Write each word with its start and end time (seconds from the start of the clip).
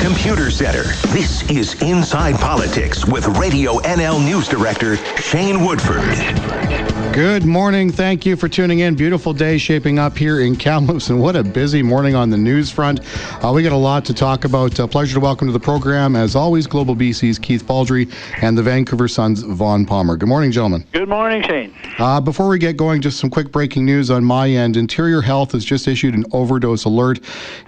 Computer 0.00 0.50
Center. 0.50 0.84
This 1.08 1.42
is 1.50 1.74
Inside 1.82 2.36
Politics 2.36 3.04
with 3.04 3.26
Radio 3.38 3.78
NL 3.80 4.24
News 4.24 4.48
Director 4.48 4.96
Shane 5.18 5.62
Woodford. 5.62 6.89
Good 7.12 7.44
morning. 7.44 7.90
Thank 7.90 8.24
you 8.24 8.36
for 8.36 8.48
tuning 8.48 8.78
in. 8.78 8.94
Beautiful 8.94 9.32
day 9.32 9.58
shaping 9.58 9.98
up 9.98 10.16
here 10.16 10.40
in 10.42 10.54
Kamloops, 10.54 11.10
and 11.10 11.20
what 11.20 11.34
a 11.34 11.42
busy 11.42 11.82
morning 11.82 12.14
on 12.14 12.30
the 12.30 12.36
news 12.36 12.70
front. 12.70 13.00
Uh, 13.44 13.50
we 13.52 13.64
got 13.64 13.72
a 13.72 13.76
lot 13.76 14.04
to 14.04 14.14
talk 14.14 14.44
about. 14.44 14.78
Uh, 14.78 14.86
pleasure 14.86 15.14
to 15.14 15.20
welcome 15.20 15.48
to 15.48 15.52
the 15.52 15.58
program, 15.58 16.14
as 16.14 16.36
always, 16.36 16.68
Global 16.68 16.94
BC's 16.94 17.36
Keith 17.36 17.66
Baldry 17.66 18.06
and 18.42 18.56
the 18.56 18.62
Vancouver 18.62 19.08
Sun's 19.08 19.42
Vaughn 19.42 19.86
Palmer. 19.86 20.16
Good 20.16 20.28
morning, 20.28 20.52
gentlemen. 20.52 20.86
Good 20.92 21.08
morning, 21.08 21.42
Shane. 21.42 21.74
Uh, 21.98 22.20
before 22.20 22.48
we 22.48 22.58
get 22.60 22.76
going, 22.76 23.02
just 23.02 23.18
some 23.18 23.28
quick 23.28 23.50
breaking 23.50 23.84
news 23.84 24.08
on 24.08 24.24
my 24.24 24.48
end. 24.48 24.76
Interior 24.76 25.20
Health 25.20 25.50
has 25.50 25.64
just 25.64 25.88
issued 25.88 26.14
an 26.14 26.24
overdose 26.30 26.84
alert. 26.84 27.18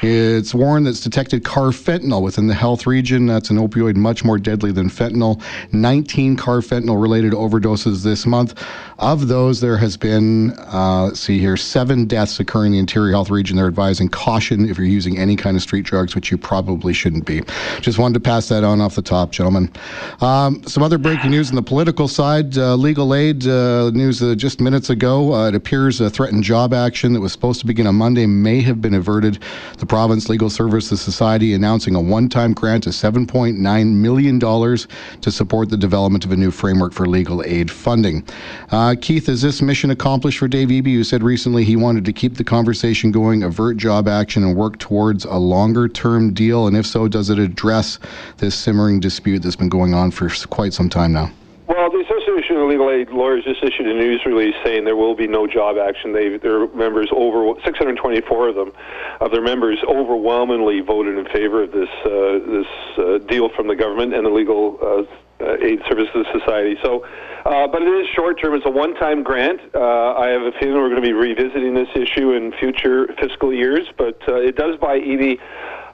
It's 0.02 0.54
warned 0.54 0.86
that 0.86 0.90
it's 0.90 1.00
detected 1.00 1.42
carfentanil 1.42 2.22
within 2.22 2.46
the 2.46 2.54
health 2.54 2.86
region. 2.86 3.26
That's 3.26 3.50
an 3.50 3.56
opioid 3.56 3.96
much 3.96 4.24
more 4.24 4.38
deadly 4.38 4.70
than 4.70 4.88
fentanyl. 4.88 5.42
19 5.72 6.36
carfentanil 6.36 7.02
related 7.02 7.32
overdoses 7.32 8.04
this 8.04 8.24
month. 8.24 8.62
Of 9.00 9.26
those, 9.32 9.62
there 9.62 9.78
has 9.78 9.96
been, 9.96 10.52
uh, 10.58 11.04
let's 11.04 11.20
see 11.20 11.38
here, 11.38 11.56
seven 11.56 12.04
deaths 12.04 12.38
occurring 12.38 12.66
in 12.66 12.72
the 12.72 12.78
interior 12.80 13.12
health 13.12 13.30
region. 13.30 13.56
They're 13.56 13.66
advising 13.66 14.10
caution 14.10 14.68
if 14.68 14.76
you're 14.76 14.86
using 14.86 15.16
any 15.18 15.36
kind 15.36 15.56
of 15.56 15.62
street 15.62 15.86
drugs, 15.86 16.14
which 16.14 16.30
you 16.30 16.36
probably 16.36 16.92
shouldn't 16.92 17.24
be. 17.24 17.40
Just 17.80 17.98
wanted 17.98 18.12
to 18.14 18.20
pass 18.20 18.50
that 18.50 18.62
on 18.62 18.82
off 18.82 18.94
the 18.94 19.00
top, 19.00 19.30
gentlemen. 19.32 19.72
Um, 20.20 20.62
some 20.64 20.82
other 20.82 20.98
breaking 20.98 21.30
news 21.30 21.48
on 21.48 21.56
the 21.56 21.62
political 21.62 22.08
side 22.08 22.58
uh, 22.58 22.74
legal 22.74 23.14
aid 23.14 23.46
uh, 23.46 23.88
news 23.92 24.22
uh, 24.22 24.34
just 24.34 24.60
minutes 24.60 24.90
ago. 24.90 25.32
Uh, 25.32 25.48
it 25.48 25.54
appears 25.54 26.02
a 26.02 26.10
threatened 26.10 26.44
job 26.44 26.74
action 26.74 27.14
that 27.14 27.20
was 27.20 27.32
supposed 27.32 27.58
to 27.60 27.66
begin 27.66 27.86
on 27.86 27.94
Monday 27.94 28.26
may 28.26 28.60
have 28.60 28.82
been 28.82 28.92
averted. 28.92 29.38
The 29.78 29.86
Province 29.86 30.28
Legal 30.28 30.50
Services 30.50 31.00
Society 31.00 31.54
announcing 31.54 31.94
a 31.94 32.00
one 32.02 32.28
time 32.28 32.52
grant 32.52 32.86
of 32.86 32.92
$7.9 32.92 33.94
million 33.94 34.38
to 34.38 35.30
support 35.30 35.70
the 35.70 35.78
development 35.78 36.26
of 36.26 36.32
a 36.32 36.36
new 36.36 36.50
framework 36.50 36.92
for 36.92 37.06
legal 37.06 37.42
aid 37.44 37.70
funding. 37.70 38.22
Uh, 38.70 38.94
Keith, 39.22 39.28
is 39.28 39.40
this 39.42 39.62
mission 39.62 39.92
accomplished 39.92 40.40
for 40.40 40.48
Dave 40.48 40.66
Eby, 40.66 40.94
who 40.94 41.04
said 41.04 41.22
recently 41.22 41.62
he 41.62 41.76
wanted 41.76 42.04
to 42.06 42.12
keep 42.12 42.34
the 42.34 42.42
conversation 42.42 43.12
going, 43.12 43.44
avert 43.44 43.76
job 43.76 44.08
action, 44.08 44.42
and 44.42 44.56
work 44.56 44.80
towards 44.80 45.24
a 45.24 45.36
longer 45.36 45.88
term 45.88 46.34
deal? 46.34 46.66
And 46.66 46.76
if 46.76 46.84
so, 46.84 47.06
does 47.06 47.30
it 47.30 47.38
address 47.38 48.00
this 48.38 48.56
simmering 48.56 48.98
dispute 48.98 49.44
that's 49.44 49.54
been 49.54 49.68
going 49.68 49.94
on 49.94 50.10
for 50.10 50.28
quite 50.48 50.72
some 50.72 50.88
time 50.88 51.12
now? 51.12 51.30
Well, 51.68 51.88
the 51.92 52.00
Association 52.00 52.56
of 52.56 52.68
Legal 52.68 52.90
Aid 52.90 53.10
Lawyers 53.10 53.44
just 53.44 53.62
issued 53.62 53.86
a 53.86 53.94
news 53.94 54.20
release 54.26 54.56
saying 54.64 54.86
there 54.86 54.96
will 54.96 55.14
be 55.14 55.28
no 55.28 55.46
job 55.46 55.76
action. 55.78 56.12
They, 56.12 56.36
their 56.38 56.66
members, 56.74 57.08
over 57.14 57.54
624 57.64 58.48
of 58.48 58.54
them, 58.56 58.72
of 59.20 59.30
their 59.30 59.40
members, 59.40 59.78
overwhelmingly 59.86 60.80
voted 60.80 61.16
in 61.16 61.26
favor 61.26 61.62
of 61.62 61.70
this 61.70 61.88
uh, 62.04 62.40
this 62.50 62.66
uh, 62.98 63.18
deal 63.28 63.50
from 63.50 63.68
the 63.68 63.76
government 63.76 64.14
and 64.14 64.26
the 64.26 64.30
Legal 64.30 64.78
uh, 64.82 65.04
uh 65.42 65.56
Aid 65.60 65.80
Services 65.88 66.26
Society. 66.32 66.76
So, 66.82 67.04
uh, 67.44 67.66
but 67.68 67.82
it 67.82 67.88
is 67.88 68.06
short 68.14 68.40
term. 68.40 68.54
It's 68.54 68.66
a 68.66 68.70
one 68.70 68.94
time 68.94 69.22
grant. 69.22 69.60
Uh, 69.74 70.14
I 70.14 70.28
have 70.28 70.42
a 70.42 70.52
feeling 70.52 70.76
we're 70.76 70.88
going 70.88 71.02
to 71.02 71.06
be 71.06 71.12
revisiting 71.12 71.74
this 71.74 71.88
issue 71.94 72.32
in 72.32 72.52
future 72.52 73.08
fiscal 73.20 73.52
years, 73.52 73.88
but 73.98 74.18
it 74.28 74.56
does 74.56 74.76
buy 74.78 74.98
Eby 75.00 75.38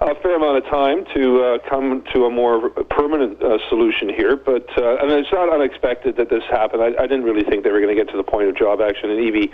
a 0.00 0.14
fair 0.22 0.36
amount 0.36 0.58
of 0.58 0.64
time 0.70 1.04
to 1.14 1.42
uh, 1.42 1.58
come 1.68 2.04
to 2.12 2.24
a 2.26 2.30
more 2.30 2.70
permanent 2.70 3.42
uh, 3.42 3.58
solution 3.68 4.08
here. 4.08 4.36
But 4.36 4.66
uh, 4.78 4.96
and 4.98 5.10
it's 5.10 5.32
not 5.32 5.52
unexpected 5.52 6.16
that 6.16 6.30
this 6.30 6.44
happened. 6.50 6.82
I, 6.82 7.02
I 7.02 7.06
didn't 7.06 7.24
really 7.24 7.44
think 7.44 7.64
they 7.64 7.70
were 7.70 7.80
going 7.80 7.94
to 7.94 8.00
get 8.00 8.10
to 8.12 8.16
the 8.16 8.22
point 8.22 8.48
of 8.48 8.56
job 8.56 8.80
action, 8.80 9.10
and 9.10 9.18
Eby 9.18 9.50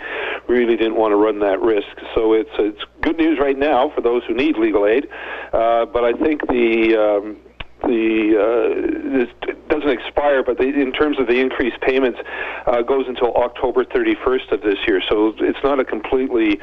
really 0.47 0.75
didn't 0.75 0.95
want 0.95 1.11
to 1.11 1.15
run 1.15 1.39
that 1.39 1.61
risk. 1.61 1.87
So 2.13 2.33
it's 2.33 2.51
it's 2.59 2.81
good 3.01 3.17
news 3.17 3.39
right 3.39 3.57
now 3.57 3.89
for 3.89 4.01
those 4.01 4.23
who 4.25 4.33
need 4.33 4.57
legal 4.57 4.85
aid. 4.85 5.07
Uh, 5.51 5.85
but 5.85 6.03
I 6.03 6.13
think 6.13 6.47
the 6.47 6.95
um, 6.95 7.37
the 7.85 8.35
uh, 8.37 9.17
this 9.17 9.55
doesn't 9.69 9.89
expire, 9.89 10.43
but 10.43 10.57
the, 10.57 10.63
in 10.63 10.91
terms 10.91 11.19
of 11.19 11.27
the 11.27 11.39
increased 11.39 11.79
payments, 11.81 12.19
uh, 12.67 12.81
goes 12.81 13.05
until 13.07 13.33
October 13.35 13.83
31st 13.85 14.51
of 14.51 14.61
this 14.61 14.77
year. 14.87 15.01
So 15.07 15.33
it's 15.39 15.63
not 15.63 15.79
a 15.79 15.85
completely 15.85 16.59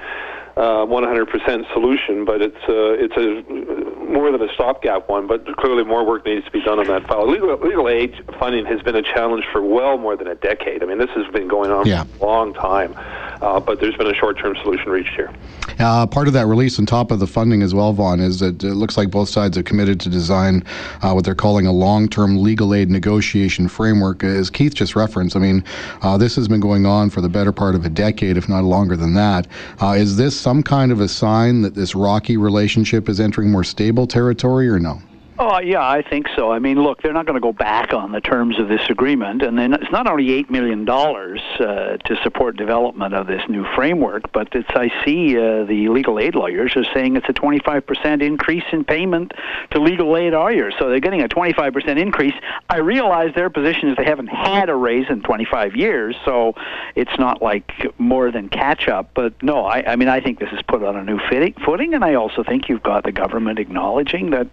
uh, 0.56 0.84
100% 0.86 1.72
solution, 1.72 2.24
but 2.24 2.42
it's 2.42 2.56
uh, 2.68 2.92
it's 2.98 3.16
a 3.16 4.12
more 4.12 4.30
than 4.30 4.42
a 4.42 4.52
stopgap 4.52 5.08
one. 5.08 5.26
But 5.26 5.46
clearly, 5.56 5.84
more 5.84 6.04
work 6.04 6.26
needs 6.26 6.44
to 6.44 6.50
be 6.50 6.62
done 6.62 6.78
on 6.78 6.86
that 6.88 7.06
file. 7.06 7.28
Legal 7.28 7.56
legal 7.56 7.88
aid 7.88 8.14
funding 8.38 8.66
has 8.66 8.82
been 8.82 8.96
a 8.96 9.02
challenge 9.02 9.44
for 9.50 9.62
well 9.62 9.96
more 9.96 10.16
than 10.16 10.26
a 10.26 10.34
decade. 10.34 10.82
I 10.82 10.86
mean, 10.86 10.98
this 10.98 11.10
has 11.10 11.26
been 11.32 11.48
going 11.48 11.70
on 11.70 11.86
yeah. 11.86 12.04
for 12.04 12.24
a 12.24 12.28
long 12.28 12.54
time, 12.54 12.94
uh, 13.41 13.60
but 13.60 13.80
there's 13.80 13.96
been 13.96 14.08
a 14.08 14.14
short-term 14.14 14.56
solution 14.62 14.91
reached 14.91 15.14
here. 15.14 15.32
Uh, 15.78 16.06
part 16.06 16.28
of 16.28 16.34
that 16.34 16.46
release, 16.46 16.78
on 16.78 16.84
top 16.84 17.10
of 17.10 17.18
the 17.18 17.26
funding 17.26 17.62
as 17.62 17.74
well, 17.74 17.92
Vaughn, 17.92 18.20
is 18.20 18.38
that 18.41 18.62
it 18.62 18.74
looks 18.74 18.96
like 18.96 19.10
both 19.10 19.28
sides 19.28 19.56
have 19.56 19.64
committed 19.64 19.98
to 20.00 20.10
design 20.10 20.62
uh, 21.00 21.12
what 21.12 21.24
they're 21.24 21.34
calling 21.34 21.66
a 21.66 21.72
long-term 21.72 22.42
legal 22.42 22.74
aid 22.74 22.91
negotiation 22.91 23.68
framework. 23.68 24.22
As 24.22 24.50
Keith 24.50 24.74
just 24.74 24.94
referenced, 24.94 25.34
I 25.34 25.38
mean, 25.38 25.64
uh, 26.02 26.18
this 26.18 26.36
has 26.36 26.46
been 26.46 26.60
going 26.60 26.84
on 26.84 27.08
for 27.08 27.20
the 27.20 27.28
better 27.28 27.52
part 27.52 27.74
of 27.74 27.86
a 27.86 27.88
decade, 27.88 28.36
if 28.36 28.48
not 28.48 28.64
longer 28.64 28.96
than 28.96 29.14
that. 29.14 29.46
is 29.80 30.16
this 30.16 30.41
some 30.42 30.60
kind 30.60 30.91
of 30.91 31.00
a 31.00 31.06
sign 31.06 31.62
that 31.62 31.76
this 31.76 31.94
rocky 31.94 32.36
relationship 32.36 33.08
is 33.08 33.20
entering 33.20 33.48
more 33.48 33.62
stable 33.62 34.08
territory, 34.08 34.69
or 34.69 34.80
no? 34.80 35.00
Oh, 35.44 35.58
yeah, 35.58 35.84
I 35.84 36.03
think 36.03 36.28
so. 36.36 36.53
I 36.53 36.60
mean, 36.60 36.80
look, 36.80 37.03
they're 37.03 37.12
not 37.12 37.26
going 37.26 37.34
to 37.34 37.41
go 37.41 37.53
back 37.53 37.92
on 37.92 38.12
the 38.12 38.20
terms 38.20 38.60
of 38.60 38.69
this 38.69 38.88
agreement, 38.88 39.42
and 39.42 39.58
then 39.58 39.75
it's 39.75 39.91
not 39.91 40.06
only 40.06 40.28
$8 40.41 40.50
million 40.50 40.88
uh, 40.88 41.97
to 41.97 42.16
support 42.22 42.56
development 42.56 43.12
of 43.12 43.26
this 43.26 43.42
new 43.48 43.66
framework, 43.75 44.30
but 44.30 44.47
it's, 44.53 44.70
I 44.70 44.92
see 45.04 45.36
uh, 45.36 45.64
the 45.64 45.88
legal 45.88 46.20
aid 46.20 46.36
lawyers 46.36 46.76
are 46.76 46.84
saying 46.94 47.16
it's 47.16 47.28
a 47.28 47.32
25% 47.32 48.22
increase 48.22 48.62
in 48.70 48.84
payment 48.84 49.32
to 49.72 49.80
legal 49.80 50.16
aid 50.16 50.32
lawyers. 50.32 50.75
So 50.78 50.88
they're 50.88 51.00
getting 51.00 51.22
a 51.22 51.28
25% 51.28 51.98
increase. 51.98 52.34
I 52.70 52.76
realize 52.76 53.34
their 53.34 53.50
position 53.50 53.88
is 53.88 53.97
they 53.97 54.04
haven't 54.04 54.28
had 54.28 54.69
a 54.69 54.76
raise 54.76 55.06
in 55.10 55.22
25 55.22 55.74
years, 55.74 56.14
so 56.24 56.54
it's 56.94 57.19
not 57.19 57.42
like 57.42 57.69
more 57.98 58.30
than 58.30 58.48
catch 58.48 58.86
up. 58.86 59.10
But 59.12 59.42
no, 59.42 59.64
I, 59.64 59.82
I 59.91 59.97
mean, 59.97 60.09
I 60.09 60.20
think 60.20 60.38
this 60.38 60.53
is 60.53 60.62
put 60.69 60.84
on 60.84 60.94
a 60.94 61.03
new 61.03 61.19
footing, 61.64 61.94
and 61.94 62.04
I 62.04 62.14
also 62.14 62.44
think 62.44 62.69
you've 62.69 62.84
got 62.84 63.03
the 63.03 63.10
government 63.10 63.59
acknowledging 63.59 64.30
that. 64.30 64.47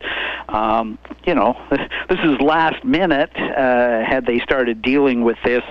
Um, 0.48 0.79
um, 0.80 0.98
you 1.26 1.36
know, 1.36 1.60
this 2.10 2.20
is 2.24 2.40
last 2.42 2.84
minute. 2.84 3.32
Uh, 3.36 4.04
had 4.06 4.26
they 4.26 4.40
started 4.40 4.82
dealing 4.82 5.24
with 5.24 5.38
this 5.44 5.64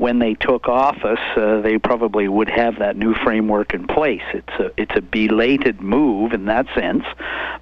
when 0.00 0.18
they 0.18 0.32
took 0.32 0.66
office, 0.66 1.20
uh, 1.36 1.60
they 1.60 1.76
probably 1.76 2.26
would 2.26 2.48
have 2.48 2.78
that 2.78 2.96
new 2.96 3.14
framework 3.22 3.74
in 3.74 3.86
place. 3.86 4.22
It's 4.32 4.52
a 4.58 4.72
it's 4.78 4.96
a 4.96 5.02
belated 5.02 5.82
move 5.82 6.32
in 6.32 6.46
that 6.46 6.66
sense, 6.74 7.04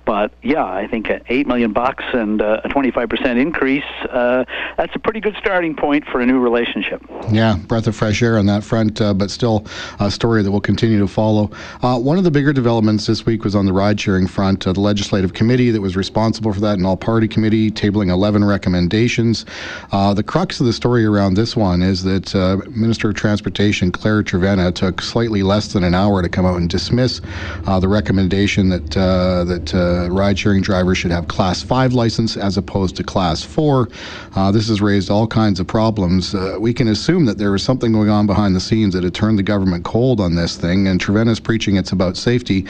but 0.04 0.30
yeah, 0.40 0.64
I 0.64 0.86
think 0.86 1.10
eight 1.28 1.48
million 1.48 1.72
bucks 1.72 2.04
and 2.12 2.40
uh, 2.40 2.60
a 2.62 2.68
twenty 2.68 2.92
five 2.92 3.08
percent 3.08 3.40
increase. 3.40 3.82
Uh, 4.08 4.44
that's 4.76 4.94
a 4.94 5.00
pretty 5.00 5.18
good 5.18 5.34
starting 5.36 5.74
point 5.74 6.04
for 6.06 6.20
a 6.20 6.26
new 6.26 6.38
relationship. 6.38 7.02
Yeah, 7.28 7.56
breath 7.56 7.88
of 7.88 7.96
fresh 7.96 8.22
air 8.22 8.38
on 8.38 8.46
that 8.46 8.62
front, 8.62 9.00
uh, 9.00 9.14
but 9.14 9.32
still 9.32 9.66
a 9.98 10.08
story 10.08 10.44
that 10.44 10.50
will 10.52 10.60
continue 10.60 11.00
to 11.00 11.08
follow. 11.08 11.50
Uh, 11.82 11.98
one 11.98 12.18
of 12.18 12.24
the 12.24 12.30
bigger 12.30 12.52
developments 12.52 13.04
this 13.06 13.26
week 13.26 13.42
was 13.42 13.56
on 13.56 13.66
the 13.66 13.72
ride 13.72 14.00
sharing 14.00 14.28
front. 14.28 14.64
Uh, 14.64 14.72
the 14.72 14.80
legislative 14.80 15.34
committee 15.34 15.72
that 15.72 15.80
was 15.80 15.96
responsible 15.96 16.52
for 16.52 16.60
that, 16.60 16.78
an 16.78 16.86
all 16.86 16.96
party 16.96 17.26
committee, 17.26 17.68
tabling 17.68 18.12
eleven 18.12 18.44
recommendations. 18.44 19.44
the 19.90 20.24
crux 20.24 20.60
of 20.60 20.66
the 20.66 20.72
story 20.72 21.04
around 21.04 21.34
this 21.34 21.56
one 21.56 21.82
is 21.82 22.04
that 22.04 22.27
uh, 22.34 22.56
Minister 22.70 23.10
of 23.10 23.14
Transportation 23.14 23.90
Claire 23.90 24.22
Trevena 24.22 24.74
took 24.74 25.02
slightly 25.02 25.42
less 25.42 25.72
than 25.72 25.84
an 25.84 25.94
hour 25.94 26.22
to 26.22 26.28
come 26.28 26.46
out 26.46 26.56
and 26.56 26.68
dismiss 26.68 27.20
uh, 27.66 27.80
the 27.80 27.88
recommendation 27.88 28.68
that 28.68 28.96
uh, 28.96 29.44
that 29.44 29.74
uh, 29.74 30.08
ride-sharing 30.10 30.62
drivers 30.62 30.98
should 30.98 31.10
have 31.10 31.28
Class 31.28 31.62
Five 31.62 31.92
license 31.92 32.36
as 32.36 32.56
opposed 32.56 32.96
to 32.96 33.04
Class 33.04 33.42
Four. 33.42 33.88
Uh, 34.34 34.50
this 34.50 34.68
has 34.68 34.80
raised 34.80 35.10
all 35.10 35.26
kinds 35.26 35.60
of 35.60 35.66
problems. 35.66 36.34
we 36.58 36.72
can 36.72 36.88
assume 36.88 37.24
that 37.26 37.38
there 37.38 37.52
was 37.52 37.62
something 37.62 37.92
going 37.92 38.10
on 38.10 38.26
behind 38.26 38.54
the 38.54 38.60
scenes 38.60 38.94
that 38.94 39.04
had 39.04 39.14
turned 39.14 39.38
the 39.38 39.42
government 39.42 39.84
cold 39.84 40.20
on 40.20 40.34
this 40.34 40.56
thing, 40.56 40.88
and 40.88 41.00
Trevena's 41.00 41.40
preaching 41.40 41.76
it's 41.76 41.92
about 41.92 42.16
safety. 42.16 42.66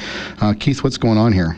Keith, 0.59 0.83
what's 0.83 0.99
going 0.99 1.19
on 1.19 1.33
here? 1.33 1.57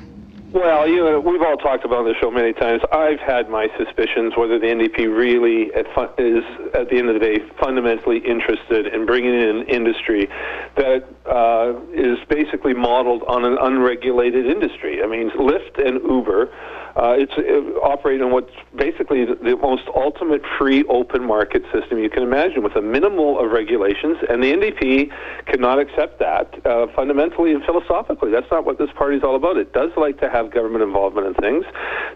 Well, 0.53 0.89
you 0.89 0.97
know, 0.97 1.21
we've 1.21 1.43
all 1.43 1.57
talked 1.57 1.85
about 1.85 2.05
this 2.05 2.17
show 2.21 2.29
many 2.29 2.53
times. 2.53 2.83
I've 2.91 3.21
had 3.21 3.49
my 3.49 3.69
suspicions 3.79 4.33
whether 4.37 4.59
the 4.59 4.67
NDP 4.67 5.07
really 5.07 5.73
at 5.75 5.87
fun- 5.95 6.11
is, 6.19 6.43
at 6.75 6.91
the 6.91 6.99
end 6.99 7.09
of 7.09 7.15
the 7.15 7.21
day, 7.21 7.39
fundamentally 7.61 8.19
interested 8.19 8.89
in 8.89 9.07
bringing 9.07 9.33
in 9.33 9.59
an 9.59 9.67
industry 9.69 10.29
that 10.75 11.05
uh, 11.27 11.75
is 11.93 12.19
basically 12.29 12.75
modeled 12.75 13.23
on 13.29 13.45
an 13.45 13.59
unregulated 13.61 14.47
industry. 14.47 15.05
I 15.05 15.07
mean, 15.07 15.31
Lyft 15.31 15.79
and 15.79 16.03
Uber 16.03 16.51
uh, 16.97 17.15
it's 17.17 17.33
it 17.37 17.77
operating 17.83 18.25
on 18.25 18.33
what's 18.33 18.51
basically 18.77 19.25
the, 19.25 19.35
the, 19.37 19.57
most 19.57 19.85
ultimate 19.95 20.43
free 20.59 20.85
open 20.89 21.25
market 21.25 21.63
system 21.73 21.99
you 21.99 22.11
can 22.11 22.23
imagine 22.23 22.63
with 22.63 22.75
a 22.77 22.83
minimal 22.83 23.39
of 23.39 23.51
regulations, 23.51 24.17
and 24.29 24.43
the 24.43 24.53
NDP 24.53 25.11
cannot 25.47 25.79
accept 25.79 26.19
that 26.19 26.55
uh, 26.67 26.87
fundamentally 26.95 27.53
and 27.53 27.63
philosophically. 27.65 28.31
That's 28.31 28.51
not 28.51 28.65
what 28.65 28.79
this 28.79 28.91
party 28.97 29.17
is 29.17 29.23
all 29.23 29.37
about. 29.37 29.57
It 29.57 29.73
does 29.73 29.91
like 29.97 30.19
to 30.21 30.31
have 30.31 30.53
government 30.53 30.83
involvement 30.83 31.27
in 31.27 31.35
things. 31.35 31.65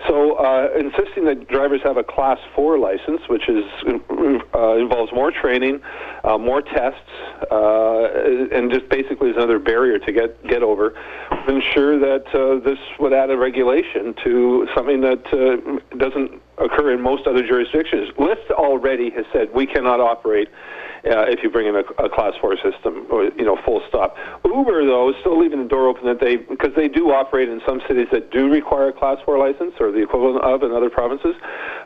So 0.08 0.34
uh, 0.34 0.68
insisting 0.78 1.24
that 1.26 1.48
drivers 1.48 1.80
have 1.84 1.96
a 1.96 2.04
Class 2.04 2.38
4 2.56 2.78
license, 2.78 3.20
which 3.28 3.48
is 3.48 3.64
uh, 4.54 4.76
involves 4.76 5.12
more 5.12 5.30
training, 5.30 5.80
uh, 6.24 6.38
more 6.38 6.62
tests, 6.62 7.00
uh, 7.50 8.08
and 8.52 8.70
just 8.72 8.88
basically 8.88 9.30
is 9.30 9.36
another 9.36 9.58
barrier 9.58 9.98
to 9.98 10.12
get, 10.12 10.42
get 10.46 10.62
over, 10.62 10.94
ensure 11.46 11.98
that 11.98 12.26
uh, 12.34 12.58
this 12.64 12.78
would 12.98 13.12
add 13.12 13.30
a 13.30 13.36
regulation 13.36 14.14
to 14.24 14.66
something 14.74 15.00
that 15.02 15.26
uh, 15.32 15.96
doesn't 15.96 16.40
occur 16.58 16.92
in 16.92 17.00
most 17.00 17.26
other 17.26 17.46
jurisdictions. 17.46 18.10
Lyft 18.18 18.50
already 18.50 19.10
has 19.10 19.24
said 19.32 19.52
we 19.54 19.66
cannot 19.66 20.00
operate 20.00 20.48
uh, 21.04 21.26
if 21.28 21.42
you 21.42 21.50
bring 21.50 21.66
in 21.66 21.76
a, 21.76 21.84
a 22.02 22.08
class 22.08 22.32
four 22.40 22.56
system, 22.56 23.06
or, 23.10 23.24
you 23.24 23.44
know, 23.44 23.58
full 23.64 23.82
stop. 23.88 24.16
Uber, 24.42 24.86
though, 24.86 25.10
is 25.10 25.16
still 25.20 25.38
leaving 25.38 25.62
the 25.62 25.68
door 25.68 25.88
open 25.88 26.06
that 26.06 26.18
they, 26.18 26.36
because 26.36 26.72
they 26.76 26.88
do 26.88 27.12
operate 27.12 27.48
in 27.48 27.60
some 27.66 27.82
cities 27.86 28.06
that 28.10 28.30
do 28.30 28.50
require 28.50 28.88
a 28.88 28.92
class 28.92 29.18
four 29.24 29.38
license 29.38 29.74
or 29.80 29.92
the 29.92 30.02
equivalent 30.02 30.42
of 30.42 30.62
in 30.62 30.72
other 30.72 30.88
provinces, 30.88 31.34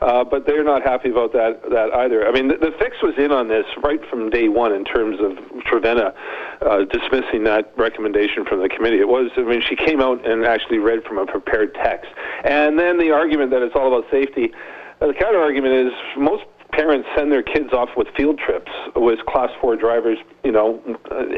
uh, 0.02 0.22
but 0.22 0.46
they're 0.46 0.62
not 0.62 0.82
happy 0.82 1.10
about 1.10 1.32
that, 1.32 1.60
that 1.70 1.92
either. 1.94 2.28
I 2.28 2.30
mean, 2.30 2.46
the, 2.46 2.58
the 2.58 2.72
fix 2.78 3.02
was 3.02 3.14
in 3.18 3.32
on 3.32 3.48
this 3.48 3.66
right 3.82 4.00
from 4.08 4.30
day 4.30 4.48
one 4.48 4.72
in 4.72 4.84
terms 4.84 5.18
of 5.20 5.32
Trevena 5.64 6.14
uh, 6.62 6.84
dismissing 6.84 7.42
that 7.44 7.72
recommendation 7.76 8.44
from 8.44 8.62
the 8.62 8.68
committee. 8.68 9.00
It 9.00 9.08
was, 9.08 9.32
I 9.36 9.42
mean, 9.42 9.62
she 9.68 9.74
came 9.74 10.00
out 10.00 10.24
and 10.28 10.44
actually 10.44 10.78
read 10.78 11.02
from 11.02 11.18
a 11.18 11.26
prepared 11.26 11.74
text. 11.74 12.10
And 12.44 12.78
then 12.78 12.98
the 12.98 13.10
argument 13.10 13.50
that 13.50 13.62
it's 13.62 13.74
all 13.74 13.88
about 13.88 14.08
safety, 14.12 14.52
the 15.00 15.14
counter 15.14 15.40
argument 15.40 15.88
is 15.88 15.92
most 16.16 16.44
parents 16.72 17.08
send 17.16 17.32
their 17.32 17.42
kids 17.42 17.72
off 17.72 17.88
with 17.96 18.08
field 18.16 18.38
trips 18.38 18.70
with 18.94 19.18
class 19.26 19.50
four 19.60 19.76
drivers, 19.76 20.18
you 20.44 20.52
know, 20.52 20.80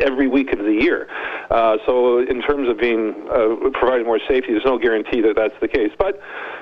every 0.00 0.28
week 0.28 0.52
of 0.52 0.58
the 0.58 0.72
year. 0.72 1.08
Uh, 1.50 1.76
so 1.86 2.18
in 2.18 2.42
terms 2.42 2.68
of 2.68 2.78
being 2.78 3.14
uh, 3.30 3.70
providing 3.72 4.06
more 4.06 4.20
safety, 4.28 4.52
there's 4.52 4.64
no 4.64 4.78
guarantee 4.78 5.20
that 5.20 5.34
that's 5.36 5.54
the 5.60 5.68
case. 5.68 5.92
But 5.98 6.20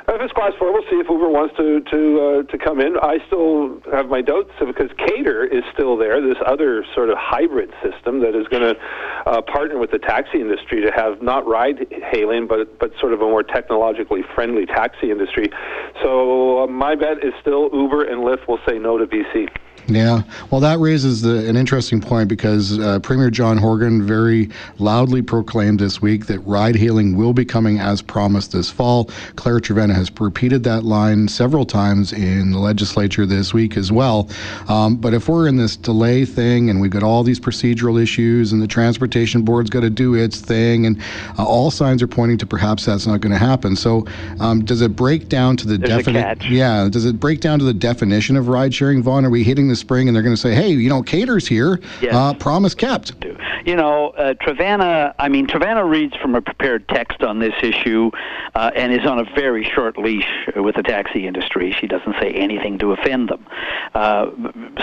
if 0.08 0.20
it's 0.20 0.32
class 0.32 0.52
four, 0.58 0.72
we'll 0.72 0.88
see 0.90 0.96
if 0.96 1.08
Uber 1.08 1.28
wants 1.28 1.56
to 1.56 1.80
to 1.80 2.20
uh, 2.20 2.42
to 2.50 2.58
come 2.58 2.80
in. 2.80 2.96
I 3.02 3.18
still 3.26 3.80
have 3.92 4.08
my 4.08 4.22
doubts 4.22 4.50
because 4.58 4.90
Kater 4.96 5.44
is 5.44 5.64
still 5.72 5.96
there. 5.96 6.20
This 6.20 6.38
other 6.46 6.84
sort 6.94 7.10
of 7.10 7.18
hybrid 7.18 7.70
system 7.82 8.20
that 8.20 8.34
is 8.34 8.46
going 8.48 8.62
to 8.62 8.80
uh, 9.26 9.42
partner 9.42 9.78
with 9.78 9.90
the 9.90 9.98
taxi 9.98 10.40
industry 10.40 10.80
to 10.82 10.90
have 10.90 11.20
not 11.22 11.46
ride 11.46 11.86
hailing, 12.10 12.46
but 12.46 12.78
but 12.78 12.92
sort 12.98 13.12
of 13.12 13.20
a 13.20 13.24
more 13.24 13.42
technologically 13.42 14.22
friendly 14.34 14.66
taxi 14.66 15.10
industry. 15.10 15.50
So 16.02 16.64
uh, 16.64 16.66
my 16.66 16.94
bet 16.94 17.24
is 17.24 17.34
still 17.40 17.68
Uber 17.72 18.04
and 18.04 18.22
Lyft 18.22 18.48
will 18.48 18.57
say 18.66 18.78
no 18.78 18.98
to 18.98 19.06
BC. 19.06 19.48
Yeah, 19.88 20.22
well, 20.50 20.60
that 20.60 20.78
raises 20.78 21.22
the, 21.22 21.48
an 21.48 21.56
interesting 21.56 22.00
point 22.00 22.28
because 22.28 22.78
uh, 22.78 23.00
Premier 23.00 23.30
John 23.30 23.56
Horgan 23.56 24.06
very 24.06 24.50
loudly 24.78 25.22
proclaimed 25.22 25.80
this 25.80 26.02
week 26.02 26.26
that 26.26 26.40
ride 26.40 26.76
hailing 26.76 27.16
will 27.16 27.32
be 27.32 27.46
coming 27.46 27.78
as 27.78 28.02
promised 28.02 28.52
this 28.52 28.70
fall. 28.70 29.06
Claire 29.36 29.60
Trevena 29.60 29.94
has 29.94 30.10
repeated 30.20 30.62
that 30.64 30.84
line 30.84 31.26
several 31.26 31.64
times 31.64 32.12
in 32.12 32.52
the 32.52 32.58
legislature 32.58 33.24
this 33.24 33.54
week 33.54 33.78
as 33.78 33.90
well. 33.90 34.28
Um, 34.68 34.96
but 34.96 35.14
if 35.14 35.26
we're 35.26 35.48
in 35.48 35.56
this 35.56 35.74
delay 35.74 36.26
thing 36.26 36.68
and 36.68 36.82
we've 36.82 36.90
got 36.90 37.02
all 37.02 37.22
these 37.22 37.40
procedural 37.40 38.00
issues 38.00 38.52
and 38.52 38.60
the 38.60 38.66
transportation 38.66 39.40
board's 39.42 39.70
got 39.70 39.80
to 39.80 39.90
do 39.90 40.14
its 40.14 40.38
thing, 40.38 40.84
and 40.84 41.00
uh, 41.38 41.46
all 41.46 41.70
signs 41.70 42.02
are 42.02 42.08
pointing 42.08 42.36
to 42.38 42.46
perhaps 42.46 42.84
that's 42.84 43.06
not 43.06 43.22
going 43.22 43.32
to 43.32 43.38
happen. 43.38 43.74
So, 43.74 44.06
um, 44.38 44.64
does 44.64 44.82
it 44.82 44.94
break 44.94 45.30
down 45.30 45.56
to 45.58 45.66
the 45.66 45.78
definition? 45.78 46.52
Yeah, 46.52 46.88
does 46.90 47.06
it 47.06 47.18
break 47.18 47.40
down 47.40 47.58
to 47.58 47.64
the 47.64 47.74
definition 47.74 48.36
of 48.36 48.48
ride 48.48 48.74
sharing, 48.74 49.02
Vaughn? 49.02 49.24
Are 49.24 49.30
we 49.30 49.42
hitting 49.42 49.68
spring 49.78 50.08
and 50.08 50.14
they're 50.14 50.22
going 50.22 50.34
to 50.34 50.40
say, 50.40 50.54
hey, 50.54 50.70
you 50.70 50.88
know, 50.88 51.02
Kater's 51.02 51.46
here, 51.46 51.80
yes. 52.00 52.14
uh, 52.14 52.34
promise 52.34 52.74
kept. 52.74 53.12
You 53.64 53.76
know, 53.76 54.10
uh, 54.10 54.34
I 55.18 55.28
mean, 55.28 55.46
Trevena 55.46 55.88
reads 55.88 56.16
from 56.16 56.34
a 56.34 56.42
prepared 56.42 56.88
text 56.88 57.22
on 57.22 57.38
this 57.38 57.54
issue 57.62 58.10
uh, 58.54 58.70
and 58.74 58.92
is 58.92 59.06
on 59.06 59.18
a 59.18 59.24
very 59.34 59.64
short 59.64 59.98
leash 59.98 60.28
with 60.56 60.76
the 60.76 60.82
taxi 60.82 61.26
industry. 61.26 61.72
She 61.78 61.86
doesn't 61.86 62.14
say 62.20 62.32
anything 62.32 62.78
to 62.78 62.92
offend 62.92 63.28
them. 63.28 63.46
Uh, 63.94 64.30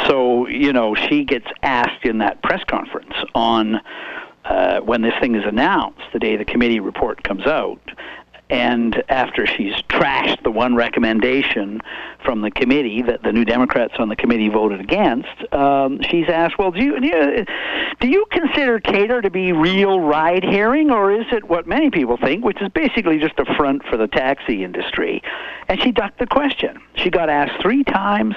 so, 0.08 0.48
you 0.48 0.74
know, 0.74 0.96
she 0.96 1.24
gets 1.24 1.48
asked 1.64 2.06
in 2.06 2.20
that 2.20 2.42
press 2.42 2.64
conference 2.64 3.14
on. 3.34 3.82
Uh, 4.46 4.80
when 4.82 5.02
this 5.02 5.16
thing 5.20 5.34
is 5.34 5.44
announced, 5.44 6.04
the 6.14 6.20
day 6.20 6.38
the 6.38 6.46
committee 6.46 6.80
report 6.80 7.24
comes 7.24 7.48
out, 7.48 7.82
and 8.50 9.04
after 9.10 9.48
she's 9.48 9.74
trashed 9.90 10.44
the 10.44 10.52
one 10.52 10.76
recommendation 10.76 11.82
from 12.24 12.42
the 12.42 12.52
committee 12.52 13.02
that 13.02 13.24
the 13.24 13.32
New 13.32 13.46
Democrats 13.46 13.94
on 13.98 14.10
the 14.10 14.16
committee 14.16 14.50
voted 14.50 14.80
against, 14.80 15.54
um, 15.54 16.02
she's 16.04 16.30
asked, 16.30 16.58
"Well, 16.58 16.72
do 16.72 16.84
you, 16.84 17.00
do 17.00 17.08
you 17.08 17.46
do 18.00 18.08
you 18.08 18.26
consider 18.32 18.80
Kater 18.80 19.22
to 19.22 19.30
be 19.30 19.52
real 19.52 20.00
ride 20.00 20.44
hailing, 20.44 20.92
or 20.92 21.12
is 21.12 21.26
it 21.32 21.46
what 21.46 21.66
many 21.66 21.90
people 21.90 22.18
think, 22.18 22.46
which 22.46 22.62
is 22.62 22.70
basically 22.70 23.18
just 23.20 23.40
a 23.40 23.46
front 23.56 23.84
for 23.86 23.98
the 23.98 24.08
taxi 24.08 24.64
industry?" 24.64 25.24
And 25.68 25.82
she 25.82 25.92
ducked 25.92 26.20
the 26.20 26.28
question. 26.28 26.80
She 26.96 27.10
got 27.10 27.30
asked 27.30 27.62
three 27.62 27.84
times 27.84 28.36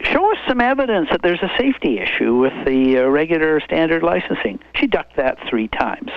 show 0.00 0.30
us 0.30 0.38
some 0.46 0.60
evidence 0.60 1.08
that 1.10 1.22
there's 1.22 1.42
a 1.42 1.50
safety 1.56 1.98
issue 1.98 2.36
with 2.36 2.52
the 2.66 2.98
uh, 2.98 3.06
regular 3.06 3.60
standard 3.60 4.02
licensing. 4.02 4.58
She 4.74 4.86
ducked 4.86 5.16
that 5.16 5.38
three 5.48 5.68
times. 5.68 6.10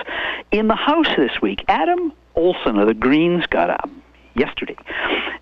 In 0.50 0.68
the 0.68 0.74
House 0.74 1.08
this 1.16 1.40
week, 1.40 1.64
Adam 1.68 2.12
Olsen 2.40 2.78
of 2.78 2.86
the 2.88 2.94
Greens 2.94 3.44
got 3.46 3.68
up 3.68 3.90
yesterday 4.34 4.76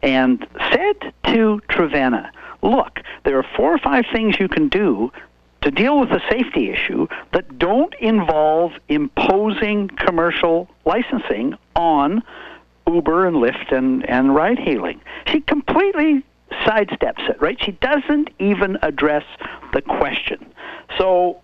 and 0.02 0.44
said 0.72 1.12
to 1.26 1.60
Trevena, 1.70 2.30
look, 2.60 2.98
there 3.24 3.38
are 3.38 3.46
four 3.56 3.72
or 3.72 3.78
five 3.78 4.04
things 4.12 4.40
you 4.40 4.48
can 4.48 4.68
do 4.68 5.12
to 5.60 5.70
deal 5.70 6.00
with 6.00 6.08
the 6.08 6.20
safety 6.28 6.70
issue 6.70 7.06
that 7.32 7.56
don't 7.56 7.94
involve 8.00 8.72
imposing 8.88 9.88
commercial 9.88 10.68
licensing 10.84 11.54
on 11.76 12.20
Uber 12.88 13.26
and 13.26 13.36
Lyft 13.36 13.70
and, 13.70 14.08
and 14.08 14.34
ride 14.34 14.58
hailing. 14.58 15.00
She 15.28 15.40
completely 15.40 16.24
sidesteps 16.66 17.28
it, 17.30 17.40
right? 17.40 17.58
She 17.62 17.72
doesn't 17.72 18.30
even 18.40 18.76
address 18.82 19.24
the 19.72 19.82
question. 19.82 20.52
So 20.96 21.40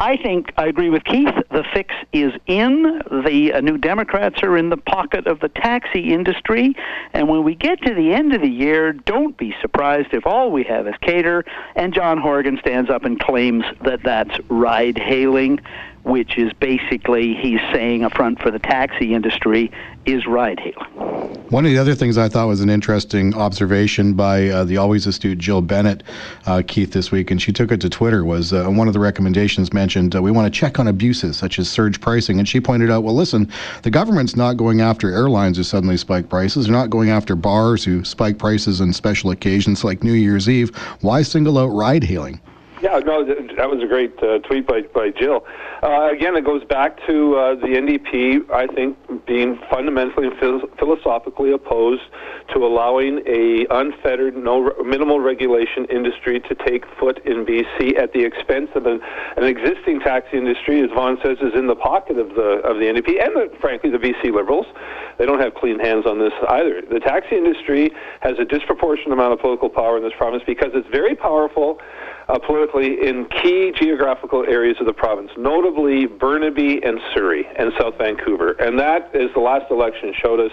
I 0.00 0.16
think 0.16 0.52
I 0.56 0.66
agree 0.66 0.90
with 0.90 1.02
Keith. 1.02 1.34
The 1.50 1.64
fix 1.74 1.92
is 2.12 2.32
in. 2.46 3.02
The 3.24 3.52
uh, 3.54 3.60
New 3.60 3.78
Democrats 3.78 4.42
are 4.44 4.56
in 4.56 4.68
the 4.68 4.76
pocket 4.76 5.26
of 5.26 5.40
the 5.40 5.48
taxi 5.48 6.12
industry. 6.12 6.76
And 7.12 7.28
when 7.28 7.42
we 7.42 7.56
get 7.56 7.82
to 7.82 7.94
the 7.94 8.12
end 8.12 8.32
of 8.32 8.40
the 8.40 8.48
year, 8.48 8.92
don't 8.92 9.36
be 9.36 9.56
surprised 9.60 10.14
if 10.14 10.24
all 10.24 10.52
we 10.52 10.62
have 10.64 10.86
is 10.86 10.94
Kater 11.00 11.44
and 11.74 11.92
John 11.92 12.18
Horgan 12.18 12.58
stands 12.60 12.90
up 12.90 13.04
and 13.04 13.18
claims 13.18 13.64
that 13.82 14.04
that's 14.04 14.38
ride 14.48 14.98
hailing 14.98 15.58
which 16.08 16.38
is 16.38 16.50
basically 16.54 17.34
he's 17.34 17.60
saying 17.70 18.02
a 18.02 18.08
front 18.08 18.40
for 18.40 18.50
the 18.50 18.58
taxi 18.58 19.14
industry 19.14 19.70
is 20.06 20.26
ride 20.26 20.58
hailing. 20.58 21.38
One 21.50 21.66
of 21.66 21.70
the 21.70 21.76
other 21.76 21.94
things 21.94 22.16
I 22.16 22.30
thought 22.30 22.46
was 22.46 22.62
an 22.62 22.70
interesting 22.70 23.34
observation 23.34 24.14
by 24.14 24.48
uh, 24.48 24.64
the 24.64 24.78
always 24.78 25.06
astute 25.06 25.38
Jill 25.38 25.60
Bennett, 25.60 26.02
uh, 26.46 26.62
Keith, 26.66 26.92
this 26.92 27.10
week, 27.10 27.30
and 27.30 27.40
she 27.40 27.52
took 27.52 27.70
it 27.70 27.80
to 27.82 27.90
Twitter, 27.90 28.24
was 28.24 28.54
uh, 28.54 28.66
one 28.68 28.88
of 28.88 28.94
the 28.94 29.00
recommendations 29.00 29.72
mentioned 29.74 30.16
uh, 30.16 30.22
we 30.22 30.30
want 30.30 30.52
to 30.52 30.58
check 30.58 30.78
on 30.78 30.88
abuses 30.88 31.36
such 31.36 31.58
as 31.58 31.68
surge 31.68 32.00
pricing. 32.00 32.38
And 32.38 32.48
she 32.48 32.58
pointed 32.58 32.90
out, 32.90 33.02
well, 33.02 33.14
listen, 33.14 33.50
the 33.82 33.90
government's 33.90 34.34
not 34.34 34.56
going 34.56 34.80
after 34.80 35.10
airlines 35.10 35.58
who 35.58 35.62
suddenly 35.62 35.98
spike 35.98 36.30
prices. 36.30 36.66
They're 36.66 36.72
not 36.72 36.88
going 36.88 37.10
after 37.10 37.36
bars 37.36 37.84
who 37.84 38.02
spike 38.02 38.38
prices 38.38 38.80
on 38.80 38.94
special 38.94 39.30
occasions 39.30 39.84
like 39.84 40.02
New 40.02 40.14
Year's 40.14 40.48
Eve. 40.48 40.74
Why 41.02 41.20
single 41.20 41.58
out 41.58 41.68
ride 41.68 42.04
hailing? 42.04 42.40
Yeah, 42.80 43.00
no, 43.00 43.24
that 43.24 43.68
was 43.68 43.82
a 43.82 43.86
great 43.86 44.14
uh, 44.22 44.38
tweet 44.38 44.66
by, 44.66 44.82
by 44.82 45.10
Jill. 45.10 45.44
Uh, 45.82 46.10
again, 46.12 46.36
it 46.36 46.44
goes 46.44 46.62
back 46.62 47.04
to 47.08 47.34
uh, 47.34 47.54
the 47.56 47.74
NDP, 47.74 48.48
I 48.52 48.68
think, 48.68 48.96
being 49.26 49.58
fundamentally 49.68 50.28
and 50.28 50.62
philosophically 50.78 51.50
opposed 51.50 52.02
to 52.54 52.64
allowing 52.64 53.20
a 53.26 53.66
unfettered, 53.70 54.36
no 54.36 54.72
minimal 54.84 55.18
regulation 55.18 55.86
industry 55.86 56.38
to 56.40 56.54
take 56.54 56.84
foot 57.00 57.18
in 57.26 57.44
BC 57.44 57.98
at 57.98 58.12
the 58.12 58.24
expense 58.24 58.70
of 58.76 58.86
an, 58.86 59.00
an 59.36 59.44
existing 59.44 59.98
taxi 59.98 60.38
industry, 60.38 60.80
as 60.80 60.90
Vaughn 60.94 61.18
says, 61.22 61.38
is 61.42 61.54
in 61.54 61.66
the 61.66 61.76
pocket 61.76 62.16
of 62.16 62.28
the 62.36 62.62
of 62.62 62.78
the 62.78 62.84
NDP 62.84 63.22
and, 63.22 63.34
the, 63.34 63.50
frankly, 63.60 63.90
the 63.90 63.98
BC 63.98 64.32
Liberals. 64.32 64.66
They 65.18 65.26
don't 65.26 65.40
have 65.40 65.54
clean 65.54 65.80
hands 65.80 66.06
on 66.06 66.20
this 66.20 66.32
either. 66.48 66.82
The 66.82 67.00
taxi 67.00 67.36
industry 67.36 67.90
has 68.20 68.38
a 68.38 68.44
disproportionate 68.44 69.12
amount 69.12 69.32
of 69.32 69.40
political 69.40 69.68
power 69.68 69.96
in 69.96 70.04
this 70.04 70.12
province 70.16 70.44
because 70.46 70.70
it's 70.74 70.88
very 70.88 71.16
powerful 71.16 71.80
uh, 72.28 72.38
politically 72.38 73.08
in 73.08 73.26
key 73.42 73.72
geographical 73.74 74.44
areas 74.46 74.76
of 74.80 74.86
the 74.86 74.92
province, 74.92 75.30
notably 75.36 76.06
Burnaby 76.06 76.82
and 76.84 77.00
Surrey 77.14 77.46
and 77.56 77.72
South 77.78 77.96
Vancouver. 77.96 78.52
And 78.52 78.78
that, 78.78 79.14
as 79.14 79.30
the 79.34 79.40
last 79.40 79.70
election 79.70 80.12
showed 80.14 80.40
us, 80.40 80.52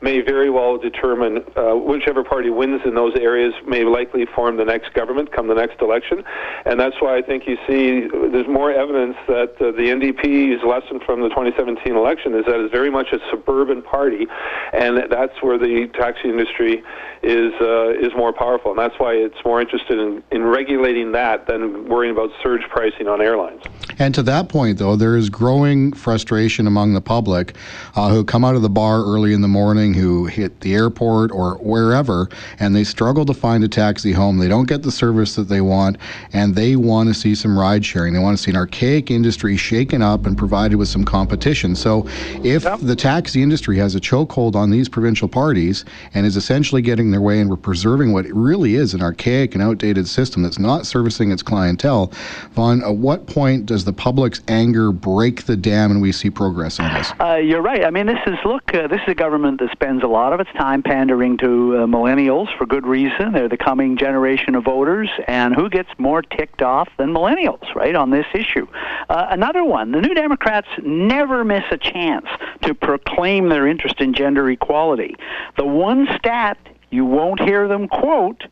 may 0.00 0.20
very 0.20 0.50
well 0.50 0.78
determine 0.78 1.38
uh, 1.56 1.74
whichever 1.74 2.22
party 2.22 2.50
wins 2.50 2.82
in 2.84 2.94
those 2.94 3.14
areas 3.16 3.54
may 3.66 3.84
likely 3.84 4.26
form 4.26 4.56
the 4.56 4.64
next 4.64 4.92
government 4.94 5.32
come 5.32 5.48
the 5.48 5.54
next 5.54 5.80
election. 5.80 6.22
And 6.64 6.78
that's 6.78 6.96
why 7.00 7.16
I 7.16 7.22
think 7.22 7.46
you 7.46 7.56
see 7.66 8.06
there's 8.30 8.48
more 8.48 8.70
evidence 8.70 9.16
that 9.26 9.54
uh, 9.60 9.72
the 9.72 9.88
NDP's 9.88 10.62
lesson 10.64 11.00
from 11.04 11.22
the 11.22 11.28
2017 11.30 11.96
election 11.96 12.34
is 12.34 12.44
that 12.46 12.60
it's 12.60 12.72
very 12.72 12.90
much 12.90 13.08
a 13.12 13.18
suburban 13.30 13.82
party, 13.82 14.26
and 14.72 15.10
that's 15.10 15.42
where 15.42 15.58
the 15.58 15.88
taxi 15.94 16.28
industry 16.28 16.82
is 17.22 17.52
uh, 17.60 17.88
is 17.90 18.12
more 18.16 18.32
powerful, 18.32 18.70
and 18.70 18.78
that's 18.78 18.98
why 18.98 19.14
it's 19.14 19.42
more 19.44 19.60
interested 19.60 19.98
in, 19.98 20.22
in 20.30 20.44
regulating 20.44 21.12
that 21.16 21.46
than 21.46 21.88
worrying 21.88 22.12
about 22.12 22.30
surge 22.42 22.60
pricing 22.68 23.08
on 23.08 23.22
airlines. 23.22 23.62
And 23.98 24.14
to 24.14 24.22
that 24.24 24.50
point, 24.50 24.76
though, 24.78 24.96
there 24.96 25.16
is 25.16 25.30
growing 25.30 25.94
frustration 25.94 26.66
among 26.66 26.92
the 26.92 27.00
public 27.00 27.56
uh, 27.94 28.10
who 28.10 28.22
come 28.22 28.44
out 28.44 28.54
of 28.54 28.60
the 28.60 28.68
bar 28.68 28.98
early 28.98 29.32
in 29.32 29.40
the 29.40 29.48
morning, 29.48 29.94
who 29.94 30.26
hit 30.26 30.60
the 30.60 30.74
airport 30.74 31.30
or 31.32 31.54
wherever, 31.54 32.28
and 32.60 32.76
they 32.76 32.84
struggle 32.84 33.24
to 33.24 33.32
find 33.32 33.64
a 33.64 33.68
taxi 33.68 34.12
home. 34.12 34.36
They 34.36 34.48
don't 34.48 34.68
get 34.68 34.82
the 34.82 34.92
service 34.92 35.34
that 35.36 35.48
they 35.48 35.62
want, 35.62 35.96
and 36.34 36.54
they 36.54 36.76
want 36.76 37.08
to 37.08 37.14
see 37.14 37.34
some 37.34 37.58
ride 37.58 37.84
sharing. 37.84 38.12
They 38.12 38.20
want 38.20 38.36
to 38.36 38.42
see 38.42 38.50
an 38.50 38.56
archaic 38.56 39.10
industry 39.10 39.56
shaken 39.56 40.02
up 40.02 40.26
and 40.26 40.36
provided 40.36 40.76
with 40.76 40.88
some 40.88 41.04
competition. 41.04 41.74
So, 41.74 42.06
if 42.44 42.64
yep. 42.64 42.80
the 42.82 42.96
taxi 42.96 43.42
industry 43.42 43.78
has 43.78 43.94
a 43.94 44.00
chokehold 44.00 44.54
on 44.54 44.70
these 44.70 44.90
provincial 44.90 45.28
parties 45.28 45.86
and 46.12 46.26
is 46.26 46.36
essentially 46.36 46.82
getting 46.82 47.10
their 47.10 47.22
way 47.22 47.40
and 47.40 47.48
we're 47.48 47.56
preserving 47.56 48.12
what 48.12 48.26
really 48.26 48.74
is 48.74 48.92
an 48.92 49.00
archaic 49.00 49.54
and 49.54 49.62
outdated 49.62 50.06
system 50.06 50.42
that's 50.42 50.58
not 50.58 50.84
servicing 51.06 51.30
its 51.30 51.42
clientele, 51.42 52.10
Vaughn, 52.54 52.82
at 52.82 52.96
what 52.96 53.28
point 53.28 53.64
does 53.64 53.84
the 53.84 53.92
public's 53.92 54.40
anger 54.48 54.90
break 54.90 55.44
the 55.44 55.56
dam 55.56 55.92
and 55.92 56.02
we 56.02 56.10
see 56.10 56.28
progress 56.28 56.80
on 56.80 56.92
this? 56.94 57.12
Uh, 57.20 57.36
you're 57.36 57.62
right. 57.62 57.84
I 57.84 57.90
mean, 57.90 58.06
this 58.06 58.18
is 58.26 58.34
look. 58.44 58.74
Uh, 58.74 58.88
this 58.88 59.00
is 59.02 59.08
a 59.12 59.14
government 59.14 59.60
that 59.60 59.70
spends 59.70 60.02
a 60.02 60.08
lot 60.08 60.32
of 60.32 60.40
its 60.40 60.50
time 60.54 60.82
pandering 60.82 61.36
to 61.38 61.46
uh, 61.76 61.86
millennials 61.86 62.48
for 62.58 62.66
good 62.66 62.88
reason. 62.88 63.32
They're 63.32 63.48
the 63.48 63.56
coming 63.56 63.96
generation 63.96 64.56
of 64.56 64.64
voters, 64.64 65.08
and 65.28 65.54
who 65.54 65.70
gets 65.70 65.90
more 65.96 66.22
ticked 66.22 66.60
off 66.60 66.88
than 66.98 67.10
millennials, 67.10 67.72
right, 67.76 67.94
on 67.94 68.10
this 68.10 68.26
issue? 68.34 68.66
Uh, 69.08 69.28
another 69.30 69.62
one: 69.62 69.92
the 69.92 70.00
New 70.00 70.14
Democrats 70.14 70.66
never 70.82 71.44
miss 71.44 71.64
a 71.70 71.78
chance 71.78 72.26
to 72.62 72.74
proclaim 72.74 73.48
their 73.48 73.68
interest 73.68 74.00
in 74.00 74.12
gender 74.12 74.50
equality. 74.50 75.14
The 75.56 75.66
one 75.66 76.08
stat 76.18 76.58
you 76.90 77.04
won't 77.04 77.40
hear 77.40 77.68
them 77.68 77.86
quote 77.86 78.42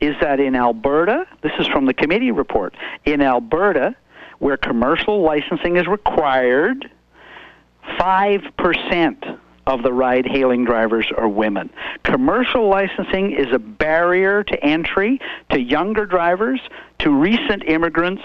is 0.00 0.14
that 0.20 0.40
in 0.40 0.54
Alberta, 0.54 1.26
this 1.42 1.52
is 1.58 1.66
from 1.68 1.86
the 1.86 1.94
committee 1.94 2.30
report, 2.30 2.74
in 3.04 3.22
Alberta, 3.22 3.94
where 4.38 4.56
commercial 4.56 5.22
licensing 5.22 5.76
is 5.76 5.86
required, 5.86 6.90
5% 7.98 9.38
of 9.66 9.82
the 9.82 9.92
ride 9.92 10.26
hailing 10.26 10.64
drivers 10.64 11.10
are 11.16 11.28
women. 11.28 11.70
Commercial 12.04 12.68
licensing 12.68 13.32
is 13.32 13.46
a 13.52 13.58
barrier 13.58 14.44
to 14.44 14.64
entry 14.64 15.20
to 15.50 15.60
younger 15.60 16.06
drivers, 16.06 16.60
to 17.00 17.10
recent 17.10 17.64
immigrants, 17.64 18.22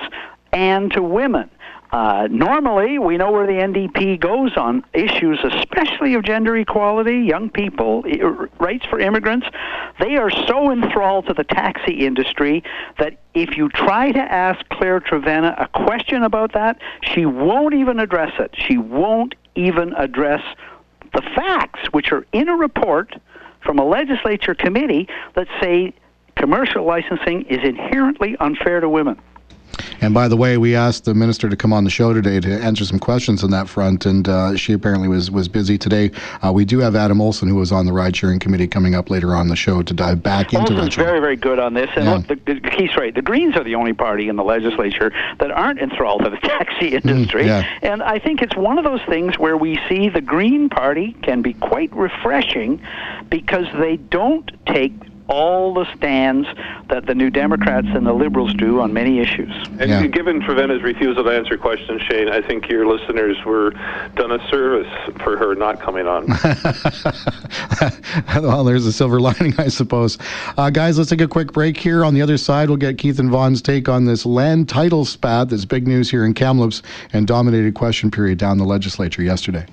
and 0.53 0.91
to 0.91 1.01
women. 1.01 1.49
Uh, 1.91 2.27
normally, 2.31 2.97
we 2.99 3.17
know 3.17 3.31
where 3.31 3.45
the 3.45 3.53
NDP 3.53 4.17
goes 4.19 4.55
on 4.55 4.83
issues, 4.93 5.39
especially 5.43 6.13
of 6.13 6.23
gender 6.23 6.55
equality, 6.55 7.17
young 7.17 7.49
people, 7.49 8.03
rights 8.59 8.85
for 8.85 8.99
immigrants. 8.99 9.45
They 9.99 10.15
are 10.15 10.29
so 10.29 10.71
enthralled 10.71 11.27
to 11.27 11.33
the 11.33 11.43
taxi 11.43 12.05
industry 12.05 12.63
that 12.97 13.19
if 13.33 13.57
you 13.57 13.67
try 13.67 14.11
to 14.11 14.19
ask 14.19 14.67
Claire 14.69 15.01
Trevena 15.01 15.61
a 15.61 15.67
question 15.67 16.23
about 16.23 16.53
that, 16.53 16.79
she 17.01 17.25
won't 17.25 17.73
even 17.73 17.99
address 17.99 18.31
it. 18.39 18.55
She 18.57 18.77
won't 18.77 19.35
even 19.55 19.93
address 19.95 20.41
the 21.13 21.21
facts, 21.35 21.91
which 21.91 22.13
are 22.13 22.25
in 22.31 22.47
a 22.47 22.55
report 22.55 23.13
from 23.59 23.79
a 23.79 23.85
legislature 23.85 24.55
committee 24.55 25.09
that 25.35 25.47
say 25.59 25.93
commercial 26.35 26.85
licensing 26.85 27.41
is 27.43 27.59
inherently 27.63 28.37
unfair 28.39 28.79
to 28.79 28.87
women. 28.87 29.19
And 30.01 30.13
by 30.13 30.27
the 30.27 30.35
way, 30.35 30.57
we 30.57 30.75
asked 30.75 31.05
the 31.05 31.13
minister 31.13 31.47
to 31.47 31.55
come 31.55 31.71
on 31.71 31.83
the 31.83 31.89
show 31.91 32.11
today 32.11 32.39
to 32.39 32.61
answer 32.61 32.83
some 32.85 32.99
questions 32.99 33.43
on 33.43 33.51
that 33.51 33.69
front, 33.69 34.07
and 34.07 34.27
uh, 34.27 34.55
she 34.55 34.73
apparently 34.73 35.07
was 35.07 35.29
was 35.29 35.47
busy 35.47 35.77
today. 35.77 36.11
Uh, 36.43 36.51
we 36.51 36.65
do 36.65 36.79
have 36.79 36.95
Adam 36.95 37.21
Olsen, 37.21 37.47
who 37.47 37.55
was 37.55 37.71
on 37.71 37.85
the 37.85 37.93
ride 37.93 38.15
sharing 38.15 38.39
committee, 38.39 38.67
coming 38.67 38.95
up 38.95 39.11
later 39.11 39.35
on 39.35 39.47
the 39.47 39.55
show 39.55 39.83
to 39.83 39.93
dive 39.93 40.23
back 40.23 40.53
into 40.53 40.73
Olsen's 40.73 40.95
very, 40.95 41.19
very 41.19 41.35
good 41.35 41.59
on 41.59 41.75
this. 41.75 41.89
And 41.95 42.05
yeah. 42.05 42.13
look, 42.15 42.27
the, 42.27 42.53
the, 42.53 42.59
Keith's 42.59 42.97
right. 42.97 43.13
The 43.13 43.21
Greens 43.21 43.55
are 43.55 43.63
the 43.63 43.75
only 43.75 43.93
party 43.93 44.27
in 44.27 44.35
the 44.35 44.43
legislature 44.43 45.11
that 45.39 45.51
aren't 45.51 45.79
enthralled 45.79 46.23
to 46.23 46.31
the 46.31 46.37
taxi 46.37 46.91
mm, 46.91 47.05
industry. 47.05 47.43
Mm, 47.43 47.47
yeah. 47.47 47.79
And 47.83 48.01
I 48.01 48.17
think 48.17 48.41
it's 48.41 48.55
one 48.55 48.79
of 48.79 48.83
those 48.83 49.03
things 49.07 49.37
where 49.37 49.55
we 49.55 49.79
see 49.87 50.09
the 50.09 50.21
Green 50.21 50.67
Party 50.69 51.15
can 51.21 51.43
be 51.43 51.53
quite 51.53 51.93
refreshing 51.95 52.81
because 53.29 53.65
they 53.79 53.97
don't 53.97 54.51
take 54.65 54.93
all 55.31 55.73
the 55.73 55.85
stands 55.95 56.45
that 56.89 57.05
the 57.05 57.15
New 57.15 57.29
Democrats 57.29 57.87
and 57.89 58.05
the 58.05 58.11
Liberals 58.11 58.53
do 58.55 58.81
on 58.81 58.91
many 58.91 59.19
issues. 59.19 59.51
And 59.79 59.89
yeah. 59.89 60.05
given 60.07 60.41
Trevena's 60.41 60.83
refusal 60.83 61.23
to 61.23 61.29
answer 61.29 61.57
questions, 61.57 62.01
Shane, 62.01 62.27
I 62.27 62.41
think 62.41 62.69
your 62.69 62.85
listeners 62.85 63.37
were 63.45 63.71
done 64.15 64.33
a 64.33 64.49
service 64.49 64.91
for 65.23 65.37
her 65.37 65.55
not 65.55 65.79
coming 65.79 66.05
on. 66.05 66.27
well, 68.43 68.65
there's 68.65 68.85
a 68.85 68.91
silver 68.91 69.19
lining, 69.21 69.53
I 69.57 69.69
suppose. 69.69 70.17
Uh, 70.57 70.69
guys, 70.69 70.97
let's 70.97 71.09
take 71.09 71.21
a 71.21 71.27
quick 71.27 71.53
break 71.53 71.77
here. 71.77 72.03
On 72.03 72.13
the 72.13 72.21
other 72.21 72.37
side, 72.37 72.67
we'll 72.67 72.77
get 72.77 72.97
Keith 72.97 73.17
and 73.17 73.31
Vaughn's 73.31 73.61
take 73.61 73.87
on 73.87 74.03
this 74.03 74.25
land 74.25 74.67
title 74.67 75.05
spat 75.05 75.49
that's 75.49 75.63
big 75.63 75.87
news 75.87 76.11
here 76.11 76.25
in 76.25 76.33
Kamloops 76.33 76.81
and 77.13 77.25
dominated 77.25 77.73
question 77.73 78.11
period 78.11 78.37
down 78.37 78.57
the 78.57 78.65
legislature 78.65 79.23
yesterday. 79.23 79.65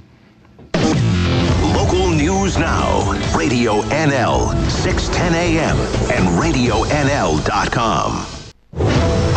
Now, 2.69 3.13
Radio 3.35 3.81
NL, 3.85 4.53
610 4.71 5.35
AM, 5.35 5.79
and 6.13 6.29
RadioNL.com. 6.39 8.27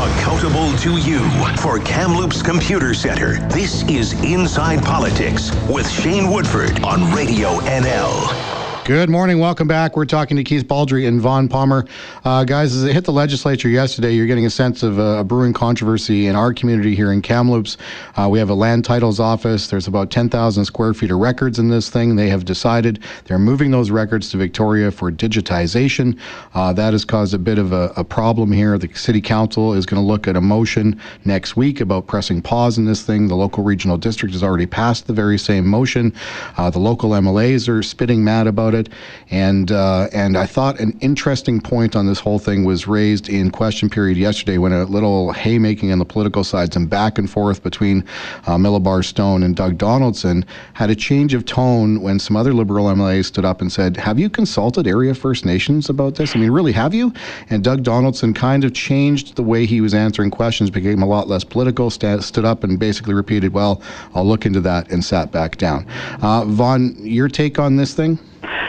Accountable 0.09 0.75
to 0.79 0.97
you 0.97 1.21
for 1.55 1.79
Kamloops 1.79 2.41
Computer 2.41 2.93
Center. 2.93 3.39
This 3.47 3.83
is 3.83 4.21
Inside 4.21 4.83
Politics 4.83 5.49
with 5.69 5.89
Shane 5.89 6.29
Woodford 6.29 6.83
on 6.83 7.09
Radio 7.13 7.59
NL. 7.59 8.60
Good 8.85 9.11
morning. 9.11 9.37
Welcome 9.37 9.67
back. 9.67 9.95
We're 9.95 10.05
talking 10.05 10.35
to 10.37 10.43
Keith 10.43 10.67
Baldry 10.67 11.05
and 11.05 11.21
Vaughn 11.21 11.47
Palmer. 11.47 11.85
Uh, 12.25 12.43
guys, 12.43 12.75
as 12.75 12.83
it 12.83 12.93
hit 12.93 13.05
the 13.05 13.11
legislature 13.11 13.69
yesterday, 13.69 14.11
you're 14.11 14.25
getting 14.25 14.47
a 14.47 14.49
sense 14.49 14.81
of 14.81 14.97
a 14.97 15.23
brewing 15.23 15.53
controversy 15.53 16.25
in 16.25 16.35
our 16.35 16.51
community 16.51 16.95
here 16.95 17.11
in 17.11 17.21
Kamloops. 17.21 17.77
Uh, 18.15 18.27
we 18.27 18.39
have 18.39 18.49
a 18.49 18.55
land 18.55 18.83
titles 18.83 19.19
office. 19.19 19.67
There's 19.67 19.85
about 19.85 20.09
10,000 20.09 20.65
square 20.65 20.95
feet 20.95 21.11
of 21.11 21.19
records 21.19 21.59
in 21.59 21.69
this 21.69 21.91
thing. 21.91 22.15
They 22.15 22.27
have 22.29 22.43
decided 22.43 23.03
they're 23.25 23.37
moving 23.37 23.69
those 23.69 23.91
records 23.91 24.31
to 24.31 24.37
Victoria 24.37 24.89
for 24.89 25.11
digitization. 25.11 26.17
Uh, 26.55 26.73
that 26.73 26.93
has 26.93 27.05
caused 27.05 27.35
a 27.35 27.39
bit 27.39 27.59
of 27.59 27.73
a, 27.73 27.93
a 27.97 28.03
problem 28.03 28.51
here. 28.51 28.79
The 28.79 28.91
city 28.95 29.21
council 29.21 29.75
is 29.75 29.85
going 29.85 30.01
to 30.01 30.07
look 30.07 30.27
at 30.27 30.35
a 30.35 30.41
motion 30.41 30.99
next 31.23 31.55
week 31.55 31.81
about 31.81 32.07
pressing 32.07 32.41
pause 32.41 32.79
in 32.79 32.85
this 32.85 33.03
thing. 33.03 33.27
The 33.27 33.35
local 33.35 33.63
regional 33.63 33.97
district 33.97 34.33
has 34.33 34.41
already 34.41 34.65
passed 34.65 35.05
the 35.05 35.13
very 35.13 35.37
same 35.37 35.67
motion. 35.67 36.15
Uh, 36.57 36.71
the 36.71 36.79
local 36.79 37.11
MLAs 37.11 37.69
are 37.69 37.83
spitting 37.83 38.23
mad 38.23 38.47
about 38.47 38.70
about 38.71 38.87
it. 38.87 38.93
And 39.29 39.71
uh, 39.71 40.07
and 40.13 40.37
I 40.37 40.45
thought 40.45 40.79
an 40.79 40.97
interesting 41.01 41.61
point 41.61 41.95
on 41.95 42.05
this 42.05 42.19
whole 42.19 42.39
thing 42.39 42.63
was 42.63 42.87
raised 42.87 43.29
in 43.29 43.51
question 43.51 43.89
period 43.89 44.17
yesterday 44.17 44.57
when 44.57 44.73
a 44.73 44.85
little 44.85 45.33
haymaking 45.33 45.91
on 45.91 45.99
the 45.99 46.05
political 46.05 46.43
sides 46.43 46.75
and 46.75 46.89
back 46.89 47.17
and 47.17 47.29
forth 47.29 47.63
between 47.63 48.03
uh, 48.47 48.57
Milobar 48.57 49.03
Stone 49.03 49.43
and 49.43 49.55
Doug 49.55 49.77
Donaldson 49.77 50.45
had 50.73 50.89
a 50.89 50.95
change 50.95 51.33
of 51.33 51.45
tone 51.45 52.01
when 52.01 52.19
some 52.19 52.35
other 52.35 52.53
Liberal 52.53 52.85
MLAs 52.87 53.25
stood 53.25 53.45
up 53.45 53.61
and 53.61 53.71
said, 53.71 53.97
"Have 53.97 54.19
you 54.19 54.29
consulted 54.29 54.87
area 54.87 55.13
First 55.13 55.45
Nations 55.45 55.89
about 55.89 56.15
this? 56.15 56.35
I 56.35 56.39
mean, 56.39 56.51
really, 56.51 56.71
have 56.71 56.93
you?" 56.93 57.13
And 57.49 57.63
Doug 57.63 57.83
Donaldson 57.83 58.33
kind 58.33 58.63
of 58.63 58.73
changed 58.73 59.35
the 59.35 59.43
way 59.43 59.65
he 59.65 59.81
was 59.81 59.93
answering 59.93 60.31
questions, 60.31 60.69
became 60.69 61.01
a 61.01 61.07
lot 61.07 61.27
less 61.27 61.43
political, 61.43 61.89
st- 61.89 62.23
stood 62.23 62.45
up 62.45 62.63
and 62.63 62.79
basically 62.79 63.13
repeated, 63.13 63.53
"Well, 63.53 63.81
I'll 64.15 64.25
look 64.25 64.45
into 64.45 64.61
that," 64.61 64.91
and 64.91 65.03
sat 65.03 65.31
back 65.31 65.57
down. 65.57 65.85
Uh, 66.21 66.45
Vaughn, 66.45 66.95
your 66.99 67.27
take 67.27 67.59
on 67.59 67.75
this 67.75 67.93
thing? 67.93 68.19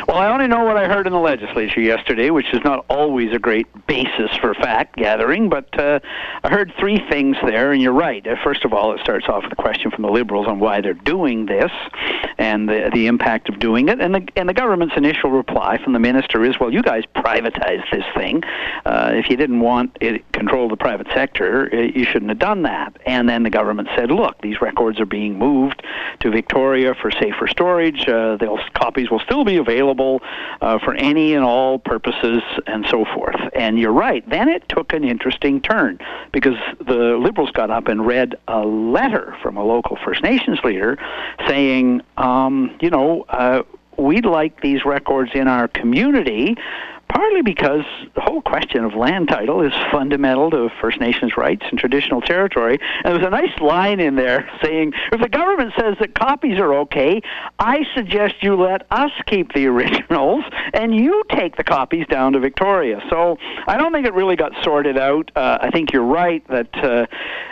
Well, 0.07 0.17
I 0.17 0.29
only 0.31 0.47
know 0.47 0.65
what 0.65 0.77
I 0.77 0.87
heard 0.87 1.07
in 1.07 1.13
the 1.13 1.19
legislature 1.19 1.81
yesterday, 1.81 2.31
which 2.31 2.53
is 2.53 2.61
not 2.65 2.85
always 2.91 3.33
a 3.33 3.39
great 3.39 3.67
basis 3.87 4.31
for 4.41 4.55
fact 4.55 4.97
gathering, 4.97 5.49
but 5.49 5.79
uh, 5.79 6.01
I 6.43 6.51
heard 6.51 6.73
three 6.79 6.99
things 7.09 7.37
there, 7.45 7.73
and 7.73 7.81
you're 7.81 7.93
right. 7.93 8.27
Uh, 8.27 8.37
first 8.43 8.65
of 8.65 8.73
all, 8.73 8.93
it 8.93 9.01
starts 9.01 9.29
off 9.29 9.45
with 9.45 9.53
a 9.53 9.57
question 9.57 9.91
from 9.91 10.03
the 10.03 10.11
Liberals 10.11 10.47
on 10.47 10.59
why 10.59 10.81
they're 10.81 10.93
doing 10.93 11.47
this 11.47 11.71
and 12.39 12.69
the, 12.69 12.91
the 12.93 13.07
impact 13.07 13.49
of 13.49 13.59
doing 13.59 13.89
it. 13.89 14.01
And 14.01 14.15
the, 14.15 14.29
and 14.37 14.49
the 14.49 14.55
government's 14.55 14.97
initial 14.97 15.31
reply 15.31 15.79
from 15.83 15.93
the 15.93 15.99
minister 15.99 16.45
is, 16.45 16.59
well, 16.61 16.73
you 16.73 16.83
guys 16.83 17.05
privatized 17.15 17.91
this 17.91 18.05
thing. 18.15 18.43
Uh, 18.85 19.13
if 19.15 19.31
you 19.31 19.37
didn't 19.37 19.61
want 19.61 19.97
it 20.01 20.31
control 20.33 20.69
the 20.69 20.77
private 20.77 21.07
sector, 21.15 21.71
uh, 21.73 21.77
you 21.77 22.05
shouldn't 22.05 22.31
have 22.31 22.39
done 22.39 22.63
that. 22.63 22.97
And 23.07 23.29
then 23.29 23.43
the 23.43 23.51
government 23.51 23.89
said, 23.97 24.11
look, 24.11 24.41
these 24.43 24.61
records 24.61 25.01
are 25.01 25.07
being 25.07 25.39
moved 25.39 25.83
to 26.21 26.31
Victoria 26.31 26.95
for 26.95 27.11
safer 27.11 27.47
storage. 27.47 28.09
Uh, 28.09 28.37
they'll, 28.37 28.59
copies 28.75 29.11
will 29.11 29.21
still 29.21 29.45
be 29.45 29.59
available 29.63 30.21
uh, 30.61 30.79
for 30.79 30.95
any 30.95 31.35
and 31.35 31.45
all 31.45 31.79
purposes 31.79 32.43
and 32.67 32.85
so 32.91 33.05
forth. 33.15 33.37
And 33.55 33.79
you're 33.79 33.93
right. 33.93 34.29
Then 34.29 34.49
it 34.49 34.69
took 34.69 34.93
an 34.93 35.05
interesting 35.05 35.61
turn 35.61 35.99
because 36.33 36.59
the 36.79 37.17
Liberals 37.17 37.51
got 37.53 37.71
up 37.71 37.89
and 37.89 38.07
read 38.07 38.37
a 38.49 38.61
letter 38.61 39.35
from 39.43 39.57
a 39.57 39.65
local 39.65 39.97
First 40.05 40.23
Nations 40.23 40.59
leader 40.63 40.99
saying, 41.49 42.03
um, 42.17 42.77
you 42.81 42.91
know, 42.91 43.25
uh, 43.29 43.63
we'd 43.97 44.27
like 44.27 44.61
these 44.61 44.85
records 44.85 45.31
in 45.35 45.49
our 45.49 45.69
community 45.69 46.57
partly 47.13 47.43
because 47.43 47.85
the 48.15 48.21
whole 48.21 48.41
question 48.41 48.85
of 48.85 48.95
land 48.95 49.29
title 49.29 49.63
is 49.63 49.73
fundamental 49.91 50.51
to 50.51 50.71
First 50.81 51.01
Nations 51.01 51.37
rights 51.37 51.65
and 51.69 51.79
traditional 51.79 52.21
territory. 52.21 52.79
And 53.05 53.15
there's 53.15 53.27
a 53.27 53.31
nice 53.31 53.59
line 53.61 54.01
in 54.01 54.17
there 54.17 54.51
saying, 54.63 54.95
if 55.13 55.21
the 55.21 55.29
government 55.29 55.73
says 55.79 55.97
that 56.01 56.15
copies 56.15 56.59
are 56.59 56.75
okay, 56.75 57.21
I 57.59 57.85
suggest 57.95 58.37
you 58.41 58.57
let 58.57 58.87
us 58.91 59.11
keep 59.27 59.53
the 59.53 59.67
originals 59.73 60.45
and 60.73 60.95
you 60.95 61.23
take 61.31 61.57
the 61.57 61.65
copies 61.65 62.07
down 62.07 62.33
to 62.33 62.41
Victoria. 62.41 63.03
So 63.11 63.39
I 63.67 63.77
don't 63.77 63.93
think 63.93 64.07
it 64.07 64.15
really 64.15 64.37
got 64.37 64.53
sorted 64.63 64.97
out. 64.97 65.31
Uh, 65.37 65.59
I 65.61 65.71
think 65.71 65.93
you're 65.93 66.03
right 66.03 66.47
that 66.49 66.75
uh, 66.77 67.07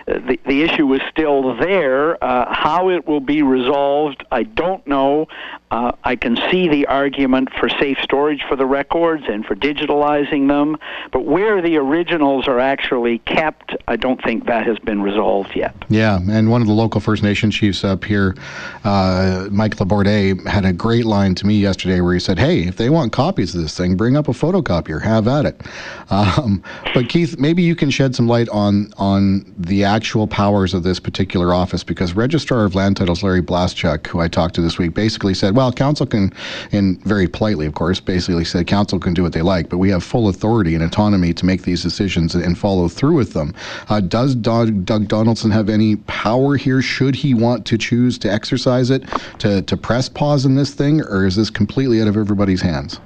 the, 0.06 0.38
the 0.46 0.62
issue 0.62 0.92
is 0.94 1.00
still 1.10 1.56
there. 1.56 2.22
Uh, 2.22 2.52
how 2.52 2.90
it 2.90 3.06
will 3.06 3.20
be 3.20 3.42
resolved, 3.42 4.24
I 4.30 4.44
don't 4.44 4.86
know. 4.86 5.26
Uh, 5.70 5.92
I 6.02 6.16
can 6.16 6.36
see 6.50 6.68
the 6.68 6.86
argument 6.86 7.50
for 7.58 7.68
safe 7.68 7.98
storage 8.02 8.42
for 8.48 8.56
the 8.56 8.66
records 8.66 9.24
and 9.28 9.46
for 9.50 9.56
digitalizing 9.56 10.46
them, 10.46 10.76
but 11.10 11.24
where 11.24 11.60
the 11.60 11.76
originals 11.76 12.46
are 12.46 12.60
actually 12.60 13.18
kept, 13.18 13.74
I 13.88 13.96
don't 13.96 14.22
think 14.22 14.46
that 14.46 14.64
has 14.64 14.78
been 14.78 15.02
resolved 15.02 15.56
yet. 15.56 15.74
Yeah, 15.88 16.20
and 16.30 16.52
one 16.52 16.60
of 16.60 16.68
the 16.68 16.72
local 16.72 17.00
First 17.00 17.24
Nation 17.24 17.50
chiefs 17.50 17.82
up 17.82 18.04
here, 18.04 18.36
uh, 18.84 19.48
Mike 19.50 19.74
LeBourdais, 19.74 20.46
had 20.46 20.64
a 20.64 20.72
great 20.72 21.04
line 21.04 21.34
to 21.34 21.46
me 21.48 21.58
yesterday 21.58 22.00
where 22.00 22.14
he 22.14 22.20
said, 22.20 22.38
"Hey, 22.38 22.60
if 22.60 22.76
they 22.76 22.90
want 22.90 23.10
copies 23.10 23.52
of 23.52 23.62
this 23.62 23.76
thing, 23.76 23.96
bring 23.96 24.16
up 24.16 24.28
a 24.28 24.30
photocopier, 24.30 25.02
have 25.02 25.26
at 25.26 25.44
it." 25.46 25.60
Um, 26.10 26.62
but 26.92 27.08
Keith, 27.08 27.38
maybe 27.38 27.62
you 27.62 27.76
can 27.76 27.88
shed 27.88 28.16
some 28.16 28.26
light 28.26 28.48
on 28.48 28.92
on 28.98 29.44
the 29.56 29.84
actual 29.84 30.26
powers 30.26 30.74
of 30.74 30.82
this 30.82 30.98
particular 30.98 31.54
office 31.54 31.84
because 31.84 32.14
Registrar 32.14 32.64
of 32.64 32.74
Land 32.74 32.96
Titles 32.96 33.22
Larry 33.22 33.42
Blaszczuk, 33.42 34.08
who 34.08 34.18
I 34.18 34.26
talked 34.26 34.56
to 34.56 34.60
this 34.60 34.76
week, 34.76 34.92
basically 34.92 35.34
said, 35.34 35.54
"Well, 35.54 35.72
council 35.72 36.06
can, 36.06 36.32
and 36.72 37.00
very 37.04 37.28
politely, 37.28 37.64
of 37.64 37.74
course, 37.74 38.00
basically 38.00 38.44
said 38.44 38.66
council 38.66 38.98
can 38.98 39.14
do 39.14 39.22
what 39.22 39.32
they 39.32 39.39
like, 39.42 39.68
but 39.68 39.78
we 39.78 39.90
have 39.90 40.02
full 40.02 40.28
authority 40.28 40.74
and 40.74 40.84
autonomy 40.84 41.32
to 41.34 41.46
make 41.46 41.62
these 41.62 41.82
decisions 41.82 42.34
and 42.34 42.58
follow 42.58 42.88
through 42.88 43.14
with 43.14 43.32
them." 43.32 43.54
Uh, 43.88 44.00
does 44.00 44.34
Doug, 44.34 44.84
Doug 44.84 45.08
Donaldson 45.08 45.50
have 45.50 45.68
any 45.68 45.96
power 45.96 46.56
here? 46.56 46.82
Should 46.82 47.14
he 47.14 47.34
want 47.34 47.66
to 47.66 47.78
choose 47.78 48.18
to 48.18 48.32
exercise 48.32 48.90
it 48.90 49.04
to 49.38 49.62
to 49.62 49.76
press 49.76 50.08
pause 50.08 50.44
in 50.44 50.54
this 50.54 50.74
thing, 50.74 51.00
or 51.02 51.26
is 51.26 51.36
this 51.36 51.50
completely 51.50 52.00
out 52.00 52.08
of 52.08 52.16
everybody's 52.16 52.62
hands? 52.62 53.00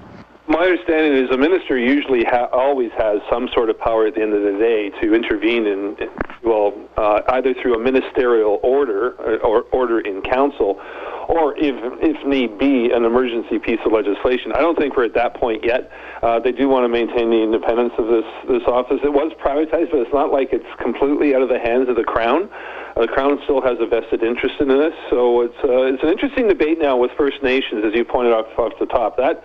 My 0.47 0.59
understanding 0.59 1.25
is 1.25 1.31
a 1.31 1.38
minister 1.38 1.79
usually 1.79 2.23
ha- 2.23 2.50
always 2.53 2.91
has 2.99 3.23
some 3.31 3.49
sort 3.55 3.71
of 3.71 3.79
power 3.79 4.07
at 4.07 4.14
the 4.14 4.21
end 4.21 4.35
of 4.35 4.43
the 4.43 4.59
day 4.59 4.91
to 5.00 5.14
intervene 5.14 5.67
in, 5.67 5.97
well, 6.43 6.75
uh, 6.99 7.23
either 7.29 7.55
through 7.55 7.75
a 7.75 7.79
ministerial 7.79 8.61
order 8.62 9.19
uh, 9.21 9.38
or 9.38 9.62
order 9.73 10.00
in 10.00 10.21
council, 10.21 10.79
or 11.28 11.57
if 11.57 11.75
if 12.00 12.26
need 12.26 12.59
be, 12.59 12.90
an 12.93 13.04
emergency 13.04 13.59
piece 13.59 13.81
of 13.85 13.93
legislation. 13.93 14.52
I 14.52 14.61
don't 14.61 14.78
think 14.78 14.97
we're 14.97 15.04
at 15.04 15.14
that 15.14 15.35
point 15.35 15.64
yet. 15.64 15.90
Uh, 16.23 16.40
they 16.40 16.52
do 16.52 16.69
want 16.69 16.85
to 16.85 16.88
maintain 16.88 17.31
the 17.31 17.43
independence 17.43 17.93
of 17.99 18.07
this 18.07 18.25
this 18.49 18.62
office. 18.66 19.00
It 19.02 19.12
was 19.12 19.33
privatized, 19.43 19.90
but 19.90 20.00
it's 20.00 20.14
not 20.14 20.33
like 20.33 20.52
it's 20.52 20.66
completely 20.81 21.35
out 21.35 21.43
of 21.43 21.49
the 21.49 21.59
hands 21.59 21.88
of 21.88 21.97
the 21.97 22.04
crown. 22.04 22.49
Uh, 22.97 23.02
the 23.02 23.09
Crown 23.09 23.40
still 23.43 23.61
has 23.61 23.76
a 23.81 23.87
vested 23.87 24.23
interest 24.23 24.54
in 24.61 24.69
this, 24.69 24.95
so 25.11 25.40
it's 25.43 25.59
uh, 25.64 25.83
it's 25.83 26.02
an 26.02 26.11
interesting 26.11 26.47
debate 26.47 26.78
now 26.78 26.97
with 26.97 27.11
First 27.19 27.43
Nations, 27.43 27.85
as 27.85 27.93
you 27.95 28.04
pointed 28.04 28.33
out 28.33 28.47
off 28.57 28.73
the 28.78 28.87
top. 28.87 29.16
That 29.16 29.43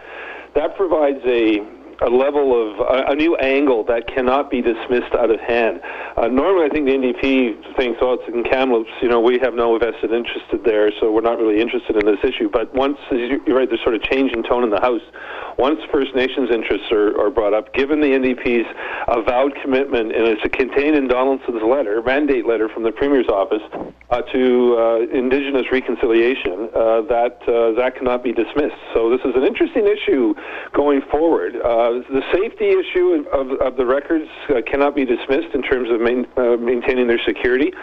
that 0.53 0.75
provides 0.75 1.19
a 1.25 1.65
a 2.01 2.09
level 2.09 2.55
of 2.55 2.79
a, 2.79 3.11
a 3.11 3.15
new 3.15 3.35
angle 3.37 3.83
that 3.85 4.07
cannot 4.07 4.49
be 4.49 4.61
dismissed 4.61 5.13
out 5.13 5.31
of 5.31 5.39
hand. 5.39 5.81
Uh, 6.17 6.27
normally, 6.27 6.65
I 6.65 6.69
think 6.69 6.85
the 6.85 6.93
NDP 6.93 7.75
thinks, 7.75 7.99
"Oh, 8.01 8.13
it's 8.13 8.27
in 8.27 8.43
Kamloops. 8.43 8.91
You 9.01 9.09
know, 9.09 9.19
we 9.19 9.39
have 9.39 9.53
no 9.53 9.77
vested 9.77 10.11
interest 10.11 10.45
there, 10.65 10.91
so 10.99 11.11
we're 11.11 11.21
not 11.21 11.37
really 11.37 11.61
interested 11.61 11.95
in 11.95 12.05
this 12.05 12.23
issue." 12.23 12.49
But 12.49 12.73
once 12.73 12.97
you're 13.11 13.39
right, 13.55 13.67
there's 13.67 13.83
sort 13.83 13.95
of 13.95 14.03
change 14.03 14.31
in 14.31 14.43
tone 14.43 14.63
in 14.63 14.69
the 14.69 14.81
House. 14.81 15.01
Once 15.57 15.79
First 15.91 16.15
Nations 16.15 16.49
interests 16.51 16.87
are, 16.91 17.19
are 17.19 17.29
brought 17.29 17.53
up, 17.53 17.73
given 17.73 17.99
the 17.99 18.07
NDP's 18.07 18.67
avowed 19.07 19.53
commitment, 19.61 20.15
and 20.15 20.25
it's 20.25 20.41
contained 20.55 20.95
in 20.95 21.07
Donaldson's 21.07 21.61
letter, 21.63 22.01
mandate 22.01 22.47
letter 22.47 22.69
from 22.69 22.83
the 22.83 22.91
Premier's 22.91 23.27
office, 23.27 23.61
uh, 24.09 24.21
to 24.21 24.77
uh, 24.79 25.17
Indigenous 25.17 25.65
reconciliation, 25.71 26.69
uh, 26.73 27.01
that 27.11 27.37
uh, 27.47 27.75
that 27.75 27.95
cannot 27.97 28.23
be 28.23 28.31
dismissed. 28.31 28.79
So 28.93 29.09
this 29.09 29.19
is 29.25 29.35
an 29.35 29.43
interesting 29.43 29.85
issue 29.85 30.33
going 30.73 31.01
forward. 31.11 31.55
Uh, 31.55 31.88
Uh, 31.89 32.03
the 32.09 32.21
safety 32.31 32.69
issue 32.69 33.25
of, 33.31 33.51
of 33.61 33.75
the 33.75 33.85
records 33.85 34.29
uh, 34.49 34.61
cannot 34.69 34.95
be 34.95 35.05
dismissed 35.05 35.55
in 35.55 35.61
terms 35.63 35.89
of 35.89 35.99
main, 35.99 36.27
uh, 36.37 36.55
maintaining 36.57 37.07
their 37.07 37.21
security, 37.25 37.73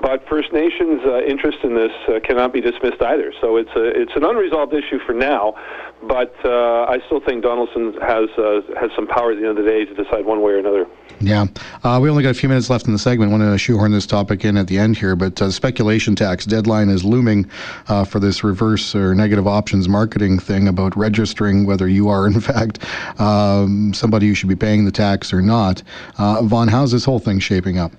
but 0.00 0.26
First 0.28 0.52
Nations' 0.52 1.00
uh, 1.06 1.22
interest 1.22 1.58
in 1.62 1.74
this 1.74 1.92
cannot 2.24 2.52
be 2.52 2.60
dismissed 2.60 3.00
either. 3.00 3.32
So 3.40 3.56
it's 3.56 3.70
a, 3.76 3.84
it's 3.84 4.12
an 4.16 4.24
unresolved 4.24 4.74
issue 4.74 4.98
for 5.06 5.12
now, 5.12 5.54
but 6.02 6.34
I 6.44 6.98
still 7.06 7.20
think 7.20 7.44
Donaldson 7.44 7.94
has 8.00 8.28
has 8.80 8.90
some 8.96 9.06
power 9.06 9.32
at 9.32 9.38
the 9.38 9.46
end 9.46 9.58
of 9.58 9.64
the 9.64 9.70
day 9.70 9.84
to 9.84 9.94
decide 9.94 10.24
one 10.24 10.42
way 10.42 10.52
or 10.52 10.58
another. 10.58 10.86
Yeah, 11.20 11.46
we 12.00 12.10
only 12.10 12.24
got 12.24 12.30
a 12.30 12.34
few 12.34 12.48
minutes 12.48 12.68
left 12.68 12.86
in 12.86 12.92
the 12.92 12.98
segment. 12.98 13.30
I 13.30 13.36
want 13.36 13.52
to 13.52 13.58
shoehorn 13.58 13.92
this 13.92 14.06
topic 14.06 14.44
in 14.44 14.56
at 14.56 14.66
the 14.66 14.78
end 14.78 14.96
here, 14.96 15.14
but 15.14 15.38
speculation 15.52 16.16
tax 16.16 16.44
deadline 16.44 16.88
is 16.88 17.04
looming 17.04 17.48
uh, 17.86 18.04
for 18.04 18.18
this 18.18 18.42
reverse 18.42 18.94
or 18.96 19.14
negative 19.14 19.46
options 19.46 19.88
marketing 19.88 20.40
thing 20.40 20.66
about 20.66 20.96
registering 20.96 21.64
whether 21.64 21.86
you 21.86 22.08
are 22.08 22.26
in 22.26 22.40
fact 22.40 22.80
um, 23.52 23.94
somebody 23.94 24.28
who 24.28 24.34
should 24.34 24.48
be 24.48 24.56
paying 24.56 24.84
the 24.84 24.92
tax 24.92 25.32
or 25.32 25.42
not. 25.42 25.82
Uh, 26.18 26.42
Vaughn, 26.42 26.68
how's 26.68 26.92
this 26.92 27.04
whole 27.04 27.18
thing 27.18 27.38
shaping 27.38 27.78
up? 27.78 27.92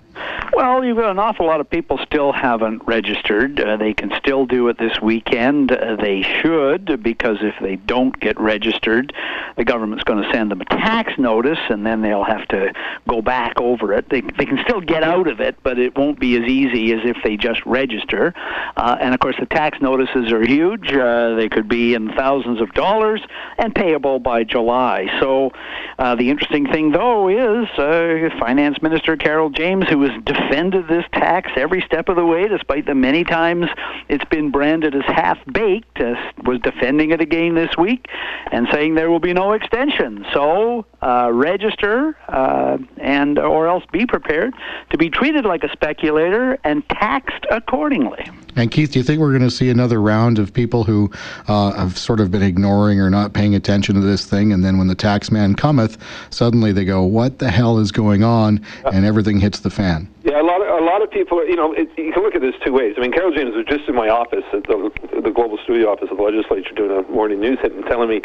Well, 0.54 0.86
you've 0.86 0.98
got 0.98 1.10
an 1.10 1.20
awful 1.20 1.48
lot 1.48 1.60
of 1.60 1.70
people 1.70 1.98
still 2.06 2.32
haven't 2.32 2.84
registered. 2.86 3.60
Uh, 3.60 3.78
they 3.78 3.94
can 3.94 4.12
still 4.20 4.46
do 4.46 4.68
it 4.68 4.78
this 4.78 5.02
weekend. 5.02 5.72
Uh, 5.72 5.96
they 5.96 6.22
should, 6.22 7.02
because 7.02 7.38
if 7.42 7.56
they 7.60 7.78
don't 7.78 8.18
get 8.20 8.40
registered, 8.40 9.14
the 9.58 9.64
government's 9.64 10.04
going 10.04 10.24
to 10.24 10.32
send 10.32 10.52
them 10.52 10.62
a 10.62 10.66
tax 10.66 11.14
notice, 11.18 11.58
and 11.70 11.86
then 11.86 12.02
they'll 12.02 12.24
have 12.24 12.48
to 12.50 12.72
go 13.08 13.22
back 13.22 13.60
over 13.60 13.94
it. 13.94 14.10
They, 14.10 14.22
they 14.22 14.46
can 14.46 14.60
still 14.64 14.82
get 14.82 15.04
out 15.04 15.28
of 15.28 15.40
it, 15.42 15.56
but 15.64 15.80
it 15.80 15.98
won't 15.98 16.20
be 16.20 16.36
as 16.36 16.48
easy 16.48 16.94
as 16.94 17.00
if 17.04 17.18
they 17.24 17.36
just 17.36 17.66
register. 17.66 18.34
Uh, 18.78 18.98
and 19.02 19.14
of 19.14 19.20
course, 19.20 19.36
the 19.40 19.48
tax 19.48 19.82
notices 19.82 20.32
are 20.32 20.46
huge. 20.46 20.94
Uh, 20.94 21.36
they 21.36 21.50
could 21.50 21.68
be 21.68 21.96
in 21.96 22.14
thousands 22.14 22.62
of 22.62 22.72
dollars 22.74 23.22
and 23.58 23.74
payable 23.74 24.20
by 24.20 24.44
July. 24.44 25.08
So 25.20 25.52
uh, 25.98 26.16
the 26.16 26.30
interesting 26.30 26.68
thing, 26.68 26.92
though, 26.92 27.28
is 27.28 27.68
uh, 27.80 28.30
Finance 28.40 28.82
Minister 28.82 29.18
Carole 29.18 29.50
James, 29.50 29.88
who 29.90 30.03
was 30.04 30.12
defended 30.26 30.90
this 30.90 31.06
tax 31.14 31.50
every 31.56 31.82
step 31.82 32.10
of 32.10 32.18
the 32.18 32.26
way, 32.26 32.48
despite 32.50 32.86
the 32.86 32.94
many 32.94 33.24
times 33.24 33.68
it's 34.10 34.26
been 34.26 34.52
branded 34.52 34.94
as 34.94 35.04
half 35.06 35.38
baked, 35.52 36.02
uh, 36.02 36.16
was 36.44 36.60
defending 36.60 37.12
it 37.12 37.22
again 37.22 37.56
this 37.56 37.78
week 37.78 38.08
and 38.52 38.68
saying 38.70 38.96
there 38.96 39.10
will 39.10 39.22
be 39.22 39.34
no 39.34 39.54
extension. 39.54 40.26
So 40.34 40.86
uh, 41.02 41.30
register 41.32 42.18
uh, 42.28 42.80
and 42.98 43.40
or 43.40 43.68
else 43.68 43.86
be 43.94 44.06
prepared 44.06 44.54
to 44.90 44.98
be 44.98 45.10
treated 45.10 45.46
like 45.46 45.64
a 45.64 45.72
speculator 45.72 46.58
and 46.66 46.88
taxed 46.90 47.46
accordingly. 47.50 48.30
And 48.56 48.72
Keith, 48.72 48.92
do 48.92 49.00
you 49.00 49.04
think 49.04 49.20
we're 49.20 49.32
going 49.32 49.42
to 49.42 49.52
see 49.52 49.70
another 49.70 50.02
round 50.02 50.40
of 50.40 50.54
people 50.54 50.84
who 50.84 51.12
uh, 51.48 51.72
have 51.74 51.98
sort 51.98 52.20
of 52.20 52.32
been 52.32 52.44
ignoring 52.44 53.00
or 53.00 53.10
not 53.10 53.34
paying 53.34 53.56
attention 53.56 53.96
to 53.96 54.02
this 54.02 54.26
thing, 54.26 54.54
and 54.54 54.64
then 54.64 54.78
when 54.78 54.88
the 54.88 54.96
tax 54.96 55.32
man 55.32 55.56
cometh, 55.56 55.98
suddenly 56.30 56.72
they 56.72 56.86
go, 56.86 57.04
"What 57.04 57.40
the 57.40 57.50
hell 57.50 57.80
is 57.80 57.92
going 57.92 58.24
on?" 58.24 58.64
and 58.92 59.06
everything 59.06 59.40
hits 59.40 59.60
the 59.60 59.70
fan. 59.70 60.08
Yeah, 60.24 60.40
a 60.40 60.46
lot 60.48 60.62
of 60.64 60.72
a 60.72 60.86
lot 60.86 61.02
of 61.02 61.12
people, 61.12 61.46
you 61.46 61.58
know, 61.58 61.74
it, 61.74 61.90
you 61.98 62.14
can 62.14 62.24
look 62.24 62.34
at 62.34 62.40
this 62.40 62.56
two 62.64 62.72
ways. 62.72 62.96
I 62.96 63.02
mean, 63.02 63.12
Carole 63.12 63.36
James 63.36 63.54
was 63.56 63.66
just 63.68 63.90
in 63.90 63.96
my 63.96 64.08
office 64.08 64.48
at 64.54 64.64
the 64.64 64.90
the 65.22 65.32
global 65.32 65.60
studio 65.64 65.92
office 65.92 66.08
of 66.10 66.16
the 66.16 66.24
legislature 66.24 66.72
doing 66.74 66.96
a 66.96 67.04
morning 67.12 67.42
news 67.42 67.60
hit 67.62 67.74
and 67.74 67.84
telling 67.88 68.08
me, 68.08 68.22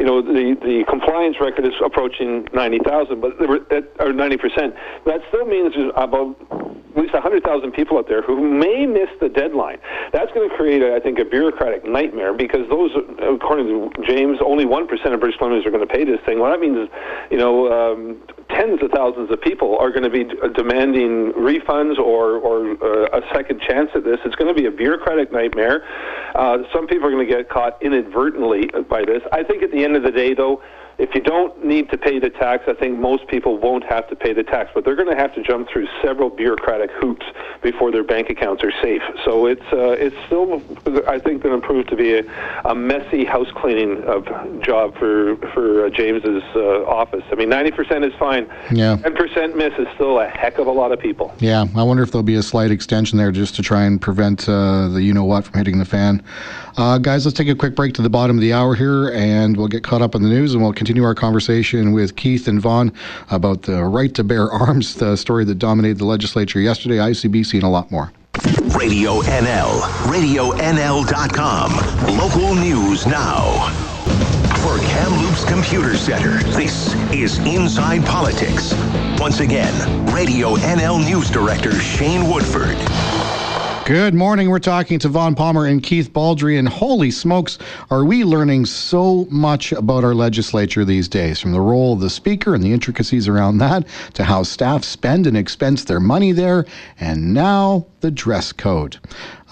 you 0.00 0.06
know, 0.06 0.20
the 0.20 0.58
the 0.58 0.82
compliance 0.90 1.36
record 1.40 1.64
is 1.64 1.74
approaching 1.84 2.48
ninety 2.52 2.80
thousand, 2.82 3.20
but 3.20 3.38
that 3.38 3.86
or 4.00 4.12
ninety 4.12 4.36
percent. 4.36 4.74
That 5.06 5.22
still 5.28 5.46
means 5.46 5.74
there's 5.76 5.92
about 5.94 6.34
at 6.50 7.02
least 7.02 7.14
hundred 7.14 7.44
thousand 7.44 7.72
people 7.78 7.96
out 7.96 8.08
there 8.08 8.22
who 8.22 8.42
may 8.42 8.84
miss 8.86 9.08
the 9.20 9.28
deadline. 9.28 9.78
That's 10.12 10.32
going 10.32 10.50
to 10.50 10.56
create, 10.56 10.82
I 10.82 10.98
think, 10.98 11.20
a 11.20 11.24
bureaucratic 11.24 11.84
nightmare 11.84 12.34
because 12.34 12.68
those, 12.68 12.90
according 13.22 13.70
to 13.70 13.90
James, 14.02 14.38
only 14.42 14.64
one 14.66 14.88
percent 14.88 15.14
of 15.14 15.20
British 15.20 15.38
Columbians 15.38 15.64
are 15.64 15.70
going 15.70 15.86
to 15.86 15.92
pay 15.94 16.04
this 16.04 16.18
thing. 16.26 16.40
Well, 16.40 16.50
that 16.50 16.58
means, 16.58 16.76
is 16.76 16.88
you 17.30 17.38
know, 17.38 17.70
um, 17.70 18.18
tens 18.50 18.82
of 18.82 18.90
thousands 18.90 19.30
of 19.30 19.40
people 19.40 19.78
are 19.78 19.90
going 19.90 20.02
to 20.02 20.10
be 20.10 20.24
demanding 20.54 21.35
refunds 21.36 21.98
or, 21.98 22.38
or 22.38 22.72
uh, 22.82 23.20
a 23.20 23.34
second 23.34 23.60
chance 23.60 23.90
at 23.94 24.04
this. 24.04 24.18
It's 24.24 24.34
going 24.36 24.52
to 24.52 24.60
be 24.60 24.66
a 24.66 24.70
bureaucratic 24.70 25.32
nightmare. 25.32 25.84
Uh, 26.34 26.58
some 26.72 26.86
people 26.86 27.06
are 27.06 27.10
going 27.10 27.26
to 27.26 27.32
get 27.32 27.48
caught 27.48 27.80
inadvertently 27.82 28.70
by 28.88 29.04
this. 29.04 29.22
I 29.32 29.42
think 29.42 29.62
at 29.62 29.70
the 29.70 29.84
end 29.84 29.96
of 29.96 30.02
the 30.02 30.10
day, 30.10 30.34
though, 30.34 30.62
if 30.98 31.14
you 31.14 31.20
don't 31.20 31.64
need 31.64 31.90
to 31.90 31.98
pay 31.98 32.18
the 32.18 32.30
tax, 32.30 32.64
I 32.66 32.72
think 32.72 32.98
most 32.98 33.28
people 33.28 33.58
won't 33.58 33.84
have 33.84 34.08
to 34.08 34.16
pay 34.16 34.32
the 34.32 34.42
tax, 34.42 34.70
but 34.74 34.84
they're 34.84 34.96
going 34.96 35.10
to 35.10 35.16
have 35.16 35.34
to 35.34 35.42
jump 35.42 35.68
through 35.68 35.88
several 36.02 36.30
bureaucratic 36.30 36.90
hoops 36.90 37.26
before 37.62 37.90
their 37.90 38.04
bank 38.04 38.30
accounts 38.30 38.64
are 38.64 38.72
safe. 38.82 39.02
So 39.24 39.46
it's 39.46 39.64
uh, 39.72 39.90
it's 39.98 40.16
still, 40.26 40.62
I 41.06 41.18
think, 41.18 41.42
going 41.42 41.60
to 41.60 41.66
prove 41.66 41.86
to 41.88 41.96
be 41.96 42.14
a, 42.14 42.24
a 42.64 42.74
messy 42.74 43.24
house 43.24 43.50
cleaning 43.54 44.02
of 44.04 44.24
job 44.62 44.96
for 44.98 45.36
for 45.52 45.86
uh, 45.86 45.90
James's 45.90 46.42
uh, 46.54 46.84
office. 46.86 47.24
I 47.30 47.34
mean, 47.34 47.50
90% 47.50 48.06
is 48.06 48.14
fine. 48.18 48.48
Yeah. 48.72 48.96
10% 48.96 49.54
miss 49.54 49.74
is 49.78 49.88
still 49.94 50.18
a 50.20 50.28
heck 50.28 50.58
of 50.58 50.66
a 50.66 50.72
lot 50.72 50.92
of 50.92 50.98
people. 50.98 51.34
Yeah, 51.40 51.66
I 51.76 51.82
wonder 51.82 52.02
if 52.02 52.10
there'll 52.10 52.22
be 52.22 52.36
a 52.36 52.42
slight 52.42 52.70
extension 52.70 53.18
there 53.18 53.32
just 53.32 53.54
to 53.56 53.62
try 53.62 53.84
and 53.84 54.00
prevent 54.00 54.48
uh, 54.48 54.88
the 54.88 55.02
you 55.02 55.12
know 55.12 55.24
what 55.24 55.44
from 55.44 55.58
hitting 55.58 55.78
the 55.78 55.84
fan. 55.84 56.22
Uh, 56.78 56.98
guys, 56.98 57.24
let's 57.24 57.36
take 57.36 57.48
a 57.48 57.54
quick 57.54 57.74
break 57.74 57.94
to 57.94 58.02
the 58.02 58.10
bottom 58.10 58.36
of 58.36 58.42
the 58.42 58.52
hour 58.52 58.74
here, 58.74 59.10
and 59.10 59.56
we'll 59.56 59.68
get 59.68 59.82
caught 59.82 60.02
up 60.02 60.14
on 60.14 60.22
the 60.22 60.28
news, 60.28 60.52
and 60.52 60.62
we'll 60.62 60.72
continue 60.72 60.85
continue 60.86 61.02
our 61.02 61.16
conversation 61.16 61.90
with 61.90 62.14
Keith 62.14 62.46
and 62.46 62.60
Vaughn 62.60 62.92
about 63.30 63.62
the 63.62 63.82
right 63.82 64.14
to 64.14 64.22
bear 64.22 64.48
arms, 64.52 64.94
the 64.94 65.16
story 65.16 65.44
that 65.44 65.56
dominated 65.56 65.98
the 65.98 66.04
legislature 66.04 66.60
yesterday, 66.60 66.98
ICBC, 66.98 67.54
and 67.54 67.64
a 67.64 67.68
lot 67.68 67.90
more. 67.90 68.12
Radio 68.78 69.20
NL, 69.22 69.80
RadioNL.com. 70.06 71.72
Local 72.16 72.54
news 72.54 73.04
now. 73.04 73.68
For 74.62 74.78
Kamloops 74.86 75.44
Computer 75.44 75.96
Center, 75.96 76.40
this 76.52 76.94
is 77.12 77.38
Inside 77.38 78.04
Politics. 78.04 78.72
Once 79.18 79.40
again, 79.40 79.74
Radio 80.14 80.54
NL 80.54 81.04
News 81.04 81.30
Director 81.30 81.72
Shane 81.80 82.30
Woodford. 82.30 82.76
Good 83.86 84.14
morning. 84.14 84.50
We're 84.50 84.58
talking 84.58 84.98
to 84.98 85.08
Vaughn 85.08 85.36
Palmer 85.36 85.66
and 85.66 85.80
Keith 85.80 86.12
Baldry. 86.12 86.58
And 86.58 86.68
holy 86.68 87.12
smokes, 87.12 87.56
are 87.88 88.04
we 88.04 88.24
learning 88.24 88.66
so 88.66 89.28
much 89.30 89.70
about 89.70 90.02
our 90.02 90.12
legislature 90.12 90.84
these 90.84 91.06
days? 91.06 91.38
From 91.38 91.52
the 91.52 91.60
role 91.60 91.92
of 91.92 92.00
the 92.00 92.10
speaker 92.10 92.56
and 92.56 92.64
the 92.64 92.72
intricacies 92.72 93.28
around 93.28 93.58
that, 93.58 93.86
to 94.14 94.24
how 94.24 94.42
staff 94.42 94.82
spend 94.82 95.28
and 95.28 95.36
expense 95.36 95.84
their 95.84 96.00
money 96.00 96.32
there, 96.32 96.66
and 96.98 97.32
now 97.32 97.86
the 98.00 98.10
dress 98.10 98.50
code. 98.50 98.96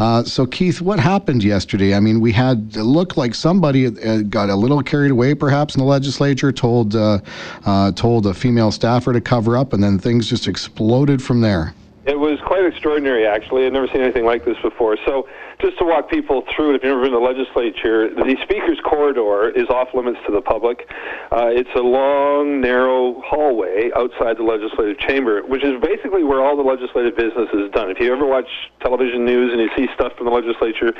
Uh, 0.01 0.25
so, 0.25 0.47
Keith, 0.47 0.81
what 0.81 0.99
happened 0.99 1.44
yesterday? 1.44 1.94
I 1.94 2.01
mean, 2.01 2.18
we 2.18 2.33
had 2.33 2.73
it 2.75 2.83
looked 2.83 3.16
like 3.16 3.37
somebody 3.37 3.87
uh, 3.87 4.23
got 4.23 4.51
a 4.51 4.57
little 4.57 4.83
carried 4.83 5.12
away, 5.12 5.37
perhaps 5.37 5.77
in 5.77 5.79
the 5.79 5.87
legislature, 5.87 6.51
told 6.51 6.97
uh, 6.97 7.20
uh, 7.66 7.92
told 7.92 8.27
a 8.27 8.35
female 8.35 8.73
staffer 8.73 9.12
to 9.12 9.20
cover 9.20 9.57
up, 9.57 9.73
and 9.73 9.81
then 9.81 9.97
things 9.97 10.29
just 10.29 10.49
exploded 10.49 11.23
from 11.23 11.40
there. 11.40 11.73
It 12.07 12.19
was 12.19 12.38
quite 12.45 12.64
extraordinary, 12.67 13.27
actually. 13.27 13.67
I'd 13.67 13.73
never 13.73 13.87
seen 13.87 14.03
anything 14.03 14.27
like 14.27 14.45
this 14.45 14.57
before. 14.62 14.99
So, 15.07 15.27
just 15.61 15.79
to 15.79 15.85
walk 15.85 16.11
people 16.11 16.43
through 16.55 16.75
if 16.75 16.83
you've 16.83 16.90
never 16.90 17.03
been 17.03 17.12
to 17.12 17.19
the 17.19 17.25
legislature, 17.25 18.11
the 18.14 18.37
Speaker's 18.43 18.81
corridor 18.85 19.51
is 19.51 19.69
off 19.69 19.88
limits 19.95 20.19
to 20.27 20.33
the 20.33 20.40
public. 20.40 20.88
Uh, 21.31 21.49
it's 21.53 21.71
a 21.77 21.83
long, 21.83 22.61
narrow 22.61 23.21
hallway 23.25 23.90
outside 23.97 24.37
the 24.37 24.43
legislative 24.43 24.99
chamber, 24.99 25.43
which 25.43 25.64
is 25.64 25.81
basically 25.81 26.25
where 26.25 26.45
all 26.45 26.57
the 26.57 26.62
legislative 26.62 27.17
business 27.17 27.49
is 27.55 27.71
done. 27.73 27.90
If 27.90 28.01
you 28.01 28.12
ever 28.12 28.27
watch 28.27 28.49
television 28.81 29.25
news 29.25 29.53
and 29.53 29.61
you 29.61 29.71
see 29.77 29.93
stuff 29.95 30.12
from 30.17 30.27
the 30.27 30.33
legislature, 30.33 30.93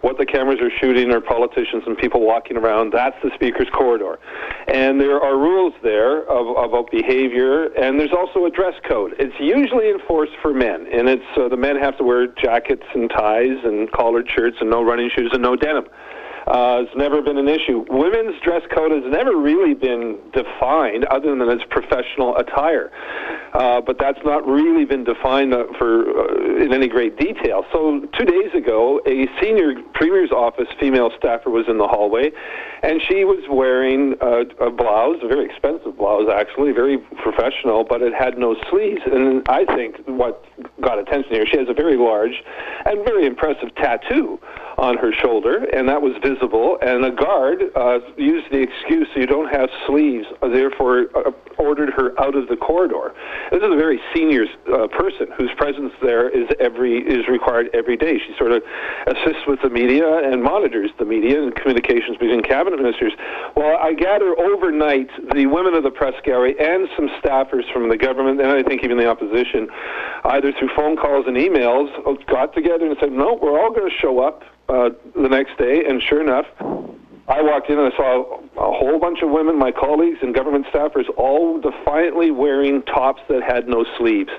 what 0.00 0.18
the 0.18 0.26
cameras 0.26 0.60
are 0.60 0.70
shooting 0.80 1.12
are 1.12 1.20
politicians 1.20 1.84
and 1.86 1.96
people 1.96 2.20
walking 2.20 2.56
around, 2.56 2.92
that's 2.92 3.16
the 3.22 3.30
Speaker's 3.34 3.68
corridor. 3.72 4.18
And 4.68 5.00
there 5.00 5.20
are 5.20 5.36
rules 5.38 5.74
there 5.82 6.28
of, 6.28 6.56
about 6.56 6.90
behavior, 6.90 7.66
and 7.74 7.98
there's 7.98 8.12
also 8.12 8.46
a 8.46 8.50
dress 8.50 8.74
code. 8.88 9.14
It's 9.18 9.34
usually 9.38 9.90
enforced 9.90 10.32
for 10.42 10.52
men, 10.52 10.86
and 10.92 11.08
it's 11.08 11.24
uh, 11.36 11.48
the 11.48 11.56
men 11.56 11.76
have 11.76 11.96
to 11.98 12.04
wear 12.04 12.26
jackets 12.26 12.84
and 12.94 13.10
ties 13.10 13.58
and 13.64 13.90
collared 14.00 14.26
shirts 14.34 14.56
and 14.60 14.70
no 14.70 14.82
running 14.82 15.10
shoes 15.14 15.30
and 15.34 15.42
no 15.42 15.56
denim. 15.56 15.84
Uh, 16.50 16.82
it's 16.82 16.96
never 16.96 17.22
been 17.22 17.38
an 17.38 17.46
issue. 17.46 17.84
Women's 17.88 18.34
dress 18.42 18.62
code 18.74 18.90
has 18.90 19.04
never 19.06 19.36
really 19.36 19.72
been 19.72 20.18
defined, 20.32 21.04
other 21.04 21.30
than 21.36 21.48
its 21.48 21.62
professional 21.70 22.36
attire. 22.38 22.90
Uh, 23.54 23.80
but 23.80 23.98
that's 24.00 24.18
not 24.24 24.44
really 24.44 24.84
been 24.84 25.04
defined 25.04 25.54
uh, 25.54 25.66
for 25.78 26.10
uh, 26.10 26.64
in 26.64 26.72
any 26.72 26.88
great 26.88 27.16
detail. 27.16 27.64
So 27.72 28.00
two 28.18 28.24
days 28.24 28.52
ago, 28.52 29.00
a 29.06 29.28
senior 29.40 29.74
premier's 29.94 30.32
office 30.32 30.66
female 30.80 31.10
staffer 31.16 31.50
was 31.50 31.66
in 31.68 31.78
the 31.78 31.86
hallway, 31.86 32.32
and 32.82 33.00
she 33.08 33.22
was 33.22 33.44
wearing 33.48 34.16
uh, 34.20 34.42
a 34.66 34.70
blouse, 34.70 35.18
a 35.22 35.28
very 35.28 35.44
expensive 35.44 35.96
blouse 35.98 36.28
actually, 36.32 36.72
very 36.72 36.98
professional, 37.22 37.84
but 37.84 38.02
it 38.02 38.12
had 38.12 38.38
no 38.38 38.56
sleeves. 38.70 39.02
And 39.06 39.46
I 39.48 39.66
think 39.66 39.98
what 40.06 40.44
got 40.80 40.98
attention 40.98 41.30
here, 41.30 41.46
she 41.46 41.58
has 41.58 41.68
a 41.68 41.74
very 41.74 41.96
large 41.96 42.42
and 42.86 43.04
very 43.04 43.24
impressive 43.24 43.72
tattoo 43.76 44.40
on 44.78 44.96
her 44.96 45.12
shoulder, 45.12 45.64
and 45.72 45.88
that 45.88 46.02
was 46.02 46.14
visible. 46.14 46.39
And 46.82 47.04
a 47.04 47.10
guard 47.10 47.62
uh, 47.76 47.98
used 48.16 48.50
the 48.50 48.62
excuse 48.62 49.06
you 49.14 49.26
don't 49.26 49.52
have 49.52 49.68
sleeves, 49.86 50.26
uh, 50.42 50.48
therefore 50.48 51.06
uh, 51.14 51.30
ordered 51.58 51.90
her 51.90 52.18
out 52.18 52.34
of 52.34 52.48
the 52.48 52.56
corridor. 52.56 53.14
This 53.50 53.62
is 53.62 53.70
a 53.70 53.76
very 53.76 54.00
senior 54.14 54.46
uh, 54.72 54.88
person 54.88 55.28
whose 55.36 55.50
presence 55.56 55.92
there 56.02 56.28
is 56.28 56.48
every 56.58 56.98
is 56.98 57.28
required 57.28 57.68
every 57.74 57.96
day. 57.96 58.18
She 58.18 58.34
sort 58.38 58.52
of 58.52 58.62
assists 59.06 59.46
with 59.46 59.60
the 59.62 59.68
media 59.68 60.06
and 60.24 60.42
monitors 60.42 60.90
the 60.98 61.04
media 61.04 61.42
and 61.42 61.54
communications 61.54 62.16
between 62.16 62.42
cabinet 62.42 62.80
ministers. 62.80 63.12
Well, 63.54 63.76
I 63.76 63.92
gather 63.92 64.38
overnight 64.38 65.10
the 65.34 65.46
women 65.46 65.74
of 65.74 65.82
the 65.82 65.90
press 65.90 66.14
gallery 66.24 66.56
and 66.58 66.88
some 66.96 67.08
staffers 67.22 67.70
from 67.72 67.88
the 67.88 67.96
government 67.96 68.40
and 68.40 68.50
I 68.50 68.62
think 68.62 68.82
even 68.84 68.96
the 68.96 69.06
opposition, 69.06 69.68
either 70.24 70.52
through 70.58 70.70
phone 70.74 70.96
calls 70.96 71.26
and 71.26 71.36
emails, 71.36 71.92
got 72.26 72.54
together 72.54 72.86
and 72.86 72.96
said, 72.98 73.12
"No, 73.12 73.38
we're 73.40 73.60
all 73.60 73.70
going 73.70 73.88
to 73.88 73.96
show 74.00 74.20
up." 74.20 74.42
Uh, 74.70 74.90
the 75.16 75.28
next 75.28 75.58
day, 75.58 75.84
and 75.84 76.02
sure 76.02 76.20
enough, 76.20 76.46
I 77.30 77.42
walked 77.42 77.70
in 77.70 77.78
and 77.78 77.92
I 77.92 77.96
saw 77.96 78.40
a 78.56 78.72
whole 78.76 78.98
bunch 78.98 79.22
of 79.22 79.30
women, 79.30 79.56
my 79.56 79.70
colleagues 79.70 80.18
and 80.20 80.34
government 80.34 80.66
staffers, 80.66 81.04
all 81.16 81.60
defiantly 81.60 82.32
wearing 82.32 82.82
tops 82.82 83.22
that 83.28 83.44
had 83.44 83.68
no 83.68 83.84
sleeves, 83.98 84.30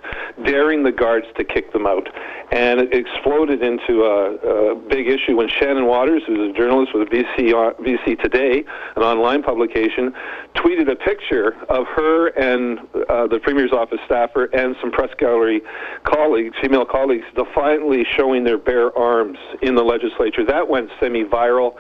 daring 0.44 0.84
the 0.84 0.92
guards 0.92 1.26
to 1.38 1.46
kick 1.46 1.72
them 1.72 1.88
out. 1.88 2.10
And 2.52 2.82
it 2.82 2.94
exploded 2.94 3.64
into 3.64 4.04
a, 4.04 4.74
a 4.74 4.76
big 4.76 5.08
issue 5.08 5.38
when 5.38 5.48
Shannon 5.48 5.86
Waters, 5.86 6.24
who's 6.28 6.54
a 6.54 6.54
journalist 6.54 6.94
with 6.94 7.08
BC, 7.08 7.54
BC 7.80 8.22
Today, 8.22 8.66
an 8.98 9.04
online 9.04 9.42
publication, 9.42 10.14
tweeted 10.56 10.92
a 10.92 10.96
picture 10.98 11.56
of 11.70 11.88
her 11.88 12.28
and 12.28 12.80
uh, 13.08 13.26
the 13.28 13.40
Premier's 13.42 13.72
office 13.72 14.00
staffer 14.06 14.46
and 14.54 14.76
some 14.82 14.92
press 14.92 15.12
gallery 15.18 15.62
colleagues, 16.04 16.56
female 16.62 16.86
colleagues, 16.86 17.26
defiantly 17.36 18.06
showing 18.18 18.44
their 18.44 18.58
bare 18.58 18.96
arms 18.98 19.38
in 19.62 19.76
the 19.76 19.84
legislature. 19.84 20.44
That 20.46 20.68
went 20.68 20.90
semi-viral 21.00 21.76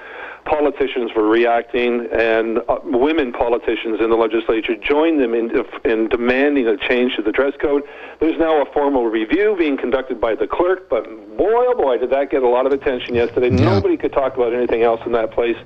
politicians 0.45 1.11
were 1.15 1.27
reacting, 1.27 2.07
and 2.11 2.59
uh, 2.67 2.79
women 2.83 3.31
politicians 3.31 3.99
in 4.01 4.09
the 4.09 4.15
legislature 4.15 4.75
joined 4.75 5.19
them 5.19 5.33
in, 5.33 5.51
in 5.85 6.07
demanding 6.09 6.67
a 6.67 6.77
change 6.77 7.15
to 7.15 7.21
the 7.21 7.31
dress 7.31 7.53
code. 7.61 7.83
There's 8.19 8.37
now 8.39 8.61
a 8.61 8.65
formal 8.73 9.07
review 9.07 9.55
being 9.57 9.77
conducted 9.77 10.19
by 10.19 10.35
the 10.35 10.47
clerk, 10.47 10.89
but 10.89 11.05
boy, 11.37 11.65
oh 11.67 11.75
boy, 11.75 11.97
did 11.97 12.09
that 12.09 12.31
get 12.31 12.43
a 12.43 12.49
lot 12.49 12.65
of 12.65 12.71
attention 12.71 13.15
yesterday. 13.15 13.49
Yeah. 13.49 13.65
Nobody 13.65 13.97
could 13.97 14.13
talk 14.13 14.35
about 14.35 14.53
anything 14.53 14.83
else 14.83 15.01
in 15.05 15.11
that 15.13 15.31
place 15.31 15.57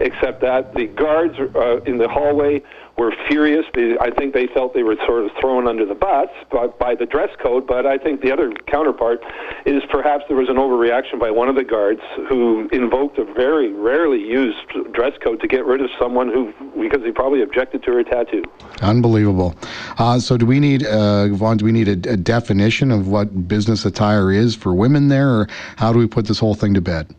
except 0.00 0.40
that. 0.40 0.74
The 0.74 0.86
guards 0.86 1.38
uh, 1.38 1.80
in 1.82 1.98
the 1.98 2.08
hallway 2.08 2.62
were 2.96 3.12
furious. 3.28 3.64
I 4.00 4.10
think 4.10 4.34
they 4.34 4.46
felt 4.48 4.74
they 4.74 4.82
were 4.82 4.96
sort 5.06 5.24
of 5.24 5.30
thrown 5.40 5.66
under 5.66 5.84
the 5.84 5.94
bus 5.94 6.28
by, 6.50 6.68
by 6.68 6.94
the 6.94 7.06
dress 7.06 7.30
code. 7.42 7.66
But 7.66 7.86
I 7.86 7.98
think 7.98 8.20
the 8.20 8.32
other 8.32 8.52
counterpart 8.66 9.20
is 9.66 9.82
perhaps 9.90 10.24
there 10.28 10.36
was 10.36 10.48
an 10.48 10.56
overreaction 10.56 11.18
by 11.18 11.30
one 11.30 11.48
of 11.48 11.56
the 11.56 11.64
guards 11.64 12.00
who 12.28 12.68
invoked 12.72 13.18
a 13.18 13.24
very 13.24 13.72
rarely 13.72 14.20
used 14.20 14.92
dress 14.92 15.12
code 15.22 15.40
to 15.40 15.48
get 15.48 15.64
rid 15.64 15.80
of 15.80 15.90
someone 15.98 16.28
who, 16.28 16.52
because 16.80 17.02
he 17.04 17.10
probably 17.10 17.42
objected 17.42 17.82
to 17.84 17.92
her 17.92 18.04
tattoo. 18.04 18.42
Unbelievable. 18.82 19.54
Uh, 19.98 20.18
so, 20.18 20.36
do 20.36 20.46
we 20.46 20.60
need, 20.60 20.84
uh, 20.86 21.28
Vaughn? 21.28 21.56
Do 21.56 21.64
we 21.64 21.72
need 21.72 21.88
a, 21.88 22.12
a 22.12 22.16
definition 22.16 22.90
of 22.90 23.08
what 23.08 23.48
business 23.48 23.84
attire 23.84 24.30
is 24.30 24.54
for 24.54 24.74
women 24.74 25.08
there, 25.08 25.28
or 25.28 25.48
how 25.76 25.92
do 25.92 25.98
we 25.98 26.06
put 26.06 26.26
this 26.26 26.38
whole 26.38 26.54
thing 26.54 26.74
to 26.74 26.80
bed? 26.80 27.14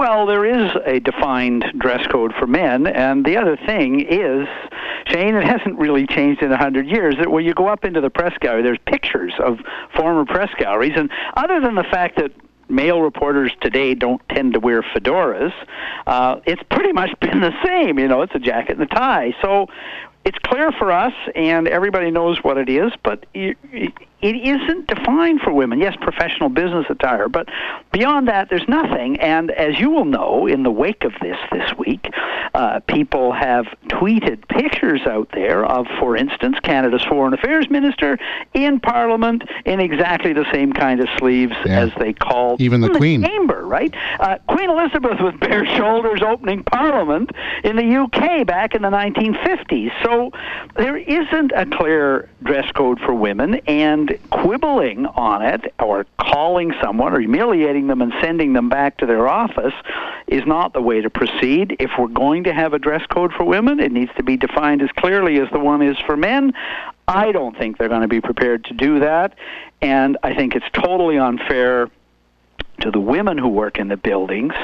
Well, 0.00 0.24
there 0.24 0.46
is 0.46 0.72
a 0.86 0.98
defined 1.00 1.62
dress 1.76 2.06
code 2.06 2.32
for 2.38 2.46
men, 2.46 2.86
and 2.86 3.22
the 3.22 3.36
other 3.36 3.58
thing 3.66 4.00
is, 4.00 4.48
Shane, 5.06 5.34
it 5.34 5.44
hasn't 5.46 5.78
really 5.78 6.06
changed 6.06 6.42
in 6.42 6.52
a 6.52 6.56
hundred 6.56 6.86
years. 6.86 7.16
That 7.18 7.30
when 7.30 7.44
you 7.44 7.54
go 7.54 7.68
up 7.68 7.84
into 7.84 8.00
the 8.00 8.10
press 8.10 8.36
gallery, 8.40 8.62
there's 8.62 8.78
pictures 8.86 9.32
of 9.38 9.58
former 9.96 10.24
press 10.24 10.50
galleries, 10.58 10.94
and 10.96 11.10
other 11.36 11.60
than 11.60 11.74
the 11.74 11.84
fact 11.84 12.16
that 12.16 12.32
male 12.68 13.02
reporters 13.02 13.52
today 13.60 13.94
don't 13.94 14.22
tend 14.28 14.54
to 14.54 14.60
wear 14.60 14.82
fedoras, 14.82 15.52
uh, 16.06 16.40
it's 16.46 16.62
pretty 16.70 16.92
much 16.92 17.10
been 17.20 17.40
the 17.40 17.52
same. 17.64 17.98
You 17.98 18.08
know, 18.08 18.22
it's 18.22 18.34
a 18.34 18.38
jacket 18.38 18.72
and 18.72 18.82
a 18.82 18.86
tie. 18.86 19.34
So 19.42 19.66
it's 20.24 20.38
clear 20.38 20.70
for 20.72 20.92
us, 20.92 21.14
and 21.34 21.66
everybody 21.66 22.10
knows 22.10 22.42
what 22.42 22.58
it 22.58 22.68
is, 22.68 22.92
but 23.02 23.26
it, 23.34 23.56
it 24.22 24.36
isn't 24.36 24.86
defined 24.86 25.40
for 25.40 25.52
women. 25.52 25.80
Yes, 25.80 25.96
professional 26.00 26.48
business 26.48 26.86
attire, 26.88 27.28
but 27.28 27.48
beyond 27.92 28.28
that, 28.28 28.50
there's 28.50 28.68
nothing. 28.68 29.18
And 29.20 29.50
as 29.50 29.78
you 29.78 29.90
will 29.90 30.04
know, 30.04 30.46
in 30.46 30.62
the 30.62 30.70
wake 30.70 31.04
of 31.04 31.12
this 31.20 31.36
this 31.52 31.72
week, 31.78 32.06
uh, 32.54 32.80
people 32.80 33.32
have 33.32 33.66
tweeted 33.88 34.46
pictures 34.48 35.02
out 35.06 35.28
there 35.32 35.64
of, 35.64 35.86
for 35.98 36.16
instance, 36.16 36.56
Canada's 36.62 37.04
Foreign 37.04 37.32
Affairs 37.32 37.70
Minister 37.70 38.18
in 38.54 38.80
Parliament 38.80 39.44
in 39.64 39.80
exactly 39.80 40.32
the 40.32 40.46
same 40.52 40.72
kind 40.72 41.00
of 41.00 41.08
sleeves 41.18 41.54
yeah. 41.64 41.80
as 41.80 41.90
they 41.98 42.12
called 42.12 42.60
even 42.60 42.80
the, 42.80 42.88
the 42.88 42.98
Queen 42.98 43.22
chamber, 43.22 43.66
right? 43.66 43.94
Uh, 44.18 44.38
Queen 44.48 44.70
Elizabeth 44.70 45.20
with 45.20 45.38
bare 45.40 45.64
shoulders 45.76 46.22
opening 46.22 46.62
Parliament 46.64 47.30
in 47.64 47.76
the 47.76 47.96
UK 47.96 48.46
back 48.46 48.74
in 48.74 48.82
the 48.82 48.90
1950s. 48.90 49.90
So 50.04 50.30
there 50.76 50.96
isn't 50.96 51.52
a 51.52 51.66
clear 51.66 52.28
dress 52.42 52.70
code 52.72 53.00
for 53.00 53.14
women, 53.14 53.56
and 53.66 54.09
quibbling 54.30 55.06
on 55.06 55.42
it 55.42 55.72
or 55.78 56.06
calling 56.18 56.74
someone 56.82 57.12
or 57.12 57.20
humiliating 57.20 57.86
them 57.86 58.02
and 58.02 58.12
sending 58.20 58.52
them 58.52 58.68
back 58.68 58.98
to 58.98 59.06
their 59.06 59.28
office 59.28 59.74
is 60.26 60.46
not 60.46 60.72
the 60.72 60.80
way 60.80 61.00
to 61.00 61.10
proceed. 61.10 61.76
If 61.78 61.90
we're 61.98 62.08
going 62.08 62.44
to 62.44 62.52
have 62.52 62.72
a 62.72 62.78
dress 62.78 63.04
code 63.06 63.32
for 63.32 63.44
women, 63.44 63.80
it 63.80 63.92
needs 63.92 64.10
to 64.16 64.22
be 64.22 64.36
defined 64.36 64.82
as 64.82 64.90
clearly 64.92 65.38
as 65.40 65.48
the 65.52 65.58
one 65.58 65.82
is 65.82 65.98
for 66.06 66.16
men. 66.16 66.52
I 67.08 67.32
don't 67.32 67.56
think 67.56 67.78
they're 67.78 67.88
going 67.88 68.02
to 68.02 68.08
be 68.08 68.20
prepared 68.20 68.64
to 68.66 68.74
do 68.74 69.00
that, 69.00 69.34
and 69.82 70.16
I 70.22 70.34
think 70.34 70.54
it's 70.54 70.70
totally 70.72 71.18
unfair 71.18 71.90
to 72.80 72.90
the 72.90 73.00
women 73.00 73.38
who 73.38 73.48
work 73.48 73.78
in 73.78 73.88
the 73.88 73.96
buildings 73.96 74.54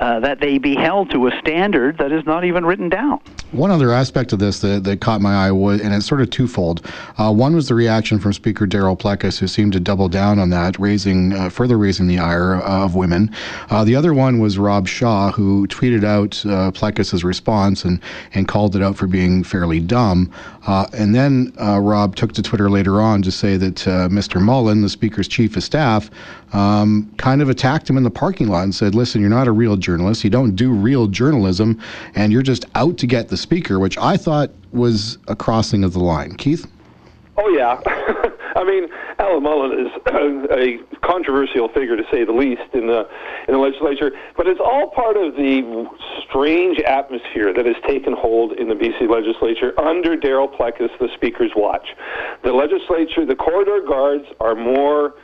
uh, 0.00 0.20
that 0.20 0.40
they 0.40 0.58
be 0.58 0.74
held 0.74 1.10
to 1.10 1.26
a 1.26 1.38
standard 1.38 1.98
that 1.98 2.12
is 2.12 2.24
not 2.26 2.44
even 2.44 2.64
written 2.64 2.88
down. 2.88 3.20
One 3.52 3.70
other 3.70 3.92
aspect 3.92 4.32
of 4.32 4.38
this 4.38 4.60
that, 4.60 4.84
that 4.84 5.00
caught 5.00 5.20
my 5.20 5.46
eye 5.46 5.52
was, 5.52 5.80
and 5.80 5.94
it's 5.94 6.06
sort 6.06 6.20
of 6.20 6.30
twofold. 6.30 6.86
Uh, 7.18 7.32
one 7.32 7.54
was 7.54 7.68
the 7.68 7.74
reaction 7.74 8.18
from 8.18 8.32
Speaker 8.32 8.66
Darryl 8.66 8.98
Plecas, 8.98 9.38
who 9.38 9.46
seemed 9.46 9.72
to 9.74 9.80
double 9.80 10.08
down 10.08 10.38
on 10.38 10.50
that, 10.50 10.78
raising 10.78 11.32
uh, 11.32 11.48
further 11.48 11.78
raising 11.78 12.06
the 12.06 12.18
ire 12.18 12.56
of 12.56 12.94
women. 12.94 13.30
Uh, 13.70 13.84
the 13.84 13.94
other 13.94 14.12
one 14.14 14.40
was 14.40 14.58
Rob 14.58 14.88
Shaw, 14.88 15.30
who 15.30 15.66
tweeted 15.68 16.04
out 16.04 16.44
uh, 16.46 16.70
Plecas's 16.70 17.22
response 17.24 17.84
and 17.84 18.00
and 18.32 18.48
called 18.48 18.74
it 18.74 18.82
out 18.82 18.96
for 18.96 19.06
being 19.06 19.44
fairly 19.44 19.80
dumb. 19.80 20.30
Uh, 20.66 20.86
and 20.92 21.14
then 21.14 21.52
uh, 21.60 21.78
Rob 21.78 22.16
took 22.16 22.32
to 22.32 22.42
Twitter 22.42 22.70
later 22.70 23.00
on 23.00 23.22
to 23.22 23.30
say 23.30 23.56
that 23.56 23.74
Mr. 23.74 24.40
Mullen, 24.40 24.80
the 24.80 24.88
Speaker's 24.88 25.28
chief 25.28 25.56
of 25.56 25.62
staff, 25.62 26.10
um, 26.52 27.12
kind 27.18 27.42
of 27.42 27.48
attacked 27.48 27.88
him 27.88 27.96
in 27.96 28.02
the 28.02 28.10
parking 28.10 28.48
lot 28.48 28.62
and 28.62 28.74
said, 28.74 28.94
"Listen, 28.94 29.20
you're 29.20 29.30
not 29.30 29.46
a 29.46 29.52
real 29.52 29.76
journalist. 29.76 30.24
You 30.24 30.30
don't 30.30 30.56
do 30.56 30.72
real 30.72 31.06
journalism, 31.06 31.80
and 32.14 32.32
you're 32.32 32.42
just 32.42 32.64
out 32.74 32.96
to 32.98 33.06
get 33.06 33.28
the 33.28 33.36
speaker," 33.36 33.78
which 33.78 33.98
I 33.98 34.16
thought 34.16 34.50
was 34.72 35.18
a 35.28 35.36
crossing 35.36 35.84
of 35.84 35.92
the 35.92 36.00
line. 36.00 36.34
Keith? 36.36 36.66
Oh, 37.36 37.48
yeah. 37.48 37.80
I 38.54 38.64
mean, 38.64 38.88
Alan 39.18 39.42
Mullen 39.42 39.86
is 39.86 39.92
a 40.50 40.78
controversial 41.02 41.68
figure, 41.68 41.96
to 41.96 42.04
say 42.10 42.24
the 42.24 42.32
least, 42.32 42.62
in 42.72 42.86
the 42.86 43.08
in 43.48 43.54
the 43.54 43.58
legislature. 43.58 44.12
But 44.36 44.46
it's 44.46 44.60
all 44.60 44.90
part 44.90 45.16
of 45.16 45.34
the 45.34 45.86
strange 46.28 46.78
atmosphere 46.80 47.52
that 47.52 47.66
has 47.66 47.76
taken 47.86 48.12
hold 48.12 48.52
in 48.52 48.68
the 48.68 48.74
BC 48.74 49.08
legislature 49.08 49.78
under 49.80 50.16
Darryl 50.16 50.52
Plecas, 50.54 50.90
the 50.98 51.08
Speaker's 51.14 51.52
watch. 51.56 51.86
The 52.42 52.52
legislature, 52.52 53.26
the 53.26 53.36
corridor 53.36 53.80
guards, 53.86 54.24
are 54.40 54.54
more 54.54 55.14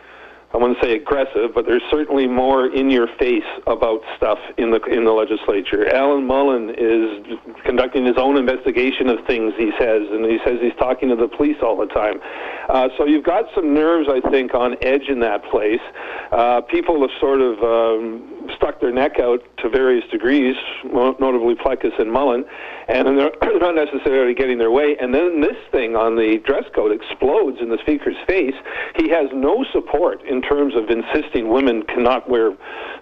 I 0.53 0.57
wouldn't 0.57 0.79
say 0.83 0.97
aggressive, 0.97 1.55
but 1.55 1.65
there's 1.65 1.83
certainly 1.91 2.27
more 2.27 2.67
in 2.67 2.91
your 2.91 3.07
face 3.19 3.47
about 3.69 4.01
stuff 4.17 4.39
in 4.59 4.73
the 4.73 4.83
in 4.83 5.05
the 5.05 5.13
legislature. 5.13 5.89
Alan 5.95 6.27
Mullen 6.27 6.75
is 6.77 7.39
conducting 7.65 8.05
his 8.05 8.17
own 8.17 8.37
investigation 8.37 9.09
of 9.09 9.25
things. 9.27 9.53
He 9.57 9.71
says, 9.79 10.03
and 10.11 10.25
he 10.25 10.39
says 10.45 10.59
he's 10.61 10.75
talking 10.77 11.09
to 11.11 11.17
the 11.17 11.29
police 11.29 11.59
all 11.63 11.77
the 11.77 11.87
time. 11.87 12.21
Uh, 12.69 12.89
so 12.99 13.07
you've 13.07 13.25
got 13.25 13.45
some 13.55 13.73
nerves, 13.75 14.09
I 14.11 14.21
think, 14.31 14.53
on 14.55 14.75
edge 14.83 15.09
in 15.09 15.21
that 15.21 15.45
place. 15.45 15.81
Uh, 16.33 16.63
people 16.63 17.01
have 17.01 17.11
sort 17.21 17.41
of 17.41 17.63
um, 17.63 18.39
stuck 18.57 18.81
their 18.81 18.93
neck 18.93 19.19
out 19.19 19.43
to 19.59 19.69
various 19.69 20.05
degrees, 20.11 20.57
notably 20.85 21.55
Plecas 21.55 21.99
and 21.99 22.11
Mullen, 22.11 22.45
and 22.89 23.07
they're 23.19 23.59
not 23.59 23.75
necessarily 23.75 24.35
getting 24.35 24.59
their 24.59 24.71
way. 24.71 24.97
And 25.01 25.15
then 25.15 25.41
this 25.41 25.57
thing 25.71 25.97
on 25.97 26.17
the 26.17 26.39
dress 26.45 26.65
code 26.75 26.93
explodes 26.93 27.59
in 27.61 27.69
the 27.69 27.79
speaker's 27.79 28.17
face. 28.27 28.55
He 28.97 29.09
has 29.11 29.29
no 29.33 29.65
support 29.73 30.23
in 30.27 30.43
terms 30.43 30.75
of 30.75 30.91
insisting 30.91 31.49
women 31.49 31.83
cannot 31.85 32.29
wear 32.29 32.57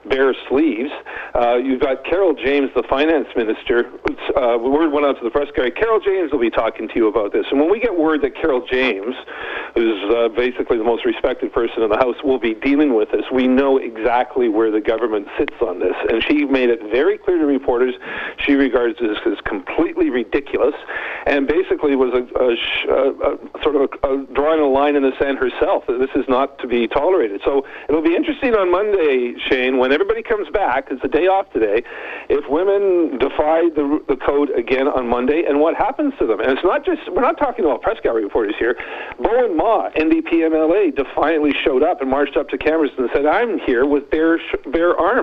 bare 0.09 0.35
sleeves. 0.49 0.91
Uh, 1.35 1.57
you've 1.57 1.81
got 1.81 2.05
Carole 2.05 2.35
James, 2.35 2.71
the 2.75 2.83
finance 2.89 3.29
minister. 3.37 3.91
Uh, 4.37 4.59
word 4.59 4.93
went 4.93 5.07
out 5.07 5.19
to 5.19 5.25
the 5.25 5.31
press 5.31 5.49
guy. 5.57 5.71
Carole 5.71 6.01
James 6.01 6.33
will 6.33 6.41
be 6.41 6.51
talking 6.51 6.89
to 6.89 6.95
you 6.97 7.09
about 7.09 7.33
this. 7.33 7.47
And 7.51 7.61
when 7.61 7.71
we 7.71 7.81
get 7.81 7.97
word 7.97 8.23
that 8.23 8.35
Carole 8.35 8.67
James, 8.71 9.15
who's 9.75 10.15
uh, 10.15 10.29
basically 10.29 10.79
the 10.79 10.85
most 10.85 11.05
respected 11.05 11.53
person 11.53 11.83
in 11.83 11.91
the 11.91 11.97
House, 11.97 12.17
will 12.23 12.39
be 12.39 12.55
dealing 12.55 12.95
with 12.95 13.11
this, 13.11 13.25
we 13.33 13.47
know 13.47 13.79
exactly 13.79 14.49
where 14.49 14.71
the 14.71 14.81
government 14.81 15.27
sits 15.38 15.55
on 15.62 15.79
this. 15.81 15.94
And 16.09 16.22
she 16.24 16.44
made 16.44 16.68
it 16.68 16.81
very 16.90 17.16
clear 17.16 17.38
to 17.38 17.46
reporters 17.46 17.94
she 18.44 18.55
regards 18.55 18.98
this 18.98 19.18
as 19.27 19.38
completely 19.44 20.11
ridiculous, 20.11 20.74
and 21.27 21.46
basically 21.46 21.96
was 21.96 22.12
a, 22.14 22.24
a, 22.38 22.48
a, 22.94 23.35
a 23.35 23.62
sort 23.62 23.77
of 23.77 24.35
drawing 24.35 24.61
a 24.61 24.66
line 24.66 24.96
in 24.96 25.03
the 25.03 25.12
sand 25.18 25.38
herself 25.38 25.85
that 25.87 25.98
this 25.98 26.11
is 26.14 26.29
not 26.29 26.59
to 26.59 26.66
be 26.66 26.87
tolerated. 26.88 27.40
So 27.44 27.66
it'll 27.88 28.03
be 28.03 28.14
interesting 28.14 28.55
on 28.55 28.70
Monday, 28.70 29.35
Shane, 29.48 29.79
when 29.79 29.92
everybody 29.92 30.22
comes 30.22 30.48
back. 30.51 30.88
It's 30.90 31.03
a 31.05 31.09
day 31.09 31.27
off 31.27 31.51
today. 31.53 31.83
If 32.29 32.48
women 32.48 33.18
defy 33.18 33.68
the, 33.74 34.01
the 34.09 34.16
code 34.16 34.51
again 34.51 34.88
on 34.88 35.09
Monday, 35.09 35.44
and 35.46 35.61
what 35.61 35.74
happens 35.74 36.14
to 36.18 36.27
them? 36.27 36.40
And 36.40 36.51
it's 36.51 36.64
not 36.64 36.85
just 36.85 37.03
we're 37.12 37.22
not 37.22 37.38
talking 37.38 37.64
about 37.64 37.83
press 37.83 37.98
gallery 38.03 38.24
reporters 38.24 38.55
here. 38.59 38.77
Bowinn 39.20 39.57
Ma, 39.57 39.90
NDP 39.90 40.46
MLA, 40.48 40.94
defiantly 40.94 41.53
showed 41.64 41.83
up 41.83 42.01
and 42.01 42.11
marched 42.11 42.37
up 42.37 42.48
to 42.51 42.59
cameras 42.59 42.90
and 42.98 43.09
said, 43.12 43.27
"I'm 43.27 43.59
here 43.61 43.87
with 43.87 44.11
bare 44.11 44.38
bare 44.72 44.96
arms." 44.96 45.17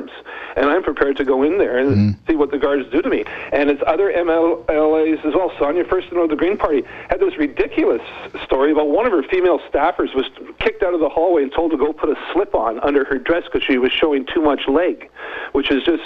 And 0.55 0.69
I'm 0.69 0.83
prepared 0.83 1.17
to 1.17 1.25
go 1.25 1.43
in 1.43 1.57
there 1.57 1.77
and 1.77 2.15
mm. 2.15 2.27
see 2.27 2.35
what 2.35 2.51
the 2.51 2.57
guards 2.57 2.89
do 2.91 3.01
to 3.01 3.09
me. 3.09 3.23
And 3.51 3.69
it's 3.69 3.81
other 3.85 4.11
MLAs 4.11 5.25
as 5.25 5.33
well. 5.33 5.51
Sonia 5.59 5.83
Furstenau 5.83 6.23
of 6.23 6.29
the 6.29 6.35
Green 6.35 6.57
Party 6.57 6.83
had 7.09 7.19
this 7.19 7.37
ridiculous 7.37 8.01
story 8.43 8.71
about 8.71 8.89
one 8.89 9.05
of 9.05 9.11
her 9.11 9.23
female 9.23 9.59
staffers 9.71 10.13
was 10.15 10.25
kicked 10.59 10.83
out 10.83 10.93
of 10.93 10.99
the 10.99 11.09
hallway 11.09 11.43
and 11.43 11.51
told 11.51 11.71
to 11.71 11.77
go 11.77 11.93
put 11.93 12.09
a 12.09 12.15
slip 12.33 12.55
on 12.55 12.79
under 12.81 13.03
her 13.05 13.17
dress 13.17 13.43
because 13.45 13.63
she 13.63 13.77
was 13.77 13.91
showing 13.91 14.25
too 14.25 14.41
much 14.41 14.67
leg, 14.67 15.09
which 15.53 15.71
is 15.71 15.83
just 15.83 16.03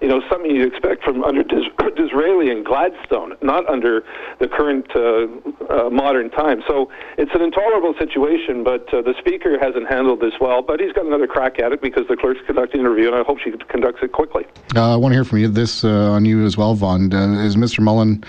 you 0.00 0.08
know, 0.08 0.22
something 0.30 0.50
you'd 0.50 0.72
expect 0.72 1.04
from 1.04 1.22
under 1.24 1.42
Dis- 1.42 1.68
Disraeli 1.96 2.50
and 2.50 2.64
Gladstone, 2.64 3.36
not 3.42 3.68
under 3.68 4.02
the 4.38 4.48
current 4.48 4.86
uh, 4.94 5.26
uh, 5.72 5.90
modern 5.90 6.30
time. 6.30 6.62
So 6.66 6.90
it's 7.18 7.34
an 7.34 7.42
intolerable 7.42 7.94
situation, 7.98 8.64
but 8.64 8.92
uh, 8.92 9.02
the 9.02 9.14
Speaker 9.18 9.58
hasn't 9.58 9.88
handled 9.88 10.20
this 10.20 10.34
well, 10.40 10.62
but 10.62 10.80
he's 10.80 10.92
got 10.92 11.06
another 11.06 11.26
crack 11.26 11.58
at 11.58 11.72
it 11.72 11.82
because 11.82 12.06
the 12.08 12.16
clerk's 12.16 12.40
conducting 12.46 12.80
a 12.80 12.90
interview, 12.90 13.08
and 13.08 13.16
I 13.16 13.22
hope 13.22 13.38
she 13.38 13.52
conducts 13.68 14.00
it 14.02 14.12
quickly. 14.12 14.46
Uh, 14.74 14.94
I 14.94 14.96
want 14.96 15.12
to 15.12 15.16
hear 15.16 15.24
from 15.24 15.38
you 15.38 15.48
this 15.48 15.84
uh, 15.84 16.10
on 16.10 16.24
you 16.24 16.44
as 16.44 16.56
well, 16.56 16.74
Vaughn. 16.74 17.12
Uh, 17.12 17.44
is 17.44 17.56
Mr. 17.56 17.80
Mullen, 17.80 18.24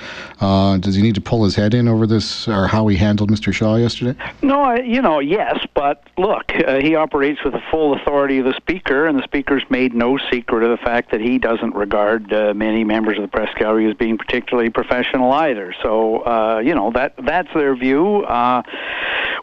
does 0.81 0.95
he 0.95 1.01
need 1.01 1.15
to 1.15 1.21
pull 1.21 1.43
his 1.43 1.55
head 1.55 1.73
in 1.73 1.87
over 1.87 2.05
this, 2.05 2.47
or 2.47 2.67
how 2.67 2.87
he 2.87 2.97
handled 2.97 3.31
Mr. 3.31 3.53
Shaw 3.53 3.75
yesterday? 3.77 4.17
No, 4.41 4.61
I, 4.61 4.79
you 4.81 5.01
know, 5.01 5.19
yes, 5.19 5.65
but 5.73 6.03
look, 6.17 6.51
he 6.51 6.95
operates 6.95 7.43
with 7.43 7.53
the 7.53 7.61
full 7.71 7.93
authority 7.93 8.39
of 8.39 8.45
the 8.45 8.53
Speaker, 8.53 9.07
and 9.07 9.17
the 9.17 9.23
Speaker's 9.23 9.63
made 9.69 9.93
no 9.93 10.17
secret 10.31 10.63
of 10.63 10.69
the 10.69 10.83
fact 10.83 11.11
that 11.11 11.21
he 11.21 11.37
does 11.37 11.60
doesn't 11.61 11.75
regard 11.75 12.33
uh, 12.33 12.53
many 12.53 12.83
members 12.83 13.17
of 13.17 13.21
the 13.21 13.27
press 13.27 13.53
gallery 13.55 13.89
as 13.89 13.95
being 13.95 14.17
particularly 14.17 14.69
professional 14.69 15.31
either. 15.31 15.73
So 15.81 16.25
uh, 16.25 16.61
you 16.63 16.73
know 16.73 16.91
that 16.91 17.13
that's 17.23 17.53
their 17.53 17.75
view. 17.75 18.23
Uh, 18.23 18.63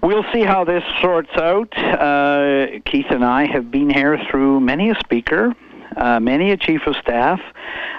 we'll 0.02 0.24
see 0.33 0.42
how 0.42 0.64
this 0.64 0.85
sorts 1.00 1.31
out. 1.37 1.76
Uh, 1.76 2.81
Keith 2.85 3.07
and 3.11 3.24
I 3.24 3.46
have 3.46 3.70
been 3.70 3.90
here 3.90 4.18
through 4.31 4.61
many 4.61 4.90
a 4.90 4.94
speaker. 4.96 5.54
Uh, 5.96 6.20
many 6.20 6.51
a 6.51 6.57
chief 6.57 6.83
of 6.87 6.96
staff, 6.96 7.40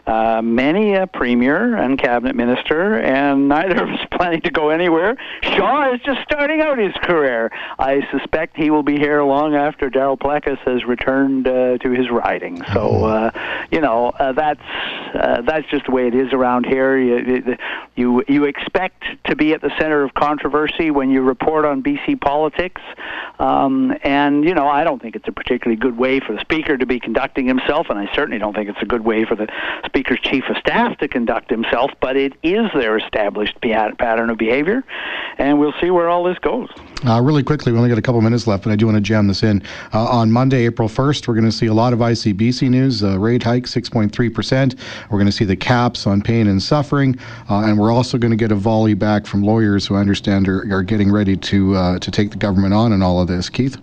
uh, 0.08 0.42
many 0.42 0.94
a 0.94 1.08
premier 1.08 1.76
and 1.76 2.00
cabinet 2.00 2.36
minister, 2.36 3.00
and 3.00 3.48
neither 3.50 3.84
of 3.84 3.90
us 3.90 4.06
planning 4.12 4.42
to 4.42 4.52
go 4.52 4.70
anywhere. 4.70 5.16
Shaw 5.44 5.94
is 5.94 6.02
just 6.02 6.22
starting 6.22 6.62
out 6.62 6.78
his 6.78 6.94
career. 7.04 7.52
I 7.78 8.08
suspect 8.12 8.58
he 8.58 8.70
will 8.70 8.84
be 8.84 8.98
here 8.98 9.24
long 9.24 9.56
after 9.56 9.90
Darryl 9.90 10.18
Plecas 10.18 10.58
has 10.60 10.86
returned 10.86 11.48
uh, 11.48 11.78
to 11.80 11.92
his 11.92 12.10
riding. 12.10 12.58
So, 12.74 12.90
mm-hmm. 12.90 13.38
uh, 13.38 13.66
you 13.72 13.82
know, 13.82 14.10
uh, 14.10 14.32
that's 14.34 14.60
uh, 15.14 15.42
that's 15.42 15.68
just 15.70 15.86
the 15.86 15.92
way 15.92 16.08
it 16.08 16.16
is 16.16 16.34
around 16.34 16.66
here. 16.66 16.98
You, 16.98 17.58
you 17.96 18.24
you 18.28 18.44
expect 18.46 19.04
to 19.26 19.36
be 19.36 19.54
at 19.54 19.62
the 19.62 19.72
center 19.80 20.04
of 20.04 20.14
controversy 20.14 20.92
when 20.92 21.10
you 21.10 21.22
report 21.22 21.66
on 21.66 21.84
BC 21.84 22.20
politics, 22.20 22.82
um, 23.40 23.96
and 24.04 24.44
you 24.44 24.54
know, 24.54 24.68
I 24.68 24.84
don't 24.84 25.02
think 25.02 25.16
it's 25.16 25.28
a 25.28 25.32
particularly 25.32 25.80
good 25.80 25.98
way 25.98 26.20
for 26.20 26.34
the 26.34 26.42
speaker 26.42 26.78
to 26.78 26.86
be 26.86 27.00
conducting 27.00 27.46
himself, 27.48 27.79
and 27.90 28.00
I 28.00 28.14
certainly 28.16 28.40
don't 28.40 28.56
think 28.56 28.70
it's 28.70 28.82
a 28.82 28.86
good 28.86 29.06
way 29.06 29.26
for 29.26 29.36
the 29.36 29.48
Speaker's 29.86 30.20
chief 30.20 30.44
of 30.50 30.58
staff 30.58 30.98
to 30.98 31.08
conduct 31.08 31.50
himself, 31.50 31.92
but 32.02 32.18
it 32.18 32.34
is 32.44 32.70
their 32.74 32.98
established 32.98 33.60
pattern 33.62 34.30
of 34.30 34.38
behavior, 34.38 34.84
and 35.38 35.60
we'll 35.60 35.74
see 35.80 35.90
where 35.92 36.10
all 36.10 36.24
this 36.24 36.40
goes. 36.40 36.70
Uh, 37.06 37.22
really 37.22 37.44
quickly, 37.44 37.72
we 37.72 37.78
only 37.78 37.90
got 37.90 37.98
a 37.98 38.02
couple 38.02 38.20
minutes 38.22 38.48
left, 38.48 38.64
but 38.64 38.72
I 38.72 38.76
do 38.76 38.86
want 38.86 38.96
to 38.98 39.02
jam 39.02 39.28
this 39.28 39.44
in. 39.44 39.64
Uh, 39.94 40.06
on 40.06 40.32
Monday, 40.32 40.66
April 40.66 40.90
1st, 40.90 41.28
we're 41.28 41.34
going 41.34 41.46
to 41.46 41.52
see 41.52 41.68
a 41.68 41.74
lot 41.74 41.94
of 41.94 42.00
ICBC 42.00 42.70
news. 42.70 43.04
Uh, 43.04 43.18
rate 43.20 43.44
hike, 43.44 43.64
6.3%. 43.64 44.80
We're 45.10 45.18
going 45.18 45.26
to 45.26 45.32
see 45.32 45.46
the 45.46 45.56
caps 45.56 46.08
on 46.08 46.22
pain 46.22 46.48
and 46.48 46.62
suffering, 46.62 47.18
uh, 47.50 47.62
and 47.62 47.78
we're 47.78 47.92
also 47.92 48.18
going 48.18 48.32
to 48.32 48.38
get 48.38 48.52
a 48.52 48.56
volley 48.56 48.94
back 48.94 49.26
from 49.26 49.44
lawyers 49.44 49.88
who 49.88 49.96
I 49.96 50.00
understand 50.00 50.48
are, 50.48 50.62
are 50.74 50.84
getting 50.84 51.12
ready 51.12 51.38
to 51.38 51.76
uh, 51.76 52.00
to 52.00 52.12
take 52.12 52.32
the 52.32 52.38
government 52.38 52.74
on 52.74 52.92
in 52.92 53.02
all 53.02 53.22
of 53.22 53.28
this. 53.28 53.50
Keith? 53.50 53.78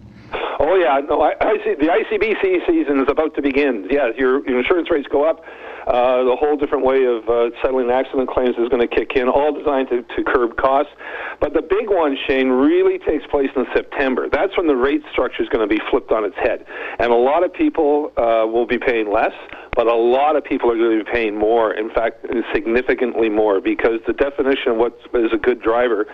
Yeah, 0.96 1.06
no, 1.08 1.20
I, 1.20 1.34
I 1.40 1.56
see 1.64 1.74
the 1.74 1.92
ICBC 1.92 2.66
season 2.66 3.00
is 3.00 3.08
about 3.08 3.34
to 3.34 3.42
begin. 3.42 3.86
Yeah, 3.90 4.10
your, 4.16 4.46
your 4.48 4.58
insurance 4.58 4.90
rates 4.90 5.08
go 5.10 5.28
up. 5.28 5.42
Uh, 5.86 6.24
the 6.24 6.34
whole 6.34 6.56
different 6.56 6.84
way 6.84 7.04
of 7.04 7.28
uh, 7.28 7.50
settling 7.62 7.90
accident 7.90 8.28
claims 8.28 8.56
is 8.58 8.68
going 8.68 8.80
to 8.80 8.88
kick 8.88 9.12
in, 9.14 9.28
all 9.28 9.52
designed 9.52 9.88
to, 9.88 10.02
to 10.16 10.24
curb 10.24 10.56
costs. 10.56 10.92
But 11.38 11.52
the 11.54 11.62
big 11.62 11.88
one, 11.88 12.16
Shane, 12.26 12.48
really 12.48 12.98
takes 12.98 13.24
place 13.26 13.50
in 13.54 13.66
September. 13.72 14.28
That's 14.28 14.56
when 14.56 14.66
the 14.66 14.74
rate 14.74 15.02
structure 15.12 15.42
is 15.42 15.48
going 15.48 15.68
to 15.68 15.72
be 15.72 15.80
flipped 15.90 16.10
on 16.10 16.24
its 16.24 16.36
head. 16.36 16.66
And 16.98 17.12
a 17.12 17.16
lot 17.16 17.44
of 17.44 17.52
people 17.52 18.10
uh, 18.16 18.46
will 18.46 18.66
be 18.66 18.78
paying 18.78 19.12
less, 19.12 19.32
but 19.76 19.86
a 19.86 19.94
lot 19.94 20.34
of 20.34 20.42
people 20.42 20.72
are 20.72 20.76
going 20.76 20.98
to 20.98 21.04
be 21.04 21.10
paying 21.10 21.38
more. 21.38 21.72
In 21.72 21.90
fact, 21.90 22.26
significantly 22.52 23.28
more, 23.28 23.60
because 23.60 24.00
the 24.08 24.12
definition 24.12 24.72
of 24.72 24.78
what 24.78 24.98
is 25.14 25.32
a 25.32 25.38
good 25.38 25.62
driver 25.62 26.06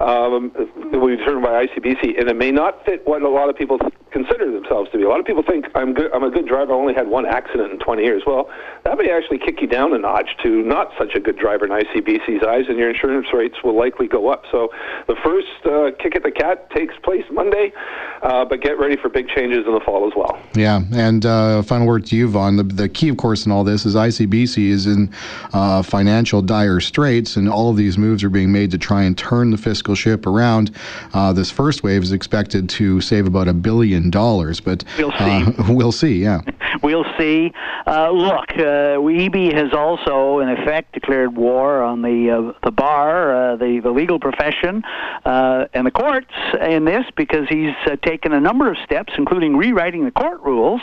um, 0.00 0.50
will 0.92 1.06
be 1.06 1.16
determined 1.16 1.44
by 1.44 1.66
ICBC, 1.66 2.18
and 2.18 2.28
it 2.28 2.36
may 2.36 2.50
not 2.50 2.84
fit 2.84 3.06
what 3.06 3.22
a 3.22 3.28
lot 3.28 3.48
of 3.48 3.54
people 3.54 3.78
consider 4.12 4.50
themselves 4.50 4.90
to 4.90 4.98
be. 4.98 5.04
A 5.04 5.08
lot 5.08 5.20
of 5.20 5.26
people 5.26 5.42
think 5.42 5.66
I'm 5.74 5.94
good. 5.94 6.12
I'm 6.12 6.22
a 6.22 6.30
good 6.30 6.46
driver. 6.46 6.72
I 6.72 6.76
only 6.76 6.94
had 6.94 7.08
one 7.08 7.26
accident 7.26 7.72
in 7.72 7.78
20 7.78 8.02
years. 8.02 8.22
Well, 8.26 8.50
that 8.84 8.98
may 8.98 9.10
actually 9.10 9.38
kick 9.38 9.60
you 9.60 9.66
down 9.66 9.94
a 9.94 9.98
notch 9.98 10.30
to 10.42 10.62
not 10.62 10.92
such 10.98 11.14
a 11.14 11.20
good 11.20 11.36
driver 11.36 11.64
in 11.64 11.70
ICBC's 11.70 12.42
eyes, 12.46 12.64
and 12.68 12.78
your 12.78 12.90
insurance 12.90 13.28
rates 13.32 13.56
will 13.62 13.76
likely 13.76 14.08
go 14.08 14.28
up. 14.28 14.44
So, 14.50 14.70
the 15.06 15.16
first 15.22 15.48
uh, 15.64 15.90
kick 16.02 16.16
at 16.16 16.22
the 16.22 16.30
cat 16.30 16.70
takes 16.70 16.94
place 17.02 17.24
Monday, 17.30 17.72
uh, 18.22 18.44
but 18.44 18.60
get 18.60 18.78
ready 18.78 18.96
for 18.96 19.08
big 19.08 19.28
changes 19.28 19.66
in 19.66 19.72
the 19.72 19.80
fall 19.80 20.06
as 20.06 20.12
well. 20.14 20.38
Yeah, 20.54 20.82
and 20.92 21.24
uh, 21.24 21.62
final 21.62 21.86
word 21.86 22.06
to 22.06 22.16
you, 22.16 22.28
Vaughn. 22.28 22.56
The, 22.56 22.62
the 22.62 22.88
key, 22.88 23.08
of 23.08 23.16
course, 23.16 23.46
in 23.46 23.52
all 23.52 23.64
this 23.64 23.86
is 23.86 23.94
ICBC 23.94 24.68
is 24.68 24.86
in 24.86 25.12
uh, 25.52 25.82
financial 25.82 26.42
dire 26.42 26.80
straits, 26.80 27.36
and 27.36 27.48
all 27.48 27.70
of 27.70 27.76
these 27.76 27.96
moves 27.96 28.22
are 28.22 28.30
being 28.30 28.52
made 28.52 28.70
to 28.72 28.78
try 28.78 29.02
and 29.04 29.16
turn 29.16 29.50
the 29.50 29.56
fiscal 29.56 29.94
ship 29.94 30.26
around. 30.26 30.70
Uh, 31.14 31.32
this 31.32 31.50
first 31.50 31.82
wave 31.82 32.02
is 32.02 32.12
expected 32.12 32.68
to 32.68 33.00
save 33.00 33.26
about 33.26 33.48
a 33.48 33.54
billion 33.54 34.10
dollars, 34.10 34.60
but 34.60 34.84
we'll 34.98 35.12
see. 35.12 35.44
Uh, 35.44 35.52
we'll 35.70 35.92
see. 35.92 36.22
Yeah, 36.22 36.40
we'll 36.82 37.06
see. 37.18 37.52
Uh, 37.86 38.10
look, 38.10 38.50
uh, 38.50 39.00
Eby 39.00 39.54
has 39.54 39.72
also, 39.72 40.40
in 40.40 40.48
effect, 40.48 40.92
declared 40.92 41.36
war 41.36 41.82
on 41.82 42.02
the 42.02 42.30
uh, 42.30 42.52
the 42.62 42.70
bar, 42.70 43.52
uh, 43.52 43.56
the 43.56 43.80
the 43.80 43.90
legal 43.90 44.20
profession, 44.20 44.82
and 45.24 45.86
the 45.86 45.90
courts 45.90 46.30
in 46.60 46.84
this 46.84 47.04
because 47.16 47.48
he's 47.48 47.74
taken 48.10 48.32
a 48.32 48.40
number 48.40 48.68
of 48.68 48.76
steps, 48.84 49.12
including 49.16 49.56
rewriting 49.56 50.04
the 50.04 50.10
court 50.10 50.40
rules 50.40 50.80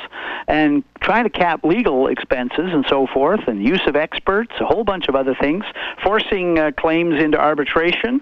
and 0.48 0.82
trying 1.02 1.26
to 1.26 1.30
cap 1.30 1.64
legal 1.66 2.08
expenses 2.08 2.70
and 2.72 2.86
so 2.88 3.06
forth, 3.06 3.42
and 3.48 3.62
use 3.62 3.82
of 3.86 3.98
experts, 3.98 4.54
a 4.62 4.66
whole 4.66 4.86
bunch 4.86 5.10
of 5.10 5.16
other 5.16 5.36
things, 5.36 5.66
forcing 6.02 6.58
uh, 6.58 6.72
claims 6.78 7.22
into 7.22 7.38
arbitration. 7.38 8.22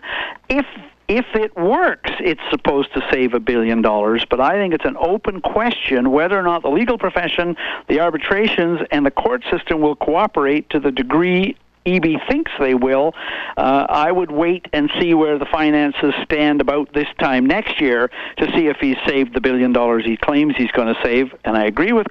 If 0.50 0.66
if 1.08 1.28
it 1.36 1.56
works, 1.56 2.10
it's 2.20 2.42
supposed 2.50 2.92
to 2.96 3.08
save 3.12 3.36
a 3.36 3.40
billion 3.40 3.84
dollars, 3.84 4.26
but 4.28 4.42
I 4.42 4.54
think 4.54 4.74
it's 4.74 4.86
an 4.86 4.98
open 5.00 5.40
question 5.40 6.10
whether 6.10 6.36
or 6.36 6.42
not 6.42 6.64
the 6.64 6.70
legal 6.70 6.98
profession, 6.98 7.56
the 7.88 8.00
arbitrations, 8.00 8.80
and 8.90 9.06
the 9.06 9.12
court 9.12 9.44
system 9.52 9.82
will 9.82 9.96
cooperate 9.96 10.68
to 10.72 10.80
the 10.80 10.92
degree 10.92 11.56
Eby 11.86 12.18
thinks 12.28 12.52
they 12.60 12.74
will. 12.74 13.14
Uh, 13.58 13.86
I 13.88 14.12
would 14.12 14.32
wait 14.32 14.68
and 14.74 14.90
see 15.00 15.14
where 15.14 15.38
the 15.38 15.46
finances 15.46 16.14
stand 16.24 16.62
about 16.62 16.94
this 16.94 17.08
time 17.20 17.46
next 17.46 17.80
year 17.80 18.10
to 18.38 18.52
see 18.54 18.68
if 18.68 18.78
he's 18.78 18.98
saved 19.06 19.34
the 19.34 19.42
billion 19.42 19.72
dollars 19.72 20.04
he 20.06 20.18
claims 20.18 20.56
he's 20.58 20.72
going 20.72 20.94
to 20.94 21.00
save. 21.04 21.34
And 21.44 21.56
I 21.56 21.66
agree 21.66 21.92
with 21.92 22.08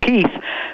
Keith, 0.00 0.30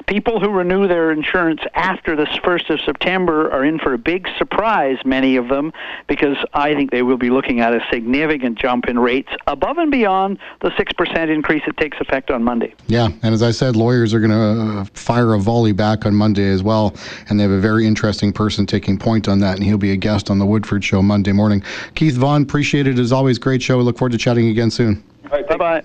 people 0.07 0.41
who 0.41 0.51
renew 0.51 0.87
their 0.87 1.11
insurance 1.11 1.61
after 1.75 2.15
the 2.15 2.25
1st 2.25 2.71
of 2.71 2.81
September 2.81 3.51
are 3.51 3.65
in 3.65 3.79
for 3.79 3.95
a 3.95 3.99
big 3.99 4.29
surprise, 4.37 4.99
many 5.05 5.37
of 5.37 5.49
them, 5.49 5.73
because 6.07 6.37
I 6.53 6.75
think 6.75 6.91
they 6.91 7.03
will 7.03 7.17
be 7.17 7.31
looking 7.31 7.61
at 7.61 7.73
a 7.73 7.81
significant 7.91 8.59
jump 8.59 8.89
in 8.89 8.99
rates 8.99 9.31
above 9.47 9.79
and 9.79 9.91
beyond 9.91 10.39
the 10.61 10.71
6% 10.71 11.29
increase 11.35 11.63
that 11.67 11.77
takes 11.79 11.99
effect 12.01 12.31
on 12.31 12.45
Monday. 12.45 12.75
Yeah, 12.89 13.09
and 13.23 13.33
as 13.35 13.43
I 13.43 13.53
said, 13.53 13.75
lawyers 13.75 14.13
are 14.13 14.21
going 14.21 14.31
to 14.31 14.81
uh, 14.81 14.85
fire 14.93 15.35
a 15.35 15.39
volley 15.39 15.73
back 15.73 16.05
on 16.05 16.15
Monday 16.15 16.51
as 16.51 16.63
well, 16.63 16.95
and 17.29 17.39
they 17.39 17.45
have 17.45 17.53
a 17.53 17.61
very 17.61 17.87
interesting 17.87 18.33
person 18.33 18.67
taking 18.67 18.99
point 18.99 19.29
on 19.29 19.39
that, 19.41 19.57
and 19.57 19.65
he'll 19.65 19.79
be 19.79 19.93
a 19.93 19.97
guest 19.97 20.31
on 20.31 20.39
the 20.39 20.47
Woodford 20.47 20.85
Show 20.85 21.01
Monday 21.01 21.33
morning. 21.33 21.63
Keith 21.95 22.17
Vaughn, 22.17 22.43
appreciate 22.43 22.87
it 22.87 22.99
as 22.99 23.13
always. 23.13 23.39
Great 23.39 23.63
show. 23.63 23.79
We 23.79 23.85
look 23.85 23.97
forward 23.97 24.13
to 24.13 24.19
chatting 24.19 24.49
again 24.49 24.71
soon. 24.71 25.03
All 25.25 25.31
right, 25.31 25.49
Bye 25.49 25.57
bye. 25.57 25.83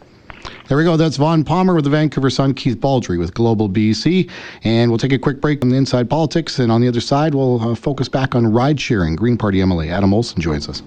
There 0.67 0.77
we 0.77 0.83
go. 0.83 0.97
That's 0.97 1.15
Vaughn 1.15 1.45
Palmer 1.45 1.73
with 1.73 1.85
the 1.85 1.89
Vancouver 1.89 2.29
Sun, 2.29 2.53
Keith 2.55 2.81
Baldry 2.81 3.17
with 3.17 3.33
Global 3.33 3.69
BC. 3.69 4.29
And 4.65 4.91
we'll 4.91 4.97
take 4.97 5.13
a 5.13 5.17
quick 5.17 5.39
break 5.39 5.63
on 5.63 5.69
the 5.69 5.77
inside 5.77 6.09
politics. 6.09 6.59
And 6.59 6.73
on 6.73 6.81
the 6.81 6.89
other 6.89 6.99
side, 6.99 7.33
we'll 7.33 7.61
uh, 7.61 7.73
focus 7.73 8.09
back 8.09 8.35
on 8.35 8.51
ride 8.51 8.79
sharing. 8.79 9.15
Green 9.15 9.37
Party 9.37 9.59
MLA 9.59 9.89
Adam 9.89 10.13
Olsen 10.13 10.41
joins 10.41 10.67
us. 10.67 10.83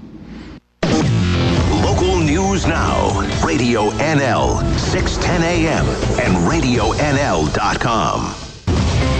Local 1.82 2.18
news 2.18 2.66
now. 2.66 3.20
Radio 3.42 3.88
NL, 3.92 4.60
610 4.78 5.42
AM, 5.42 5.86
and 6.20 6.36
RadioNL.com. 6.50 8.34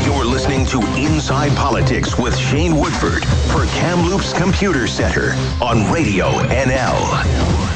You're 0.05 0.27
listening 0.27 0.67
to 0.67 0.81
Inside 0.97 1.57
Politics 1.57 2.19
with 2.19 2.37
Shane 2.37 2.77
Woodford 2.77 3.25
for 3.51 3.65
Kamloops 3.79 4.35
Computer 4.35 4.87
Center 4.87 5.33
on 5.63 5.91
Radio 5.91 6.31
NL. 6.49 7.70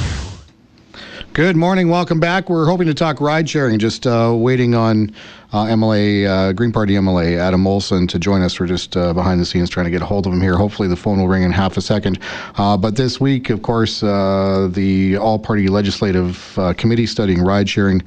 Good 1.35 1.57
morning. 1.57 1.89
Welcome 1.89 2.21
back. 2.21 2.49
We're 2.49 2.67
hoping 2.67 2.87
to 2.87 2.95
talk 2.95 3.21
ride 3.21 3.51
sharing. 3.51 3.81
Just 3.81 4.07
uh, 4.07 4.33
waiting 4.37 4.77
on 4.77 5.13
uh, 5.55 5.67
MLA, 5.67 6.27
uh, 6.27 6.53
Green 6.53 6.73
Party 6.73 6.95
MLA, 6.95 7.39
Adam 7.39 7.65
Olsen, 7.65 8.09
to 8.09 8.19
join 8.19 8.43
us. 8.43 8.59
We're 8.59 8.67
just 8.67 8.97
uh, 8.97 9.15
behind 9.15 9.41
the 9.41 9.45
scenes 9.45 9.71
trying 9.71 9.85
to 9.85 9.91
get 9.91 10.03
a 10.03 10.05
hold 10.05 10.27
of 10.27 10.33
him 10.33 10.41
here. 10.41 10.57
Hopefully, 10.57 10.89
the 10.89 10.97
phone 10.97 11.21
will 11.21 11.29
ring 11.29 11.45
in 11.45 11.53
half 11.53 11.77
a 11.77 11.81
second. 11.81 12.19
Uh, 12.57 12.77
but 12.77 12.97
this 12.97 13.21
week, 13.21 13.51
of 13.51 13.63
course, 13.63 14.03
uh, 14.03 14.69
the 14.73 15.17
All 15.17 15.39
Party 15.39 15.69
Legislative 15.69 16.59
uh, 16.59 16.73
Committee 16.73 17.07
studying 17.07 17.41
ride 17.41 17.69
sharing 17.69 18.03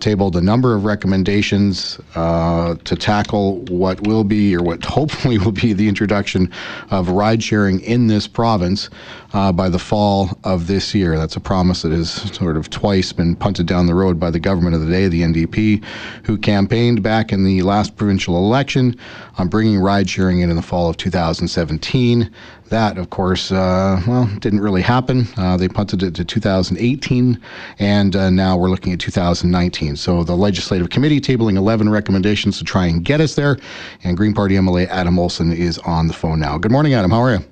tabled 0.00 0.34
a 0.34 0.40
number 0.40 0.74
of 0.74 0.84
recommendations 0.84 2.00
to 2.14 2.96
tackle 2.98 3.60
what 3.66 4.04
will 4.04 4.24
be, 4.24 4.56
or 4.56 4.62
what 4.62 4.84
hopefully 4.92 5.38
will 5.38 5.52
be, 5.52 5.72
the 5.72 5.88
introduction 5.88 6.50
of 6.90 7.10
ride 7.10 7.44
sharing 7.44 7.78
in 7.82 8.08
this 8.08 8.26
province 8.26 8.90
by 9.32 9.68
the 9.68 9.78
fall 9.78 10.36
of 10.42 10.66
this 10.66 10.96
year. 10.96 11.16
That's 11.16 11.36
a 11.36 11.40
promise 11.40 11.82
that 11.82 11.92
has 11.92 12.10
sort 12.34 12.56
of 12.56 12.70
twice 12.70 13.12
been 13.12 13.36
punted 13.36 13.66
down 13.66 13.86
the 13.86 13.94
road 13.94 14.18
by 14.18 14.32
the 14.32 14.40
government 14.40 14.74
of 14.74 14.80
the 14.80 14.90
day, 14.90 15.06
the 15.06 15.22
NDP, 15.22 15.84
who 16.24 16.36
campaigned 16.36 16.71
campaigned 16.72 17.02
back 17.02 17.34
in 17.34 17.44
the 17.44 17.60
last 17.60 17.96
provincial 17.96 18.34
election 18.38 18.96
on 19.36 19.46
bringing 19.46 19.78
ride 19.78 20.08
sharing 20.08 20.40
in 20.40 20.48
in 20.48 20.56
the 20.56 20.62
fall 20.62 20.88
of 20.88 20.96
2017. 20.96 22.30
That, 22.70 22.96
of 22.96 23.10
course, 23.10 23.52
uh, 23.52 24.00
well, 24.06 24.24
didn't 24.38 24.60
really 24.60 24.80
happen. 24.80 25.26
Uh, 25.36 25.58
they 25.58 25.68
punted 25.68 26.02
it 26.02 26.14
to 26.14 26.24
2018, 26.24 27.38
and 27.78 28.16
uh, 28.16 28.30
now 28.30 28.56
we're 28.56 28.70
looking 28.70 28.94
at 28.94 29.00
2019. 29.00 29.96
So 29.96 30.24
the 30.24 30.34
Legislative 30.34 30.88
Committee 30.88 31.20
tabling 31.20 31.58
11 31.58 31.90
recommendations 31.90 32.56
to 32.56 32.64
try 32.64 32.86
and 32.86 33.04
get 33.04 33.20
us 33.20 33.34
there. 33.34 33.58
And 34.02 34.16
Green 34.16 34.32
Party 34.32 34.54
MLA 34.54 34.88
Adam 34.88 35.18
Olsen 35.18 35.52
is 35.52 35.76
on 35.80 36.06
the 36.06 36.14
phone 36.14 36.40
now. 36.40 36.56
Good 36.56 36.72
morning, 36.72 36.94
Adam. 36.94 37.10
How 37.10 37.20
are 37.20 37.34
you? 37.34 37.51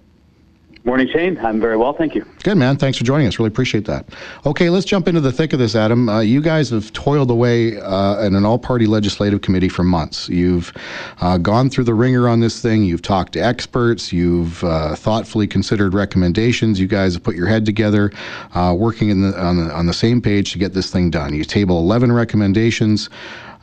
Morning, 0.84 1.08
Shane. 1.12 1.36
I'm 1.44 1.60
very 1.60 1.76
well, 1.76 1.92
thank 1.92 2.14
you. 2.14 2.24
Good, 2.42 2.56
man. 2.56 2.78
Thanks 2.78 2.96
for 2.96 3.04
joining 3.04 3.26
us. 3.26 3.38
Really 3.38 3.48
appreciate 3.48 3.84
that. 3.84 4.06
Okay, 4.46 4.70
let's 4.70 4.86
jump 4.86 5.08
into 5.08 5.20
the 5.20 5.30
thick 5.30 5.52
of 5.52 5.58
this, 5.58 5.76
Adam. 5.76 6.08
Uh, 6.08 6.20
you 6.20 6.40
guys 6.40 6.70
have 6.70 6.90
toiled 6.94 7.30
away 7.30 7.78
uh, 7.78 8.22
in 8.22 8.34
an 8.34 8.46
all 8.46 8.58
party 8.58 8.86
legislative 8.86 9.42
committee 9.42 9.68
for 9.68 9.84
months. 9.84 10.30
You've 10.30 10.72
uh, 11.20 11.36
gone 11.36 11.68
through 11.68 11.84
the 11.84 11.92
ringer 11.92 12.30
on 12.30 12.40
this 12.40 12.62
thing. 12.62 12.82
You've 12.84 13.02
talked 13.02 13.34
to 13.34 13.40
experts. 13.40 14.10
You've 14.10 14.64
uh, 14.64 14.94
thoughtfully 14.96 15.46
considered 15.46 15.92
recommendations. 15.92 16.80
You 16.80 16.86
guys 16.86 17.12
have 17.12 17.22
put 17.22 17.36
your 17.36 17.46
head 17.46 17.66
together, 17.66 18.10
uh, 18.54 18.74
working 18.76 19.20
the, 19.20 19.38
on, 19.38 19.58
the, 19.58 19.74
on 19.74 19.84
the 19.84 19.92
same 19.92 20.22
page 20.22 20.52
to 20.52 20.58
get 20.58 20.72
this 20.72 20.90
thing 20.90 21.10
done. 21.10 21.34
You 21.34 21.44
table 21.44 21.78
11 21.78 22.10
recommendations. 22.10 23.10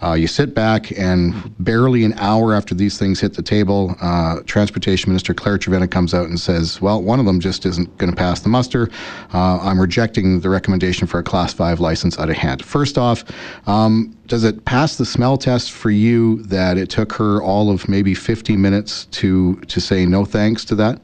Uh, 0.01 0.13
you 0.13 0.27
sit 0.27 0.53
back, 0.53 0.91
and 0.97 1.33
barely 1.57 2.03
an 2.03 2.13
hour 2.17 2.53
after 2.53 2.75
these 2.75 2.99
things 2.99 3.19
hit 3.19 3.33
the 3.33 3.41
table, 3.41 3.95
uh, 3.99 4.39
Transportation 4.45 5.10
Minister 5.10 5.33
Claire 5.33 5.57
Trevena 5.57 5.89
comes 5.89 6.13
out 6.13 6.27
and 6.27 6.39
says, 6.39 6.79
Well, 6.79 7.01
one 7.01 7.19
of 7.19 7.25
them 7.25 7.39
just 7.39 7.65
isn't 7.65 7.97
going 7.97 8.12
to 8.12 8.15
pass 8.15 8.41
the 8.41 8.49
muster. 8.49 8.89
Uh, 9.33 9.57
I'm 9.57 9.81
rejecting 9.81 10.39
the 10.39 10.49
recommendation 10.49 11.07
for 11.07 11.19
a 11.19 11.23
Class 11.23 11.51
5 11.51 11.79
license 11.79 12.19
out 12.19 12.29
of 12.29 12.36
hand. 12.36 12.63
First 12.63 12.99
off, 12.99 13.23
um, 13.67 14.15
does 14.27 14.43
it 14.43 14.65
pass 14.65 14.97
the 14.97 15.05
smell 15.05 15.36
test 15.36 15.71
for 15.71 15.89
you 15.89 16.43
that 16.43 16.77
it 16.77 16.91
took 16.91 17.12
her 17.13 17.41
all 17.41 17.71
of 17.71 17.89
maybe 17.89 18.13
50 18.13 18.55
minutes 18.55 19.05
to, 19.05 19.55
to 19.62 19.81
say 19.81 20.05
no 20.05 20.25
thanks 20.25 20.63
to 20.65 20.75
that? 20.75 21.01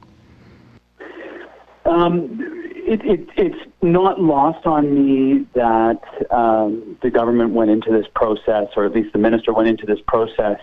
Um, 1.86 2.62
it, 2.86 3.02
it, 3.06 3.30
it's 3.38 3.72
not 3.82 4.22
lost 4.22 4.65
on 4.65 4.93
me 4.93 5.46
that 5.54 6.02
um, 6.32 6.98
the 7.02 7.10
government 7.10 7.52
went 7.52 7.72
into 7.72 7.91
this 7.91 8.06
process, 8.13 8.67
or 8.76 8.86
at 8.86 8.93
least 8.93 9.13
the 9.13 9.19
minister 9.19 9.54
went 9.54 9.69
into 9.69 9.86
this 9.86 10.00
process 10.08 10.60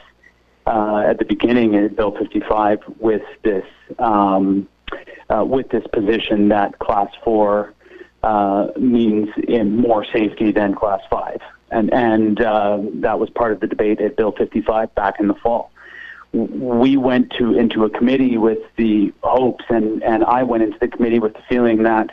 uh, 0.67 1.03
at 1.07 1.19
the 1.19 1.25
beginning 1.25 1.75
in 1.75 1.95
Bill 1.95 2.13
55 2.17 2.81
with 2.99 3.23
this 3.43 3.65
um, 3.99 4.69
uh, 5.29 5.45
with 5.45 5.69
this 5.71 5.85
position 5.93 6.49
that 6.49 6.79
Class 6.79 7.11
Four 7.25 7.75
uh, 8.23 8.69
means 8.79 9.29
more 9.65 10.05
safety 10.05 10.53
than 10.53 10.75
Class 10.75 11.01
Five, 11.11 11.41
and 11.71 11.93
and 11.93 12.41
uh, 12.41 12.79
that 12.95 13.19
was 13.19 13.31
part 13.31 13.53
of 13.53 13.61
the 13.61 13.67
debate 13.67 14.01
at 14.01 14.17
Bill 14.17 14.33
55 14.33 14.95
back 14.95 15.21
in 15.21 15.29
the 15.29 15.35
fall. 15.35 15.71
We 16.33 16.97
went 16.97 17.33
to 17.39 17.59
into 17.59 17.85
a 17.85 17.91
committee 17.91 18.39
with 18.39 18.59
the 18.77 19.13
hopes, 19.23 19.65
and 19.69 20.03
and 20.03 20.25
I 20.25 20.45
went 20.45 20.63
into 20.63 20.79
the 20.79 20.89
committee 20.89 21.19
with 21.19 21.35
the 21.35 21.43
feeling 21.49 21.83
that 21.83 22.11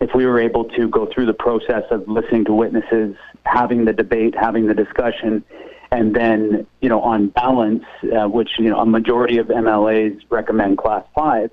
if 0.00 0.14
we 0.14 0.24
were 0.24 0.40
able 0.40 0.64
to 0.64 0.88
go 0.88 1.06
through 1.06 1.26
the 1.26 1.34
process 1.34 1.84
of 1.90 2.08
listening 2.08 2.46
to 2.46 2.54
witnesses, 2.54 3.16
having 3.44 3.84
the 3.84 3.92
debate, 3.92 4.34
having 4.34 4.66
the 4.66 4.74
discussion, 4.74 5.44
and 5.92 6.14
then, 6.14 6.66
you 6.80 6.88
know, 6.88 7.00
on 7.02 7.28
balance, 7.28 7.84
uh, 8.16 8.26
which, 8.26 8.50
you 8.58 8.70
know, 8.70 8.78
a 8.78 8.86
majority 8.86 9.38
of 9.38 9.48
MLAs 9.48 10.20
recommend 10.30 10.78
class 10.78 11.04
five, 11.14 11.52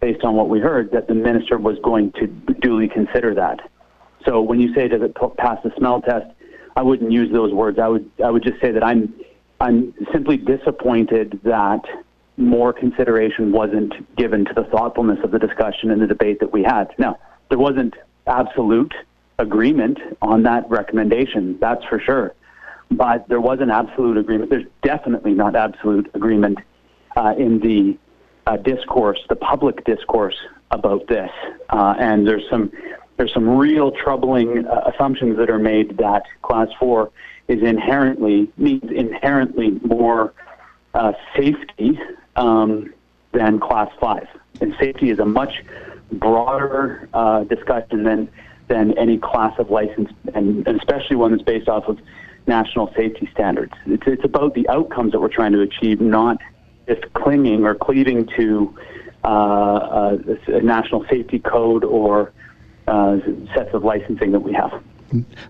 based 0.00 0.22
on 0.24 0.34
what 0.34 0.48
we 0.48 0.60
heard, 0.60 0.92
that 0.92 1.08
the 1.08 1.14
minister 1.14 1.58
was 1.58 1.76
going 1.82 2.12
to 2.12 2.26
duly 2.60 2.88
consider 2.88 3.34
that. 3.34 3.68
So 4.24 4.40
when 4.40 4.60
you 4.60 4.74
say 4.74 4.88
does 4.88 5.02
it 5.02 5.16
pass 5.36 5.58
the 5.64 5.72
smell 5.76 6.02
test, 6.02 6.26
I 6.76 6.82
wouldn't 6.82 7.10
use 7.10 7.32
those 7.32 7.52
words. 7.52 7.78
I 7.78 7.88
would 7.88 8.08
I 8.24 8.30
would 8.30 8.42
just 8.42 8.60
say 8.60 8.70
that 8.70 8.84
I'm 8.84 9.12
I'm 9.60 9.94
simply 10.12 10.36
disappointed 10.36 11.40
that 11.44 11.82
more 12.36 12.72
consideration 12.72 13.50
wasn't 13.50 14.16
given 14.16 14.44
to 14.44 14.54
the 14.54 14.64
thoughtfulness 14.64 15.18
of 15.24 15.32
the 15.32 15.38
discussion 15.38 15.90
and 15.90 16.00
the 16.00 16.06
debate 16.06 16.38
that 16.40 16.52
we 16.52 16.62
had. 16.62 16.94
Now, 16.98 17.18
there 17.48 17.58
wasn't 17.58 17.94
absolute 18.26 18.94
agreement 19.38 19.98
on 20.22 20.44
that 20.44 20.68
recommendation. 20.70 21.58
That's 21.60 21.84
for 21.84 21.98
sure. 21.98 22.34
But 22.90 23.28
there 23.28 23.40
was 23.40 23.58
an 23.60 23.70
absolute 23.70 24.16
agreement. 24.16 24.50
There's 24.50 24.66
definitely 24.82 25.34
not 25.34 25.56
absolute 25.56 26.10
agreement 26.14 26.58
uh, 27.16 27.34
in 27.36 27.58
the 27.58 27.98
uh, 28.46 28.56
discourse, 28.56 29.18
the 29.28 29.36
public 29.36 29.84
discourse 29.84 30.36
about 30.70 31.06
this. 31.08 31.30
Uh, 31.68 31.94
and 31.98 32.26
there's 32.26 32.44
some 32.48 32.72
there's 33.16 33.34
some 33.34 33.48
real 33.58 33.90
troubling 33.90 34.64
uh, 34.64 34.92
assumptions 34.94 35.36
that 35.38 35.50
are 35.50 35.58
made 35.58 35.96
that 35.98 36.22
class 36.42 36.68
four 36.78 37.10
is 37.48 37.62
inherently 37.62 38.52
means 38.56 38.90
inherently 38.90 39.70
more 39.82 40.34
uh, 40.94 41.12
safety 41.36 41.98
um, 42.36 42.92
than 43.32 43.58
class 43.58 43.90
five. 44.00 44.28
And 44.60 44.74
safety 44.78 45.10
is 45.10 45.18
a 45.18 45.24
much 45.24 45.64
broader 46.12 47.08
uh, 47.12 47.44
discussion 47.44 48.04
than 48.04 48.30
than 48.68 48.96
any 48.98 49.16
class 49.16 49.58
of 49.58 49.70
license, 49.70 50.10
and, 50.34 50.66
and 50.66 50.78
especially 50.78 51.16
one 51.16 51.30
that's 51.32 51.42
based 51.42 51.68
off 51.68 51.88
of 51.88 51.98
national 52.46 52.92
safety 52.94 53.28
standards. 53.32 53.72
It's, 53.86 54.02
it's 54.06 54.24
about 54.24 54.54
the 54.54 54.68
outcomes 54.68 55.12
that 55.12 55.20
we're 55.20 55.28
trying 55.28 55.52
to 55.52 55.62
achieve, 55.62 56.00
not 56.00 56.38
just 56.86 57.12
clinging 57.14 57.64
or 57.64 57.74
cleaving 57.74 58.26
to 58.36 58.76
uh, 59.24 59.28
a, 59.28 60.52
a, 60.56 60.60
national 60.62 61.06
safety 61.08 61.38
code 61.38 61.84
or 61.84 62.32
uh, 62.86 63.18
sets 63.54 63.72
of 63.74 63.84
licensing 63.84 64.32
that 64.32 64.40
we 64.40 64.52
have. 64.52 64.82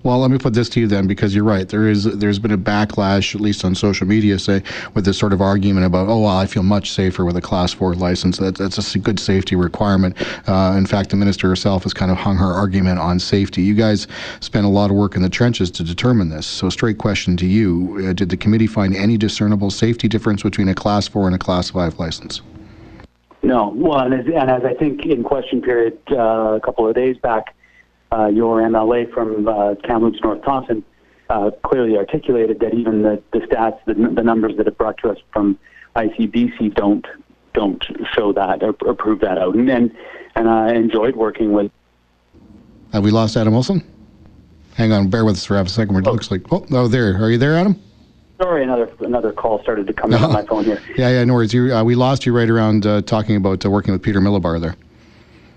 Well, 0.05 0.21
let 0.21 0.31
me 0.31 0.39
put 0.39 0.55
this 0.55 0.69
to 0.71 0.81
you 0.81 0.87
then, 0.87 1.09
because 1.09 1.35
you're 1.35 1.45
right. 1.45 1.69
There 1.69 1.89
is 1.89 2.05
there's 2.05 2.39
been 2.39 2.53
a 2.53 2.59
backlash, 2.59 3.35
at 3.35 3.41
least 3.41 3.65
on 3.65 3.75
social 3.75 4.07
media, 4.07 4.39
say 4.39 4.63
with 4.95 5.05
this 5.05 5.19
sort 5.19 5.33
of 5.33 5.41
argument 5.41 5.85
about, 5.85 6.09
oh, 6.09 6.21
well, 6.21 6.37
I 6.37 6.47
feel 6.47 6.63
much 6.63 6.93
safer 6.93 7.25
with 7.25 7.37
a 7.37 7.41
Class 7.41 7.73
Four 7.73 7.95
license. 7.95 8.39
That, 8.39 8.57
that's 8.57 8.95
a 8.95 8.99
good 8.99 9.19
safety 9.19 9.57
requirement. 9.57 10.17
Uh, 10.49 10.75
in 10.79 10.87
fact, 10.87 11.11
the 11.11 11.17
minister 11.17 11.49
herself 11.49 11.83
has 11.83 11.93
kind 11.93 12.13
of 12.13 12.17
hung 12.17 12.37
her 12.37 12.53
argument 12.53 13.01
on 13.01 13.19
safety. 13.19 13.63
You 13.63 13.75
guys 13.75 14.07
spent 14.41 14.65
a 14.65 14.69
lot 14.69 14.91
of 14.91 14.97
work 14.97 15.17
in 15.17 15.23
the 15.23 15.29
trenches 15.29 15.73
to 15.73 15.83
determine 15.83 16.29
this. 16.29 16.47
So, 16.47 16.71
straight 16.71 16.99
question 16.99 17.37
to 17.39 17.47
you: 17.47 18.09
uh, 18.09 18.13
Did 18.13 18.29
the 18.29 18.37
committee 18.37 18.69
find 18.69 18.95
any 18.95 19.17
discernible 19.17 19.71
safety 19.71 20.07
difference 20.07 20.45
between 20.45 20.69
a 20.69 20.75
Class 20.75 21.09
Four 21.09 21.27
and 21.27 21.35
a 21.35 21.39
Class 21.39 21.71
Five 21.71 21.99
license? 21.99 22.43
No. 23.43 23.73
Well, 23.75 24.01
and 24.01 24.15
as, 24.15 24.27
and 24.27 24.51
as 24.51 24.65
I 24.65 24.75
think 24.75 25.05
in 25.05 25.25
question 25.25 25.63
period 25.63 25.99
uh, 26.13 26.55
a 26.55 26.61
couple 26.61 26.87
of 26.89 26.95
days 26.95 27.17
back 27.19 27.55
uh, 28.13 28.27
your 28.27 28.61
MLA 28.61 29.13
from 29.13 29.49
uh, 29.49 29.75
Kamloops 29.85 30.21
North 30.23 30.43
Thompson 30.43 30.85
uh, 31.31 31.51
clearly 31.65 31.97
articulated 31.97 32.61
that 32.61 32.75
even 32.75 33.03
the, 33.03 33.23
the 33.33 33.41
stats, 33.41 33.79
the, 33.85 33.95
the 33.95 34.23
numbers 34.23 34.57
that 34.57 34.67
have 34.67 34.79
brought 34.79 34.99
to 34.99 35.11
us 35.11 35.19
from 35.33 35.59
ICBC 35.97 36.75
don't 36.75 37.07
don't 37.55 37.85
show 38.15 38.33
that 38.33 38.63
or, 38.63 38.75
or 38.85 38.95
prove 38.95 39.21
that 39.21 39.37
out. 39.39 39.55
And, 39.55 39.69
and 39.69 39.95
and 40.37 40.49
I 40.49 40.75
enjoyed 40.75 41.17
working 41.17 41.53
with. 41.53 41.71
Have 42.93 43.05
we 43.05 43.11
lost 43.11 43.37
Adam 43.37 43.53
Wilson? 43.53 43.83
Hang 44.75 44.93
on, 44.93 45.11
bear 45.11 45.25
with 45.25 45.35
us 45.35 45.45
for 45.45 45.57
half 45.57 45.67
a 45.67 45.71
second. 45.71 45.97
It 45.97 46.07
oh. 46.07 46.13
looks 46.13 46.31
like 46.31 46.43
oh, 46.53 46.65
oh, 46.71 46.89
there. 46.89 47.17
Are 47.17 47.31
you 47.31 47.39
there, 47.39 47.57
Adam? 47.57 47.81
Sorry, 48.41 48.63
another 48.63 48.91
another 49.01 49.33
call 49.33 49.61
started 49.63 49.87
to 49.89 49.93
come 49.93 50.13
in 50.13 50.23
on 50.23 50.33
my 50.33 50.45
phone 50.49 50.65
here. 50.65 50.81
Yeah, 50.97 51.11
yeah, 51.11 51.25
no 51.25 51.35
worries. 51.35 51.53
You, 51.53 51.75
uh, 51.75 51.83
we 51.83 51.97
lost 51.97 52.25
you 52.25 52.35
right 52.35 52.49
around 52.49 52.87
uh, 52.87 53.03
talking 53.03 53.37
about 53.37 53.67
uh, 53.67 53.71
working 53.71 53.93
with 53.93 54.03
Peter 54.03 54.21
Milobar 54.21 54.61
there. 54.61 54.77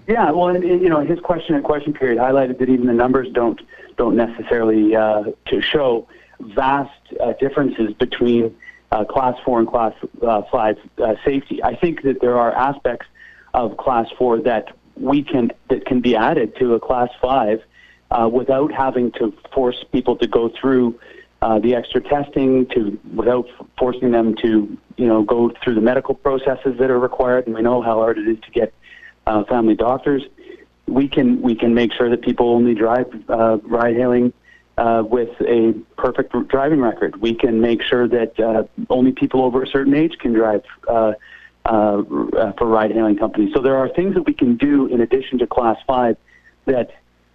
Yeah, 0.08 0.32
well, 0.32 0.50
and, 0.50 0.64
you 0.64 0.90
know, 0.90 1.02
his 1.02 1.20
question 1.20 1.56
and 1.56 1.64
question 1.64 1.94
period 1.94 2.18
highlighted 2.18 2.58
that 2.60 2.70
even 2.70 2.88
the 2.88 2.94
numbers 2.94 3.28
don't 3.34 3.62
don't 3.98 4.16
necessarily 4.16 4.96
uh, 4.96 5.24
to 5.48 5.62
show 5.62 6.08
vast 6.40 6.92
uh, 7.20 7.34
differences 7.40 7.94
between 7.94 8.56
uh, 8.92 9.06
class 9.06 9.36
four 9.46 9.60
and 9.60 9.68
class 9.68 9.94
uh, 10.22 10.42
five 10.52 10.78
uh, 10.98 11.16
safety. 11.24 11.64
I 11.64 11.76
think 11.76 12.02
that 12.04 12.20
there 12.20 12.38
are 12.38 12.52
aspects 12.54 13.08
of 13.54 13.78
class 13.78 14.08
four 14.18 14.40
that 14.42 14.76
we 14.96 15.24
can 15.24 15.52
that 15.70 15.86
can 15.86 16.02
be 16.02 16.16
added 16.16 16.56
to 16.58 16.74
a 16.74 16.80
class 16.80 17.10
five 17.22 17.62
uh, 18.10 18.28
without 18.32 18.72
having 18.72 19.12
to 19.14 19.34
force 19.54 19.84
people 19.92 20.18
to 20.18 20.28
go 20.28 20.50
through 20.50 21.00
the 21.62 21.74
extra 21.76 22.02
testing, 22.02 22.68
to 22.68 23.00
without 23.16 23.48
forcing 23.78 24.12
them 24.12 24.36
to 24.36 24.78
you 24.98 25.08
know 25.08 25.24
go 25.24 25.52
through 25.64 25.76
the 25.76 25.82
medical 25.82 26.16
processes 26.16 26.78
that 26.80 26.90
are 26.90 27.00
required. 27.00 27.46
And 27.46 27.56
we 27.56 27.62
know 27.62 27.82
how 27.82 27.96
hard 27.96 28.18
it 28.18 28.28
is 28.28 28.40
to 28.42 28.52
get 28.52 28.74
uh, 29.32 29.44
family 29.46 29.76
doctors. 29.76 30.24
We 30.88 31.08
can 31.08 31.42
we 31.42 31.56
can 31.56 31.74
make 31.74 31.92
sure 31.94 32.10
that 32.10 32.22
people 32.22 32.50
only 32.50 32.76
drive 32.76 33.08
uh, 33.30 33.58
ride 33.64 33.96
hailing 33.96 34.34
uh, 34.78 35.04
with 35.06 35.30
a 35.42 35.74
perfect 35.98 36.30
driving 36.50 36.82
record. 36.82 37.22
We 37.22 37.34
can 37.36 37.62
make 37.62 37.82
sure 37.82 38.08
that 38.08 38.40
uh, 38.40 38.64
only 38.90 39.12
people 39.12 39.44
over 39.44 39.64
a 39.64 39.68
certain 39.68 39.94
age 39.94 40.18
can 40.20 40.34
drive 40.34 40.64
uh, 40.88 41.14
uh, 41.66 41.70
uh, 41.70 42.52
for 42.58 42.68
ride 42.68 42.92
hailing 42.92 43.18
companies. 43.18 43.54
So 43.54 43.62
there 43.62 43.78
are 43.78 43.88
things 43.90 44.16
that 44.16 44.24
we 44.24 44.34
can 44.34 44.58
do 44.58 44.88
in 44.88 45.02
addition 45.02 45.38
to 45.40 45.48
Class 45.48 45.78
Five 45.88 46.18
that 46.66 46.90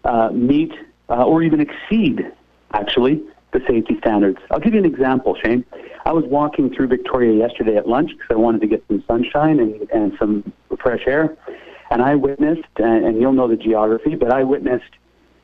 uh, 0.05 0.31
meet 0.33 0.73
uh, 1.09 1.25
or 1.25 1.43
even 1.43 1.61
exceed 1.61 2.31
actually 2.73 3.23
the 3.53 3.61
safety 3.69 3.97
standards. 4.01 4.39
I'll 4.51 4.61
give 4.61 4.75
you 4.75 4.81
an 4.81 4.85
example, 4.85 5.37
Shane. 5.43 5.65
I 6.05 6.13
was 6.13 6.25
walking 6.25 6.75
through 6.75 6.89
Victoria 6.89 7.33
yesterday 7.33 7.77
at 7.77 7.89
lunch 7.89 8.11
because 8.11 8.31
I 8.31 8.37
wanted 8.37 8.61
to 8.61 8.67
get 8.67 8.85
some 8.89 9.03
sunshine 9.07 9.61
and, 9.61 9.91
and 9.91 10.13
some 10.19 10.53
fresh 10.79 11.03
air. 11.07 11.37
And 11.91 12.03
I 12.03 12.17
witnessed, 12.17 12.69
and 12.77 13.21
you'll 13.21 13.33
know 13.33 13.49
the 13.49 13.57
geography, 13.57 14.17
but 14.17 14.33
I 14.33 14.43
witnessed 14.43 14.91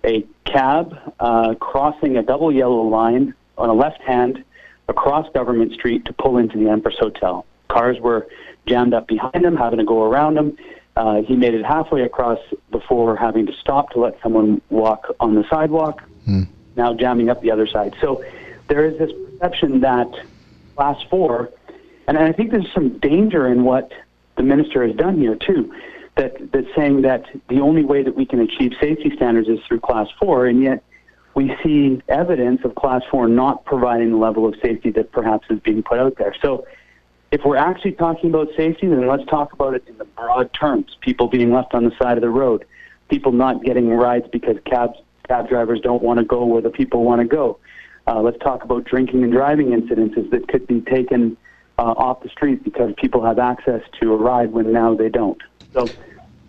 a 0.05 0.27
cab 0.45 0.95
uh, 1.21 1.55
crossing 1.55 2.17
a 2.17 2.23
double 2.23 2.53
yellow 2.53 2.83
line 2.83 3.35
on 3.57 3.69
a 3.69 3.75
left 3.75 4.01
hand 4.03 4.45
across 4.89 5.33
Government 5.33 5.73
Street 5.73 6.05
to 6.07 6.13
pull 6.13 6.39
into 6.39 6.59
the 6.59 6.69
Empress 6.69 6.97
Hotel. 6.99 7.47
Cars 7.69 7.99
were 8.01 8.27
jammed 8.67 8.95
up 8.95 9.07
behind 9.07 9.45
him, 9.45 9.57
having 9.57 9.79
to 9.79 9.85
go 9.85 10.03
around 10.03 10.37
him. 10.37 10.57
Uh, 10.97 11.23
he 11.23 11.37
made 11.37 11.55
it 11.55 11.65
halfway 11.65 12.03
across 12.03 12.39
before 12.71 13.17
having 13.17 13.47
to 13.47 13.53
stop 13.55 13.91
to 13.91 14.01
let 14.01 14.21
someone 14.23 14.61
walk 14.69 15.15
on 15.21 15.35
the 15.35 15.45
sidewalk, 15.49 16.03
mm. 16.29 16.47
now 16.77 16.93
jamming 16.93 17.31
up 17.31 17.41
the 17.41 17.51
other 17.51 17.67
side. 17.67 17.95
So 18.01 18.23
there 18.69 18.85
is 18.85 18.99
this 18.99 19.11
perception 19.31 19.81
that 19.81 20.09
class 20.77 21.01
four, 21.09 21.51
and 22.07 22.19
I 22.19 22.33
think 22.33 22.51
there's 22.51 22.71
some 22.75 22.99
danger 22.99 23.47
in 23.47 23.65
what 23.65 23.91
the 24.37 24.43
minister 24.43 24.87
has 24.87 24.95
done 24.97 25.19
here 25.19 25.37
too 25.37 25.73
that 26.17 26.37
that's 26.53 26.67
saying 26.77 27.03
that 27.03 27.25
the 27.49 27.61
only 27.61 27.85
way 27.85 28.03
that 28.03 28.15
we 28.15 28.27
can 28.27 28.41
achieve 28.41 28.73
safety 28.81 29.13
standards 29.17 29.49
is 29.49 29.59
through 29.67 29.81
class 29.81 30.09
four, 30.21 30.47
and 30.47 30.63
yet 30.63 30.83
we 31.35 31.55
see 31.63 32.03
evidence 32.09 32.61
of 32.65 32.75
class 32.75 33.03
four 33.11 33.29
not 33.29 33.65
providing 33.65 34.11
the 34.11 34.19
level 34.19 34.47
of 34.47 34.55
safety 34.63 34.91
that 34.91 35.13
perhaps 35.13 35.47
is 35.49 35.59
being 35.61 35.83
put 35.83 35.99
out 35.99 36.17
there. 36.19 36.35
So 36.43 36.67
if 37.31 37.41
we're 37.45 37.57
actually 37.57 37.93
talking 37.93 38.29
about 38.29 38.49
safety, 38.57 38.89
then 38.89 39.07
let's 39.07 39.25
talk 39.25 39.55
about 39.55 39.75
it 39.75 39.85
in 39.87 39.97
the 39.97 40.05
broad 40.05 40.53
terms. 40.53 40.97
People 41.01 41.29
being 41.29 41.51
left 41.51 41.73
on 41.73 41.85
the 41.85 41.93
side 42.01 42.19
of 42.19 42.23
the 42.23 42.29
road, 42.29 42.67
people 43.09 43.33
not 43.33 43.65
getting 43.65 43.89
rides 43.89 44.27
because 44.31 44.57
cabs, 44.67 44.99
cab 45.27 45.49
drivers 45.49 45.81
don't 45.81 46.03
want 46.03 46.19
to 46.19 46.25
go 46.27 46.45
where 46.45 46.61
the 46.61 46.71
people 46.71 47.05
want 47.05 47.23
to 47.23 47.27
go. 47.27 47.59
Uh, 48.07 48.21
let's 48.21 48.39
talk 48.39 48.65
about 48.65 48.85
drinking 48.85 49.23
and 49.23 49.33
driving 49.33 49.69
incidences 49.69 50.29
that 50.31 50.47
could 50.49 50.67
be 50.67 50.83
taken 50.83 51.37
uh, 51.79 51.95
off 51.97 52.23
the 52.23 52.29
street 52.29 52.63
because 52.65 52.93
people 52.99 53.25
have 53.25 53.39
access 53.39 53.81
to 54.01 54.13
a 54.13 54.17
ride 54.17 54.53
when 54.53 54.73
now 54.73 54.95
they 54.95 55.09
don't. 55.09 55.41
So 55.73 55.89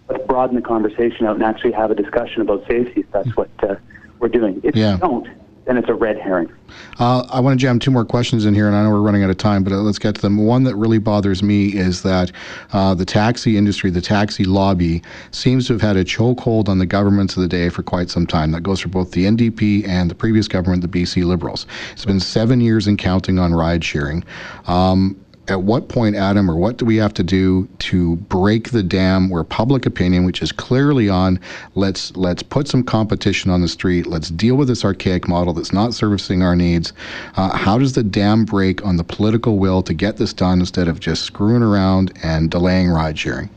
let's 0.10 0.26
broaden 0.26 0.56
the 0.56 0.62
conversation 0.62 1.26
out 1.26 1.36
and 1.36 1.44
actually 1.44 1.72
have 1.74 1.92
a 1.92 1.96
discussion 1.96 2.42
about 2.42 2.66
safety 2.68 3.02
if 3.02 3.12
that's 3.12 3.36
what 3.36 3.50
uh, 3.64 3.76
we're 4.20 4.28
doing. 4.30 4.62
If 4.64 4.76
yeah. 4.76 4.96
we 4.96 5.00
don't, 5.00 5.28
then 5.66 5.78
it's 5.78 5.90
a 5.90 5.94
red 5.94 6.18
herring. 6.20 6.52
Uh, 7.00 7.26
I 7.30 7.40
want 7.40 7.58
to 7.58 7.62
jam 7.62 7.80
two 7.80 7.92
more 7.92 8.04
questions 8.04 8.46
in 8.46 8.54
here, 8.54 8.68
and 8.68 8.76
I 8.76 8.84
know 8.84 8.90
we're 8.90 9.02
running 9.02 9.24
out 9.24 9.30
of 9.30 9.38
time, 9.38 9.64
but 9.64 9.72
uh, 9.72 9.78
let's 9.78 10.00
get 10.00 10.16
to 10.16 10.22
them. 10.22 10.38
One 10.38 10.64
that 10.64 10.76
really 10.76 10.98
bothers 10.98 11.42
me 11.42 11.68
is 11.68 12.02
that 12.04 12.32
uh, 12.74 12.94
the 12.94 13.06
taxi 13.06 13.58
industry, 13.58 13.90
the 13.90 14.02
taxi 14.02 14.44
lobby, 14.44 15.02
seems 15.32 15.68
to 15.68 15.74
have 15.74 15.82
had 15.82 15.96
a 15.96 16.04
chokehold 16.04 16.68
on 16.68 16.80
the 16.80 16.86
governments 16.86 17.36
of 17.38 17.42
the 17.42 17.48
day 17.48 17.70
for 17.70 17.84
quite 17.84 18.10
some 18.10 18.28
time. 18.28 18.52
That 18.52 18.62
goes 18.62 18.82
for 18.82 18.90
both 18.90 19.12
the 19.12 19.26
NDP 19.26 19.88
and 19.88 20.12
the 20.12 20.16
previous 20.16 20.48
government, 20.48 20.82
the 20.82 20.88
BC 20.88 21.26
Liberals. 21.26 21.66
It's 21.94 22.06
been 22.06 22.20
seven 22.20 22.60
years 22.60 22.88
and 22.88 22.98
counting 22.98 23.40
on 23.40 23.54
ride 23.54 23.84
sharing. 23.84 24.24
Um, 24.68 25.23
at 25.50 25.62
what 25.62 25.90
point, 25.90 26.16
Adam, 26.16 26.50
or 26.50 26.56
what 26.56 26.78
do 26.78 26.86
we 26.86 26.96
have 26.98 27.14
to 27.16 27.24
do 27.24 27.68
to 27.80 28.16
break 28.16 28.72
the 28.72 28.84
dam 28.84 29.30
where 29.30 29.44
public 29.44 29.86
opinion, 29.86 30.26
which 30.26 30.42
is 30.42 30.52
clearly 30.52 31.10
on, 31.10 31.40
let's 31.76 32.16
let's 32.16 32.42
put 32.42 32.68
some 32.68 32.84
competition 32.84 33.52
on 33.52 33.62
the 33.62 33.68
street, 33.68 34.08
let's 34.08 34.30
deal 34.30 34.56
with 34.56 34.70
this 34.70 34.86
archaic 34.86 35.28
model 35.28 35.54
that's 35.54 35.74
not 35.74 35.94
servicing 35.94 36.42
our 36.42 36.56
needs. 36.56 36.94
Uh, 37.36 37.56
how 37.56 37.78
does 37.78 37.94
the 37.94 38.04
dam 38.04 38.46
break 38.46 38.86
on 38.86 38.96
the 38.96 39.04
political 39.04 39.60
will 39.60 39.84
to 39.84 39.94
get 39.94 40.18
this 40.18 40.34
done 40.34 40.60
instead 40.60 40.88
of 40.88 41.00
just 41.00 41.24
screwing 41.24 41.64
around 41.64 42.14
and 42.24 42.50
delaying 42.50 42.90
ride 42.90 43.20
sharing? 43.20 43.50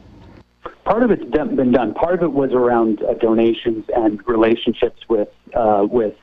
Part 0.85 1.03
of 1.03 1.11
it's 1.11 1.25
been 1.25 1.73
done. 1.73 1.95
Part 1.95 2.15
of 2.15 2.23
it 2.23 2.33
was 2.33 2.53
around 2.53 3.03
uh, 3.03 3.15
donations 3.15 3.85
and 3.95 4.21
relationships 4.27 5.03
with 5.09 5.29
uh, 5.55 5.87
with 5.89 6.15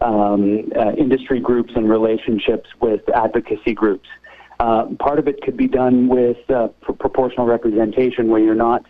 um, 0.00 0.70
uh, 0.76 0.92
industry 0.92 1.40
groups 1.40 1.72
and 1.74 1.88
relationships 1.88 2.68
with 2.80 3.06
advocacy 3.10 3.74
groups. 3.74 4.08
Uh, 4.60 4.84
part 4.98 5.18
of 5.18 5.26
it 5.26 5.40
could 5.40 5.56
be 5.56 5.66
done 5.66 6.06
with 6.06 6.36
uh, 6.50 6.68
proportional 6.82 7.46
representation, 7.46 8.28
where 8.28 8.42
you're 8.42 8.54
not 8.54 8.84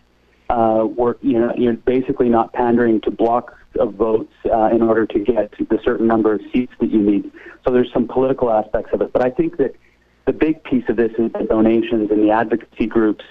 uh, 0.48 0.84
work, 0.84 1.16
you 1.22 1.38
know, 1.38 1.54
you're 1.56 1.74
basically 1.74 2.28
not 2.28 2.52
pandering 2.52 3.00
to 3.00 3.08
blocks 3.08 3.54
of 3.78 3.94
votes 3.94 4.32
uh, 4.52 4.64
in 4.72 4.82
order 4.82 5.06
to 5.06 5.20
get 5.20 5.54
the 5.56 5.78
certain 5.84 6.08
number 6.08 6.34
of 6.34 6.40
seats 6.52 6.72
that 6.80 6.90
you 6.90 7.00
need. 7.00 7.30
So 7.64 7.72
there's 7.72 7.90
some 7.92 8.08
political 8.08 8.50
aspects 8.50 8.92
of 8.92 9.00
it, 9.00 9.12
but 9.12 9.24
I 9.24 9.30
think 9.30 9.58
that 9.58 9.76
the 10.26 10.32
big 10.32 10.64
piece 10.64 10.82
of 10.88 10.96
this 10.96 11.12
is 11.12 11.30
the 11.32 11.44
donations 11.48 12.10
and 12.10 12.20
the 12.20 12.32
advocacy 12.32 12.86
groups. 12.86 13.24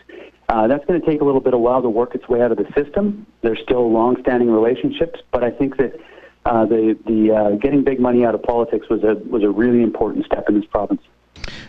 Uh, 0.48 0.66
that's 0.68 0.86
going 0.86 1.00
to 1.00 1.06
take 1.06 1.20
a 1.20 1.26
little 1.26 1.42
bit 1.42 1.54
of 1.54 1.60
while 1.60 1.82
to 1.82 1.90
work 1.90 2.16
its 2.16 2.30
way 2.30 2.42
out 2.42 2.54
of 2.54 2.58
the 2.58 2.72
system. 2.74 3.28
There's 3.42 3.60
still 3.64 3.92
long-standing 3.92 4.50
relationships, 4.50 5.20
but 5.32 5.44
I 5.44 5.52
think 5.52 5.76
that 5.76 6.00
the 6.46 6.98
the 7.06 7.60
getting 7.62 7.84
big 7.84 8.00
money 8.00 8.24
out 8.26 8.34
of 8.34 8.42
politics 8.44 8.88
was 8.90 9.04
a 9.04 9.16
was 9.30 9.44
a 9.44 9.50
really 9.50 9.84
important 9.84 10.26
step 10.26 10.48
in 10.48 10.56
this 10.56 10.66
province. 10.72 11.02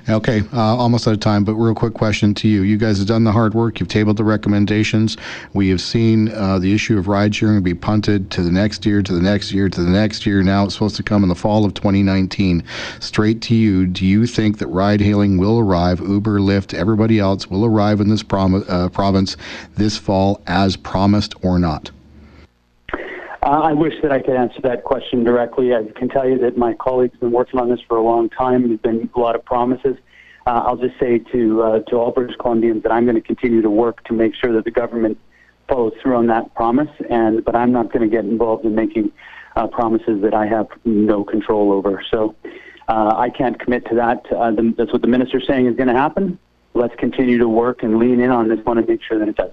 Okay, 0.09 0.43
uh, 0.53 0.77
almost 0.77 1.07
out 1.07 1.15
of 1.15 1.21
time, 1.21 1.45
but 1.45 1.55
real 1.55 1.75
quick 1.75 1.95
question 1.95 2.35
to 2.35 2.49
you. 2.49 2.63
You 2.63 2.77
guys 2.77 2.99
have 2.99 3.07
done 3.07 3.23
the 3.23 3.31
hard 3.31 3.55
work. 3.55 3.79
You've 3.79 3.89
tabled 3.89 4.17
the 4.17 4.25
recommendations. 4.25 5.17
We 5.53 5.69
have 5.69 5.81
seen 5.81 6.31
uh, 6.31 6.59
the 6.59 6.75
issue 6.75 6.99
of 6.99 7.07
ride 7.07 7.35
sharing 7.35 7.63
be 7.63 7.75
punted 7.75 8.31
to 8.33 8.43
the 8.43 8.51
next 8.51 8.85
year, 8.85 9.03
to 9.03 9.13
the 9.13 9.21
next 9.21 9.53
year, 9.53 9.69
to 9.69 9.81
the 9.81 9.91
next 9.91 10.27
year. 10.27 10.43
Now 10.43 10.65
it's 10.65 10.75
supposed 10.75 10.97
to 10.97 11.05
come 11.05 11.23
in 11.23 11.29
the 11.29 11.37
fall 11.37 11.65
of 11.65 11.75
2019. 11.75 12.65
Straight 12.99 13.41
to 13.43 13.55
you, 13.55 13.87
do 13.87 14.05
you 14.05 14.27
think 14.27 14.59
that 14.59 14.67
ride 14.69 15.01
hailing 15.01 15.39
will 15.39 15.61
arrive, 15.61 16.01
Uber, 16.01 16.41
Lyft, 16.41 16.75
everybody 16.75 17.21
else 17.21 17.47
will 17.47 17.65
arrive 17.65 18.01
in 18.01 18.09
this 18.09 18.23
prom- 18.23 18.65
uh, 18.69 18.89
province 18.89 19.37
this 19.77 19.97
fall 19.97 20.43
as 20.47 20.77
promised 20.77 21.35
or 21.43 21.59
not? 21.59 21.91
Uh, 23.43 23.61
I 23.61 23.73
wish 23.73 23.95
that 24.03 24.13
I 24.13 24.21
could 24.21 24.37
answer 24.37 24.61
that 24.63 24.85
question 24.85 25.25
directly. 25.25 25.75
I 25.75 25.85
can 25.97 26.09
tell 26.09 26.29
you 26.29 26.39
that 26.39 26.59
my 26.59 26.75
colleagues 26.75 27.15
have 27.15 27.21
been 27.21 27.33
working 27.33 27.59
on 27.59 27.71
this 27.71 27.81
for 27.89 27.97
a 27.97 28.03
long 28.03 28.29
time. 28.29 28.69
There's 28.69 28.81
been 28.81 29.09
a 29.15 29.19
lot 29.19 29.35
of 29.35 29.45
promises. 29.45 29.97
Uh, 30.47 30.63
I'll 30.67 30.77
just 30.77 30.99
say 30.99 31.19
to 31.33 31.63
uh, 31.63 31.79
to 31.81 31.97
all 31.97 32.11
British 32.11 32.37
Columbians 32.37 32.83
that 32.83 32.93
I'm 32.93 33.05
going 33.05 33.15
to 33.15 33.23
continue 33.23 33.63
to 33.63 33.71
work 33.71 34.05
to 34.05 34.13
make 34.13 34.35
sure 34.35 34.53
that 34.53 34.65
the 34.65 34.71
government 34.71 35.19
follows 35.69 35.93
through 36.03 36.17
on 36.17 36.27
that 36.27 36.55
promise. 36.55 36.91
And 37.09 37.43
but 37.45 37.57
I'm 37.57 37.73
not 37.73 37.93
going 37.93 38.03
to 38.03 38.15
get 38.15 38.25
involved 38.25 38.65
in 38.67 38.75
making 38.75 39.11
uh, 39.57 39.69
promises 39.69 40.21
that 40.23 40.35
I 40.35 40.47
have 40.47 40.69
no 40.85 41.25
control 41.25 41.73
over. 41.73 42.03
So 42.11 42.35
uh, 42.89 43.15
I 43.17 43.31
can't 43.31 43.59
commit 43.59 43.87
to 43.87 43.95
that. 43.95 44.31
Uh, 44.31 44.51
the, 44.51 44.75
that's 44.77 44.93
what 44.93 45.01
the 45.01 45.09
minister's 45.09 45.47
saying 45.47 45.67
is 45.67 45.77
going 45.77 45.89
to 45.89 45.95
happen. 45.95 46.39
Let's 46.75 46.95
continue 46.97 47.39
to 47.39 47.49
work 47.49 47.83
and 47.83 47.99
lean 47.99 48.21
in 48.21 48.31
on 48.31 48.49
this 48.49 48.65
one 48.65 48.79
and 48.79 48.87
make 48.87 49.03
sure 49.03 49.19
that 49.19 49.29
it 49.29 49.37
does. 49.37 49.53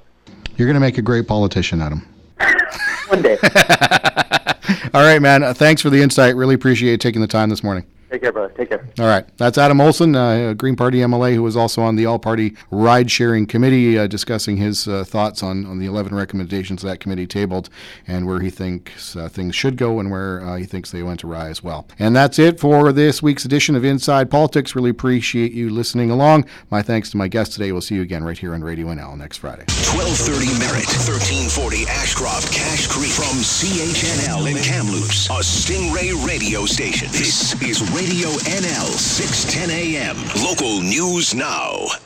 You're 0.58 0.68
going 0.68 0.76
to 0.76 0.82
make 0.82 0.98
a 0.98 1.02
great 1.02 1.28
politician, 1.28 1.82
Adam. 1.82 2.06
One 3.08 3.22
day. 3.22 3.38
All 4.94 5.02
right, 5.02 5.22
man. 5.22 5.54
Thanks 5.54 5.82
for 5.82 5.90
the 5.90 6.02
insight. 6.02 6.36
Really 6.36 6.56
appreciate 6.56 7.00
taking 7.00 7.22
the 7.22 7.28
time 7.28 7.50
this 7.50 7.64
morning. 7.64 7.86
Take 8.10 8.22
care, 8.22 8.32
brother. 8.32 8.54
Take 8.56 8.70
care. 8.70 8.88
All 9.00 9.06
right. 9.06 9.26
That's 9.38 9.58
Adam 9.58 9.82
Olsen, 9.82 10.16
uh, 10.16 10.54
Green 10.54 10.76
Party 10.76 11.00
MLA, 11.00 11.34
who 11.34 11.44
was 11.44 11.58
also 11.58 11.82
on 11.82 11.96
the 11.96 12.06
All 12.06 12.20
Party 12.20 12.56
Ride 12.72 13.12
Sharing 13.12 13.46
Committee, 13.46 13.98
uh, 13.98 14.08
discussing 14.08 14.58
his 14.58 14.88
uh, 14.88 15.04
thoughts 15.04 15.44
on, 15.44 15.66
on 15.66 15.80
the 15.80 15.86
11 15.86 16.16
recommendations 16.16 16.82
that 16.84 17.00
committee 17.00 17.28
tabled 17.28 17.70
and 18.08 18.26
where 18.26 18.40
he 18.40 18.50
thinks 18.50 19.16
uh, 19.16 19.28
things 19.28 19.56
should 19.56 19.76
go 19.76 20.00
and 20.00 20.10
where 20.10 20.42
uh, 20.42 20.56
he 20.56 20.66
thinks 20.66 20.92
they 20.92 21.04
went 21.04 21.24
awry 21.24 21.50
as 21.50 21.62
well. 21.62 21.86
And 22.00 22.16
that's 22.16 22.40
it 22.40 22.60
for 22.60 22.94
this 22.94 23.22
week's 23.22 23.44
edition 23.44 23.76
of 23.76 23.84
Inside 23.84 24.32
Politics. 24.32 24.76
Really 24.76 24.90
appreciate 24.90 25.52
you 25.52 25.70
listening 25.70 26.10
along. 26.10 26.46
My 26.72 26.82
thanks 26.82 27.10
to 27.12 27.18
my 27.18 27.28
guest 27.28 27.54
today. 27.54 27.72
We'll 27.72 27.82
see 27.82 27.96
you 27.96 28.02
again 28.02 28.24
right 28.24 28.38
here 28.38 28.54
on 28.54 28.64
Radio 28.64 28.88
NL 28.88 29.18
next 29.18 29.38
Friday. 29.38 29.66
1230 29.68 30.60
Merritt, 30.60 30.88
1340 30.88 31.88
Ashcroft, 31.88 32.54
Cache 32.54 32.88
Creek. 32.88 33.12
From 33.18 33.40
CHNL 33.42 34.52
in 34.52 34.62
Kamloops, 34.62 35.28
a 35.30 35.40
Stingray 35.42 36.14
radio 36.26 36.66
station. 36.66 37.08
This 37.12 37.60
is 37.64 37.82
Radio 37.98 38.30
NL 38.46 38.94
610 38.94 39.72
AM. 39.72 40.18
Local 40.46 40.82
news 40.82 41.34
now. 41.34 41.98